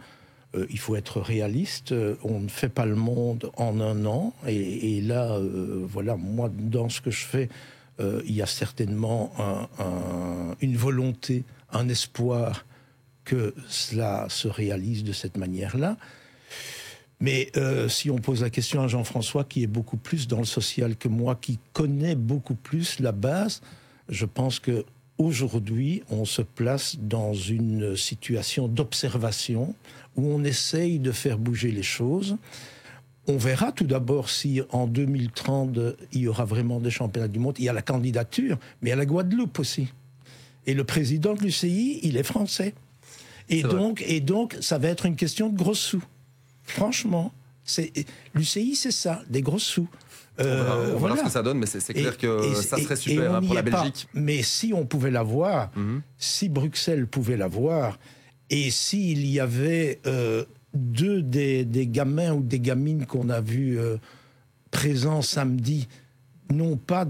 euh, 0.57 0.66
il 0.70 0.79
faut 0.79 0.96
être 0.96 1.20
réaliste. 1.20 1.92
Euh, 1.92 2.16
on 2.22 2.40
ne 2.40 2.48
fait 2.48 2.68
pas 2.68 2.87
le 2.87 2.96
monde 2.96 3.50
en 3.57 3.81
un 3.81 4.05
an. 4.07 4.33
Et, 4.46 5.00
là, 5.00 5.33
euh, 5.33 5.87
voilà, 5.88 6.16
moi, 6.16 6.50
dans 6.53 6.88
ce 6.88 7.00
que 7.00 7.11
je 7.11 7.24
fais, 7.24 7.48
il 8.25 8.33
y 8.33 8.43
a 8.43 8.47
certainement 8.47 9.33
une 10.61 10.77
volonté, 10.77 11.45
un 11.73 11.89
espoir 11.89 12.65
que 13.25 13.55
cela 13.69 14.27
se 14.29 14.49
réalise 14.49 15.05
de 15.05 15.13
cette 15.13 15.37
manière-là. 15.37 15.97
Mais 17.21 17.53
si 17.89 18.11
on 18.11 18.17
pose 18.17 18.43
la 18.43 18.51
question 18.51 18.83
à 18.83 18.89
Jean-François, 18.89 19.45
qui 19.45 19.63
est 19.63 19.69
beaucoup 19.69 19.99
plus 19.99 20.27
dans 20.27 20.39
le 20.39 20.47
social 20.47 20.97
que 20.97 21.09
moi, 21.09 21.37
qui 21.41 21.59
connaît 21.73 22.15
beaucoup 22.15 22.55
plus 22.55 22.99
la 22.99 23.13
base, 23.13 23.61
je 24.09 24.25
pense 24.25 24.59
que 24.59 24.85
aujourd'hui, 25.19 26.03
on 26.09 26.25
se 26.25 26.41
place 26.41 26.97
dans 26.99 27.35
une 27.35 27.95
situation 27.95 28.69
d'observation 28.69 29.75
où 30.17 30.27
on 30.27 30.43
essaye 30.45 30.99
de 30.99 31.13
faire 31.13 31.37
bouger 31.37 31.71
les 31.71 31.83
choses. 31.83 32.39
On 33.31 33.37
verra 33.37 33.71
tout 33.71 33.85
d'abord 33.85 34.29
si 34.29 34.61
en 34.71 34.88
2030 34.88 35.79
il 36.12 36.23
y 36.23 36.29
aura 36.29 36.45
vraiment 36.45 36.81
des 36.81 36.90
championnats 36.90 37.29
du 37.29 37.38
monde. 37.38 37.55
Il 37.59 37.64
y 37.64 37.69
a 37.69 37.73
la 37.73 37.81
candidature, 37.83 38.59
mais 38.83 38.88
il 38.88 38.90
y 38.90 38.93
a 38.93 38.97
la 38.97 39.07
Guadeloupe 39.07 39.57
aussi. 39.61 39.93
Et 40.66 40.75
le 40.75 40.83
président 40.83 41.35
de 41.35 41.40
l'UCI, 41.40 42.01
il 42.03 42.16
est 42.16 42.25
français. 42.25 42.75
Et 43.49 43.62
donc, 43.62 44.03
et 44.05 44.21
donc, 44.21 44.57
ça 44.61 44.79
va 44.79 44.88
être 44.88 45.07
une 45.07 45.14
question 45.14 45.49
de 45.49 45.57
gros 45.57 45.75
sous. 45.75 46.03
Franchement, 46.64 47.33
L'UCI, 48.35 48.75
c'est 48.75 48.90
ça, 48.90 49.23
des 49.29 49.43
grosses 49.43 49.62
sous. 49.62 49.88
Euh, 50.40 50.95
on 50.97 50.99
verra, 50.99 51.16
ce 51.19 51.23
que 51.25 51.31
ça 51.31 51.43
donne, 51.43 51.59
mais 51.59 51.66
c'est 51.66 51.95
clair 51.95 52.16
que 52.16 52.55
ça 52.55 52.79
serait 52.79 52.97
super 52.97 53.35
hein, 53.35 53.43
pour 53.43 53.55
la 53.55 53.62
Belgique. 53.62 54.09
Mais 54.12 54.43
si 54.43 54.73
on 54.75 54.87
pouvait 54.87 55.11
l'avoir, 55.12 55.71
mhm. 55.77 56.03
si 56.19 56.49
Bruxelles 56.49 57.07
pouvait 57.07 57.37
l'avoir, 57.37 57.97
et 58.49 58.71
s'il 58.71 59.27
y 59.27 59.38
avait 59.38 60.01
euh, 60.07 60.45
deux 60.74 61.22
des, 61.22 61.66
gamins 61.87 62.33
ou 62.33 62.42
des 62.42 62.61
gamines 62.61 63.06
qu'on 63.06 63.28
a 63.28 63.40
vus 63.40 63.78
euh, 63.78 63.96
présents 64.70 65.22
samedi, 65.22 65.88
non 66.52 66.76
pas 66.76 67.06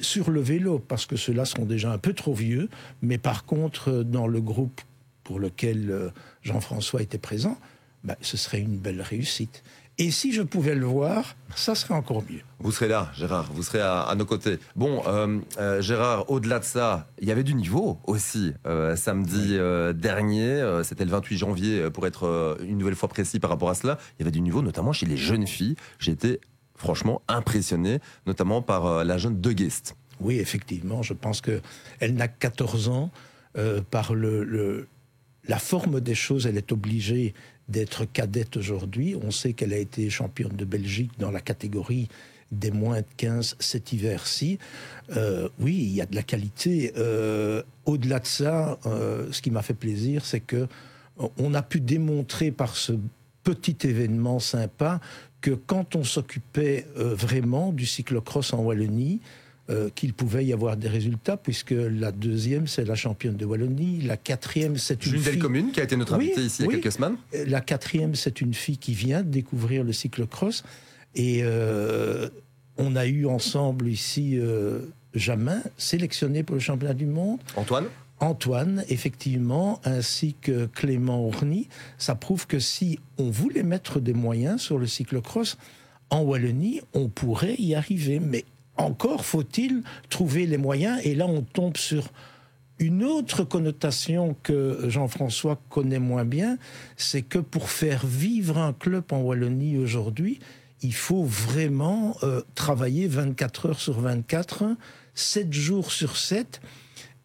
sur 0.00 0.30
le 0.30 0.40
vélo, 0.40 0.78
parce 0.78 1.06
que 1.06 1.16
ceux-là 1.16 1.44
sont 1.44 1.64
déjà 1.64 1.92
un 1.92 1.98
peu 1.98 2.12
trop 2.12 2.34
vieux, 2.34 2.68
mais 3.02 3.18
par 3.18 3.44
contre 3.44 4.02
dans 4.02 4.26
le 4.26 4.40
groupe 4.40 4.80
pour 5.24 5.38
lequel 5.38 6.10
Jean-François 6.42 7.02
était 7.02 7.18
présent, 7.18 7.58
ben, 8.04 8.16
ce 8.22 8.36
serait 8.36 8.60
une 8.60 8.78
belle 8.78 9.02
réussite. 9.02 9.62
Et 10.00 10.12
si 10.12 10.32
je 10.32 10.42
pouvais 10.42 10.76
le 10.76 10.86
voir, 10.86 11.34
ça 11.56 11.74
serait 11.74 11.94
encore 11.94 12.22
mieux. 12.30 12.42
Vous 12.60 12.70
serez 12.70 12.86
là, 12.86 13.10
Gérard, 13.16 13.50
vous 13.52 13.64
serez 13.64 13.80
à, 13.80 14.14
nos 14.16 14.24
côtés. 14.24 14.58
Bon, 14.76 15.02
euh, 15.08 15.40
euh, 15.58 15.82
Gérard, 15.82 16.30
au-delà 16.30 16.60
de 16.60 16.64
ça, 16.64 17.08
il 17.20 17.26
y 17.26 17.32
avait 17.32 17.42
du 17.42 17.54
niveau 17.54 17.98
aussi 18.06 18.52
euh, 18.64 18.94
samedi 18.94 19.58
dernier. 20.00 20.82
C'était 20.84 21.04
le 21.04 21.10
28 21.10 21.36
janvier, 21.36 21.90
pour 21.90 22.06
être 22.06 22.58
une 22.62 22.78
nouvelle 22.78 22.94
fois 22.94 23.08
précis 23.08 23.40
par 23.40 23.50
rapport 23.50 23.70
à 23.70 23.74
cela. 23.74 23.98
Il 24.18 24.20
y 24.20 24.22
avait 24.22 24.30
du 24.30 24.40
niveau, 24.40 24.62
notamment 24.62 24.92
chez 24.92 25.06
les 25.06 25.16
jeunes 25.16 25.48
filles. 25.48 25.74
J'étais 25.98 26.40
franchement 26.76 27.20
impressionné, 27.26 27.98
notamment 28.24 28.62
par 28.62 29.04
la 29.04 29.18
jeune 29.18 29.40
De 29.40 29.50
Guest. 29.50 29.96
Oui, 30.20 30.38
effectivement, 30.38 31.02
je 31.02 31.12
pense 31.12 31.40
qu'elle 31.40 32.14
n'a 32.14 32.28
que 32.28 32.38
14 32.38 32.88
ans. 32.88 33.10
par 33.90 34.14
le, 34.14 34.86
la 35.48 35.58
forme 35.58 36.00
des 36.00 36.14
choses, 36.14 36.46
elle 36.46 36.56
est 36.56 36.70
obligée 36.70 37.34
d'être 37.68 38.04
cadette 38.04 38.56
aujourd'hui. 38.56 39.16
On 39.22 39.30
sait 39.30 39.52
qu'elle 39.52 39.72
a 39.72 39.78
été 39.78 40.08
championne 40.10 40.56
de 40.56 40.64
Belgique 40.64 41.12
dans 41.18 41.30
la 41.30 41.40
catégorie 41.40 42.08
des 42.50 42.70
moins 42.70 43.00
de 43.00 43.06
15 43.16 43.56
cet 43.58 43.92
hiver-ci. 43.92 44.58
Euh, 45.16 45.48
oui, 45.60 45.74
il 45.74 45.94
y 45.94 46.00
a 46.00 46.06
de 46.06 46.14
la 46.14 46.22
qualité. 46.22 46.92
Euh, 46.96 47.62
au-delà 47.84 48.20
de 48.20 48.26
ça, 48.26 48.78
euh, 48.86 49.28
ce 49.32 49.42
qui 49.42 49.50
m'a 49.50 49.62
fait 49.62 49.74
plaisir, 49.74 50.24
c'est 50.24 50.40
que 50.40 50.66
on 51.36 51.52
a 51.54 51.62
pu 51.62 51.80
démontrer 51.80 52.52
par 52.52 52.76
ce 52.76 52.92
petit 53.42 53.76
événement 53.88 54.38
sympa 54.38 55.00
que 55.40 55.50
quand 55.50 55.96
on 55.96 56.04
s'occupait 56.04 56.86
vraiment 56.94 57.72
du 57.72 57.86
cyclocross 57.86 58.52
en 58.52 58.58
Wallonie, 58.58 59.20
euh, 59.70 59.90
qu'il 59.94 60.14
pouvait 60.14 60.44
y 60.44 60.52
avoir 60.52 60.76
des 60.76 60.88
résultats, 60.88 61.36
puisque 61.36 61.72
la 61.72 62.12
deuxième, 62.12 62.66
c'est 62.66 62.84
la 62.84 62.94
championne 62.94 63.36
de 63.36 63.44
Wallonie. 63.44 64.00
La 64.00 64.16
quatrième, 64.16 64.76
c'est 64.76 65.04
une, 65.06 65.18
fille... 65.18 65.38
commune 65.38 65.72
qui 65.72 65.80
a 65.80 65.84
été 65.84 65.96
notre 65.96 66.14
invitée 66.14 66.42
ici 66.42 66.62
il 66.62 66.66
y 66.66 66.68
a 66.68 66.72
quelques 66.72 66.92
semaines. 66.92 67.16
Euh, 67.34 67.44
la 67.46 67.60
quatrième, 67.60 68.14
c'est 68.14 68.40
une 68.40 68.54
fille 68.54 68.78
qui 68.78 68.94
vient 68.94 69.22
de 69.22 69.28
découvrir 69.28 69.84
le 69.84 69.92
cyclocross. 69.92 70.64
Et 71.14 71.40
euh, 71.42 72.28
on 72.76 72.96
a 72.96 73.06
eu 73.06 73.26
ensemble 73.26 73.88
ici 73.88 74.38
Jamin, 75.14 75.60
sélectionné 75.76 76.42
pour 76.42 76.54
le 76.54 76.60
championnat 76.60 76.94
du 76.94 77.06
monde. 77.06 77.38
Antoine 77.56 77.86
Antoine, 78.20 78.84
effectivement, 78.88 79.80
ainsi 79.84 80.34
que 80.40 80.66
Clément 80.66 81.26
Orny, 81.26 81.68
ça 81.98 82.14
prouve 82.14 82.46
que 82.46 82.58
si 82.58 82.98
on 83.16 83.30
voulait 83.30 83.62
mettre 83.62 84.00
des 84.00 84.12
moyens 84.12 84.60
sur 84.60 84.78
le 84.78 84.86
cyclocross, 84.86 85.56
en 86.10 86.22
Wallonie, 86.22 86.80
on 86.94 87.08
pourrait 87.08 87.54
y 87.58 87.74
arriver. 87.74 88.18
Mais 88.18 88.44
encore 88.78 89.24
faut-il 89.24 89.82
trouver 90.08 90.46
les 90.46 90.56
moyens, 90.56 91.00
et 91.04 91.14
là 91.14 91.26
on 91.26 91.42
tombe 91.42 91.76
sur 91.76 92.10
une 92.78 93.02
autre 93.02 93.42
connotation 93.42 94.36
que 94.42 94.88
Jean-François 94.88 95.60
connaît 95.68 95.98
moins 95.98 96.24
bien, 96.24 96.58
c'est 96.96 97.22
que 97.22 97.38
pour 97.38 97.70
faire 97.70 98.06
vivre 98.06 98.58
un 98.58 98.72
club 98.72 99.04
en 99.10 99.18
Wallonie 99.18 99.76
aujourd'hui, 99.78 100.38
il 100.82 100.94
faut 100.94 101.24
vraiment 101.24 102.16
euh, 102.22 102.40
travailler 102.54 103.08
24 103.08 103.66
heures 103.66 103.80
sur 103.80 104.00
24, 104.00 104.76
7 105.14 105.52
jours 105.52 105.90
sur 105.90 106.16
7. 106.16 106.60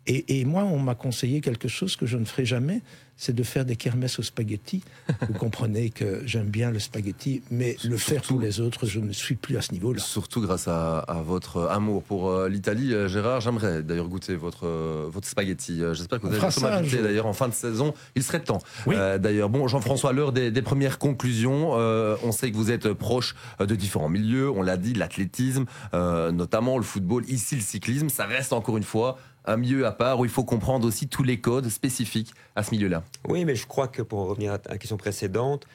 et 0.08 0.44
moi, 0.44 0.64
on 0.64 0.80
m'a 0.80 0.96
conseillé 0.96 1.40
quelque 1.40 1.68
chose 1.68 1.96
que 1.96 2.08
je 2.08 2.18
ne 2.18 2.26
ferai 2.26 2.46
jamais, 2.46 2.82
c'est 3.24 3.34
de 3.34 3.44
faire 3.44 3.64
des 3.64 3.78
kermesses 3.78 4.20
au 4.20 4.24
spaghetti. 4.24 4.84
Vous 5.28 5.34
comprenez 5.34 5.92
que 5.92 6.22
j'aime 6.26 6.50
bien 6.50 6.72
le 6.72 6.80
spaghetti, 6.80 7.42
mais 7.52 7.78
le 7.86 7.96
faire 7.96 8.22
pour 8.22 8.40
les 8.40 8.60
autres, 8.60 8.86
je 8.86 9.00
ne 9.00 9.14
suis 9.14 9.36
plus 9.36 9.56
à 9.56 9.62
ce 9.62 9.72
niveau-là. 9.72 10.02
Surtout 10.02 10.42
grâce 10.42 10.68
à, 10.68 11.06
votre 11.26 11.70
amour 11.70 12.04
pour 12.04 12.30
euh, 12.30 12.50
l'Italie, 12.50 12.94
euh, 12.94 13.08
Gérard. 13.08 13.40
J'aimerais 13.40 13.82
d'ailleurs 13.82 14.10
goûter 14.10 14.36
votre, 14.36 14.68
euh, 14.68 15.08
votre 15.10 15.28
spaghetti. 15.28 15.82
J'espère 15.94 16.20
que 16.20 16.28
vous 16.28 16.36
allez 16.36 16.62
m'inviter 16.62 17.02
d'ailleurs 17.02 17.26
en 17.26 17.34
fin 17.34 17.48
de 17.48 17.54
saison. 17.54 17.94
Il 18.16 18.24
serait 18.24 18.42
temps. 18.42 18.60
d'ailleurs, 18.88 19.50
bon, 19.50 19.68
Jean-François, 19.70 20.12
l'heure 20.12 20.34
des, 20.34 20.52
des, 20.52 20.62
premières 20.62 21.00
conclusions. 21.00 21.72
on 21.72 22.32
sait 22.34 22.52
que 22.52 22.58
vous 22.58 22.72
êtes 22.72 22.92
proche 22.92 23.36
de 23.60 23.76
différents 23.76 24.10
milieux. 24.10 24.50
On 24.50 24.62
l'a 24.62 24.76
dit, 24.76 24.94
l'athlétisme, 24.94 25.66
notamment 25.94 26.78
le 26.78 26.84
football, 26.84 27.24
ici 27.30 27.56
le 27.56 27.62
cyclisme. 27.62 28.10
Ça 28.10 28.26
reste 28.26 28.52
encore 28.52 28.76
une 28.76 28.84
fois 28.84 29.18
un 29.46 29.58
milieu 29.58 29.86
à 29.86 29.92
part 29.92 30.20
où 30.20 30.26
il 30.26 30.32
faut 30.32 30.44
comprendre 30.44 30.88
aussi 30.88 31.08
tous 31.08 31.24
les 31.24 31.40
codes 31.40 31.70
spécifiques 31.70 32.34
à 32.56 32.64
ce 32.64 32.72
milieu-là. 32.72 33.04
Oui, 33.28 33.46
mais 33.46 33.56
je 33.56 33.66
crois 33.66 33.88
que 33.88 34.02
pour 34.02 34.28
revenir 34.28 34.54
à 34.54 34.60
la 34.68 34.78
question 34.78 34.98
précédente, 34.98 35.66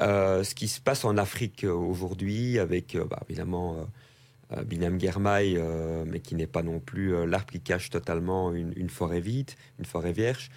euh, 0.00 0.42
ce 0.44 0.54
qui 0.54 0.68
se 0.68 0.80
passe 0.80 1.04
en 1.04 1.16
Afrique 1.16 1.64
aujourd'hui, 1.64 2.58
avec 2.58 2.94
euh, 2.94 3.04
bah, 3.04 3.20
évidemment 3.28 3.76
euh, 4.52 4.62
Binam 4.62 4.98
mais 6.06 6.20
qui 6.20 6.34
n'est 6.34 6.46
pas 6.46 6.62
non 6.62 6.78
plus 6.80 7.26
l'arbre 7.26 7.52
qui 7.52 7.60
cache 7.60 7.90
totalement 7.90 8.52
une, 8.52 8.90
forêt 8.90 9.20
vide, 9.20 9.50
une 9.78 9.86
forêt 9.86 10.12
vierge, 10.12 10.50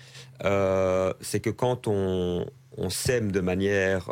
c'est 1.21 1.39
que 1.39 1.50
quand 1.50 1.88
on, 1.88 2.45
sème 2.89 3.32
de 3.32 3.39
manière 3.39 4.12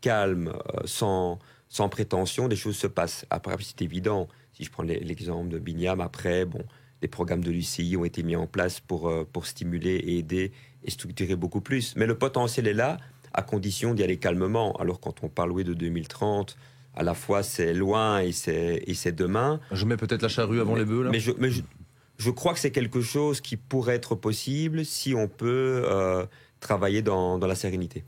calme, 0.00 0.52
sans, 0.84 1.38
sans 1.68 1.88
prétention, 1.88 2.48
des 2.48 2.56
choses 2.56 2.76
se 2.76 2.88
passent. 2.88 3.24
Après, 3.30 3.54
c'est 3.60 3.82
évident. 3.82 4.26
Si 4.52 4.64
je 4.64 4.70
prends 4.72 4.82
l'exemple 4.82 5.48
de 5.48 5.60
Binyam, 5.60 6.00
après, 6.00 6.44
bon, 6.44 6.64
des 7.00 7.08
programmes 7.08 7.44
de 7.44 7.50
l'UCI 7.50 7.96
ont 7.96 8.04
été 8.04 8.22
mis 8.22 8.36
en 8.36 8.46
place 8.46 8.80
pour, 8.80 9.08
euh, 9.08 9.28
pour 9.30 9.46
stimuler 9.46 9.96
et 9.96 10.18
aider 10.18 10.52
et 10.86 10.90
structurer 10.90 11.36
beaucoup 11.36 11.60
plus. 11.60 11.94
Mais 11.96 12.06
le 12.06 12.16
potentiel 12.16 12.66
est 12.66 12.74
là, 12.74 12.96
à 13.32 13.42
condition 13.42 13.94
d'y 13.94 14.02
aller 14.02 14.16
calmement. 14.16 14.74
Alors 14.76 15.00
quand 15.00 15.22
on 15.22 15.28
parle 15.28 15.52
oui, 15.52 15.64
de 15.64 15.74
2030, 15.74 16.56
à 16.94 17.02
la 17.02 17.14
fois 17.14 17.42
c'est 17.42 17.74
loin 17.74 18.20
et 18.20 18.32
c'est 18.32 19.12
demain. 19.12 19.60
Je 19.72 19.84
mets 19.84 19.96
peut-être 19.96 20.22
la 20.22 20.28
charrue 20.28 20.60
avant 20.60 20.74
les 20.74 20.84
bœufs 20.84 21.04
là. 21.04 21.10
Mais 21.10 21.20
je, 21.20 21.32
mais 21.38 21.50
je, 21.50 22.30
crois 22.30 22.54
que 22.54 22.58
c'est 22.58 22.70
quelque 22.70 23.02
chose 23.02 23.40
qui 23.40 23.56
pourrait 23.56 23.96
être 23.96 24.14
possible 24.14 24.84
si 24.84 25.14
on 25.14 25.28
peut 25.28 25.84
euh, 25.86 26.24
travailler 26.60 27.02
dans, 27.02 27.38
dans 27.38 27.46
la 27.46 27.54
sérénité. 27.54 28.04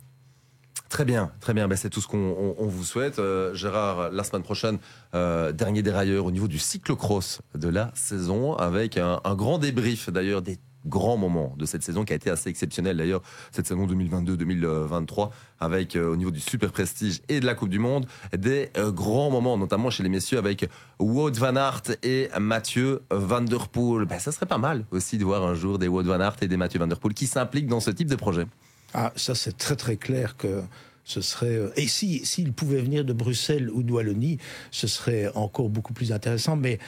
Très 0.89 1.05
bien, 1.05 1.31
très 1.41 1.53
bien. 1.53 1.69
Ben, 1.69 1.77
c'est 1.77 1.91
tout 1.91 2.01
ce 2.01 2.09
qu'on 2.09 2.57
vous 2.59 2.85
souhaite. 2.85 3.19
Euh, 3.19 3.53
Gérard, 3.55 4.11
la 4.11 4.25
semaine 4.25 4.43
prochaine, 4.43 4.79
euh, 5.15 5.53
dernier 5.53 5.83
dérailleur 5.83 6.25
au 6.25 6.31
niveau 6.31 6.49
du 6.49 6.59
cyclocross 6.59 7.43
de 7.55 7.69
la 7.69 7.91
saison, 7.95 8.55
avec 8.55 8.97
un, 8.97 9.21
grand 9.35 9.59
débrief 9.59 10.09
d'ailleurs 10.09 10.41
des 10.41 10.59
grands 10.89 11.17
moments 11.17 11.55
de 11.57 11.67
cette 11.67 11.83
saison 11.83 12.05
qui 12.05 12.13
a 12.13 12.17
été 12.17 12.31
assez 12.31 12.49
exceptionnelle 12.51 12.97
d'ailleurs 12.97 13.23
cette 13.53 13.67
saison 13.67 13.87
2022-2023 13.87 15.31
avec 15.61 15.97
euh, 15.97 16.13
au 16.13 16.17
niveau 16.17 16.31
du 16.31 16.41
super 16.41 16.73
prestige 16.73 17.21
et 17.29 17.41
de 17.41 17.47
la 17.47 17.55
Coupe 17.55 17.69
du 17.69 17.79
Monde 17.79 18.07
des 18.37 18.71
grands 18.77 19.31
moments 19.31 19.57
notamment 19.57 19.91
chez 19.91 20.03
les 20.03 20.09
messieurs 20.09 20.39
avec 20.39 20.69
Wout 20.99 21.33
van 21.33 21.57
Aert 21.57 21.83
et 22.03 22.29
Mathieu 22.41 23.03
Van 23.11 23.41
Der 23.41 23.69
Poel. 23.69 24.07
Ben, 24.07 24.19
ça 24.19 24.33
serait 24.33 24.47
pas 24.47 24.59
mal 24.59 24.85
aussi 24.91 25.19
de 25.19 25.25
voir 25.25 25.45
un 25.45 25.55
jour 25.55 25.79
des 25.79 25.89
Wout 25.89 26.03
van 26.03 26.21
Aert 26.21 26.37
et 26.43 26.49
des 26.49 26.57
Mathieu 26.57 26.79
Van 26.79 26.87
Der 26.87 26.99
Poel 26.99 27.15
qui 27.15 27.27
s'impliquent 27.27 27.69
dans 27.69 27.81
ce 27.81 27.91
type 27.91 28.09
de 28.09 28.17
projet. 28.17 28.47
Ah, 28.95 29.13
ça 29.17 29.35
c'est 29.35 29.57
très 29.57 29.77
très 29.77 29.97
clair 29.97 30.37
que 30.37 30.63
ce 31.05 31.21
serait. 31.21 31.57
Euh, 31.57 31.73
et 31.77 31.89
si 31.89 32.25
s'il 32.25 32.53
pouvait 32.53 32.81
venir 32.81 33.05
de 33.05 33.13
Bruxelles 33.13 33.71
ou 33.71 33.83
de 33.83 33.93
Wallonie, 33.93 34.39
ce 34.71 34.87
serait 34.87 35.31
encore 35.35 35.69
beaucoup 35.69 35.93
plus 35.93 36.13
intéressant. 36.13 36.57
Mais 36.57 36.79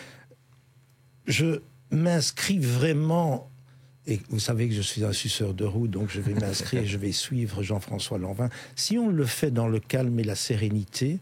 je 1.26 1.60
m'inscris 1.90 2.58
vraiment. 2.58 3.49
Et 4.06 4.20
vous 4.30 4.40
savez 4.40 4.68
que 4.68 4.74
je 4.74 4.80
suis 4.80 5.04
un 5.04 5.12
suceur 5.12 5.54
de 5.54 5.64
roue, 5.64 5.86
donc 5.86 6.10
je 6.10 6.20
vais 6.20 6.34
m'inscrire, 6.34 6.86
je 6.86 6.96
vais 6.96 7.12
suivre 7.12 7.62
Jean-François 7.62 8.18
Lanvin. 8.18 8.48
Si 8.74 8.98
on 8.98 9.08
le 9.08 9.24
fait 9.26 9.50
dans 9.50 9.68
le 9.68 9.78
calme 9.78 10.18
et 10.18 10.24
la 10.24 10.34
sérénité, 10.34 11.18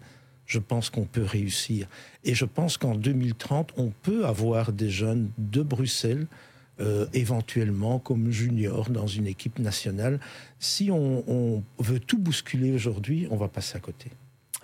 je 0.46 0.58
pense 0.58 0.88
qu'on 0.88 1.04
peut 1.04 1.24
réussir. 1.24 1.88
Et 2.24 2.34
je 2.34 2.44
pense 2.44 2.78
qu'en 2.78 2.94
2030, 2.94 3.72
on 3.76 3.92
peut 4.02 4.24
avoir 4.24 4.72
des 4.72 4.90
jeunes 4.90 5.30
de 5.38 5.62
Bruxelles 5.62 6.26
euh, 6.80 7.06
éventuellement 7.12 7.98
comme 7.98 8.30
junior 8.30 8.88
dans 8.88 9.08
une 9.08 9.26
équipe 9.26 9.58
nationale. 9.58 10.20
Si 10.60 10.90
on, 10.92 11.62
veut 11.78 11.98
tout 11.98 12.18
bousculer 12.18 12.72
aujourd'hui, 12.72 13.26
on 13.30 13.36
va 13.36 13.48
passer 13.48 13.76
à 13.76 13.80
côté. 13.80 14.10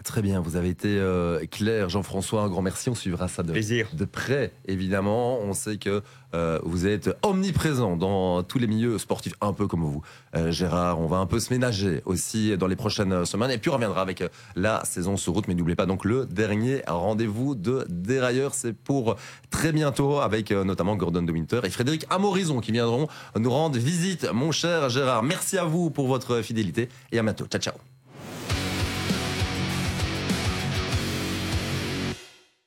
Très 0.04 0.20
bien, 0.20 0.40
vous 0.40 0.56
avez 0.56 0.68
été 0.68 0.98
euh, 0.98 1.46
clair, 1.46 1.88
Jean-François, 1.88 2.42
un 2.42 2.48
grand 2.48 2.60
merci. 2.60 2.90
On 2.90 2.94
suivra 2.94 3.26
ça 3.26 3.42
de, 3.42 3.54
de 3.54 4.04
près, 4.04 4.52
évidemment. 4.68 5.40
On 5.40 5.54
sait 5.54 5.78
que 5.78 6.02
euh, 6.34 6.58
vous 6.62 6.86
êtes 6.86 7.08
omniprésent 7.22 7.96
dans 7.96 8.42
tous 8.42 8.58
les 8.58 8.66
milieux 8.66 8.98
sportifs, 8.98 9.32
un 9.40 9.54
peu 9.54 9.66
comme 9.66 9.82
vous, 9.82 10.02
euh, 10.36 10.50
Gérard. 10.50 11.00
On 11.00 11.06
va 11.06 11.16
un 11.16 11.26
peu 11.26 11.40
se 11.40 11.50
ménager 11.54 12.02
aussi 12.04 12.54
dans 12.58 12.66
les 12.66 12.76
prochaines 12.76 13.24
semaines. 13.24 13.50
Et 13.50 13.56
puis 13.56 13.70
on 13.70 13.74
reviendra 13.74 14.02
avec 14.02 14.22
la 14.56 14.84
saison 14.84 15.16
sur 15.16 15.32
route. 15.32 15.48
Mais 15.48 15.54
n'oubliez 15.54 15.74
pas 15.74 15.86
donc 15.86 16.04
le 16.04 16.26
dernier 16.26 16.82
rendez-vous 16.86 17.54
de 17.54 17.86
Dérailleurs. 17.88 18.52
C'est 18.52 18.74
pour 18.74 19.16
très 19.48 19.72
bientôt 19.72 20.20
avec 20.20 20.50
notamment 20.50 20.96
Gordon 20.96 21.22
de 21.22 21.32
Winter 21.32 21.60
et 21.64 21.70
Frédéric 21.70 22.04
Amorison 22.10 22.60
qui 22.60 22.72
viendront 22.72 23.08
nous 23.38 23.50
rendre 23.50 23.78
visite. 23.78 24.28
Mon 24.34 24.52
cher 24.52 24.90
Gérard, 24.90 25.22
merci 25.22 25.56
à 25.56 25.64
vous 25.64 25.90
pour 25.90 26.08
votre 26.08 26.42
fidélité 26.42 26.90
et 27.10 27.18
à 27.18 27.22
bientôt. 27.22 27.46
Ciao, 27.46 27.60
ciao. 27.62 27.93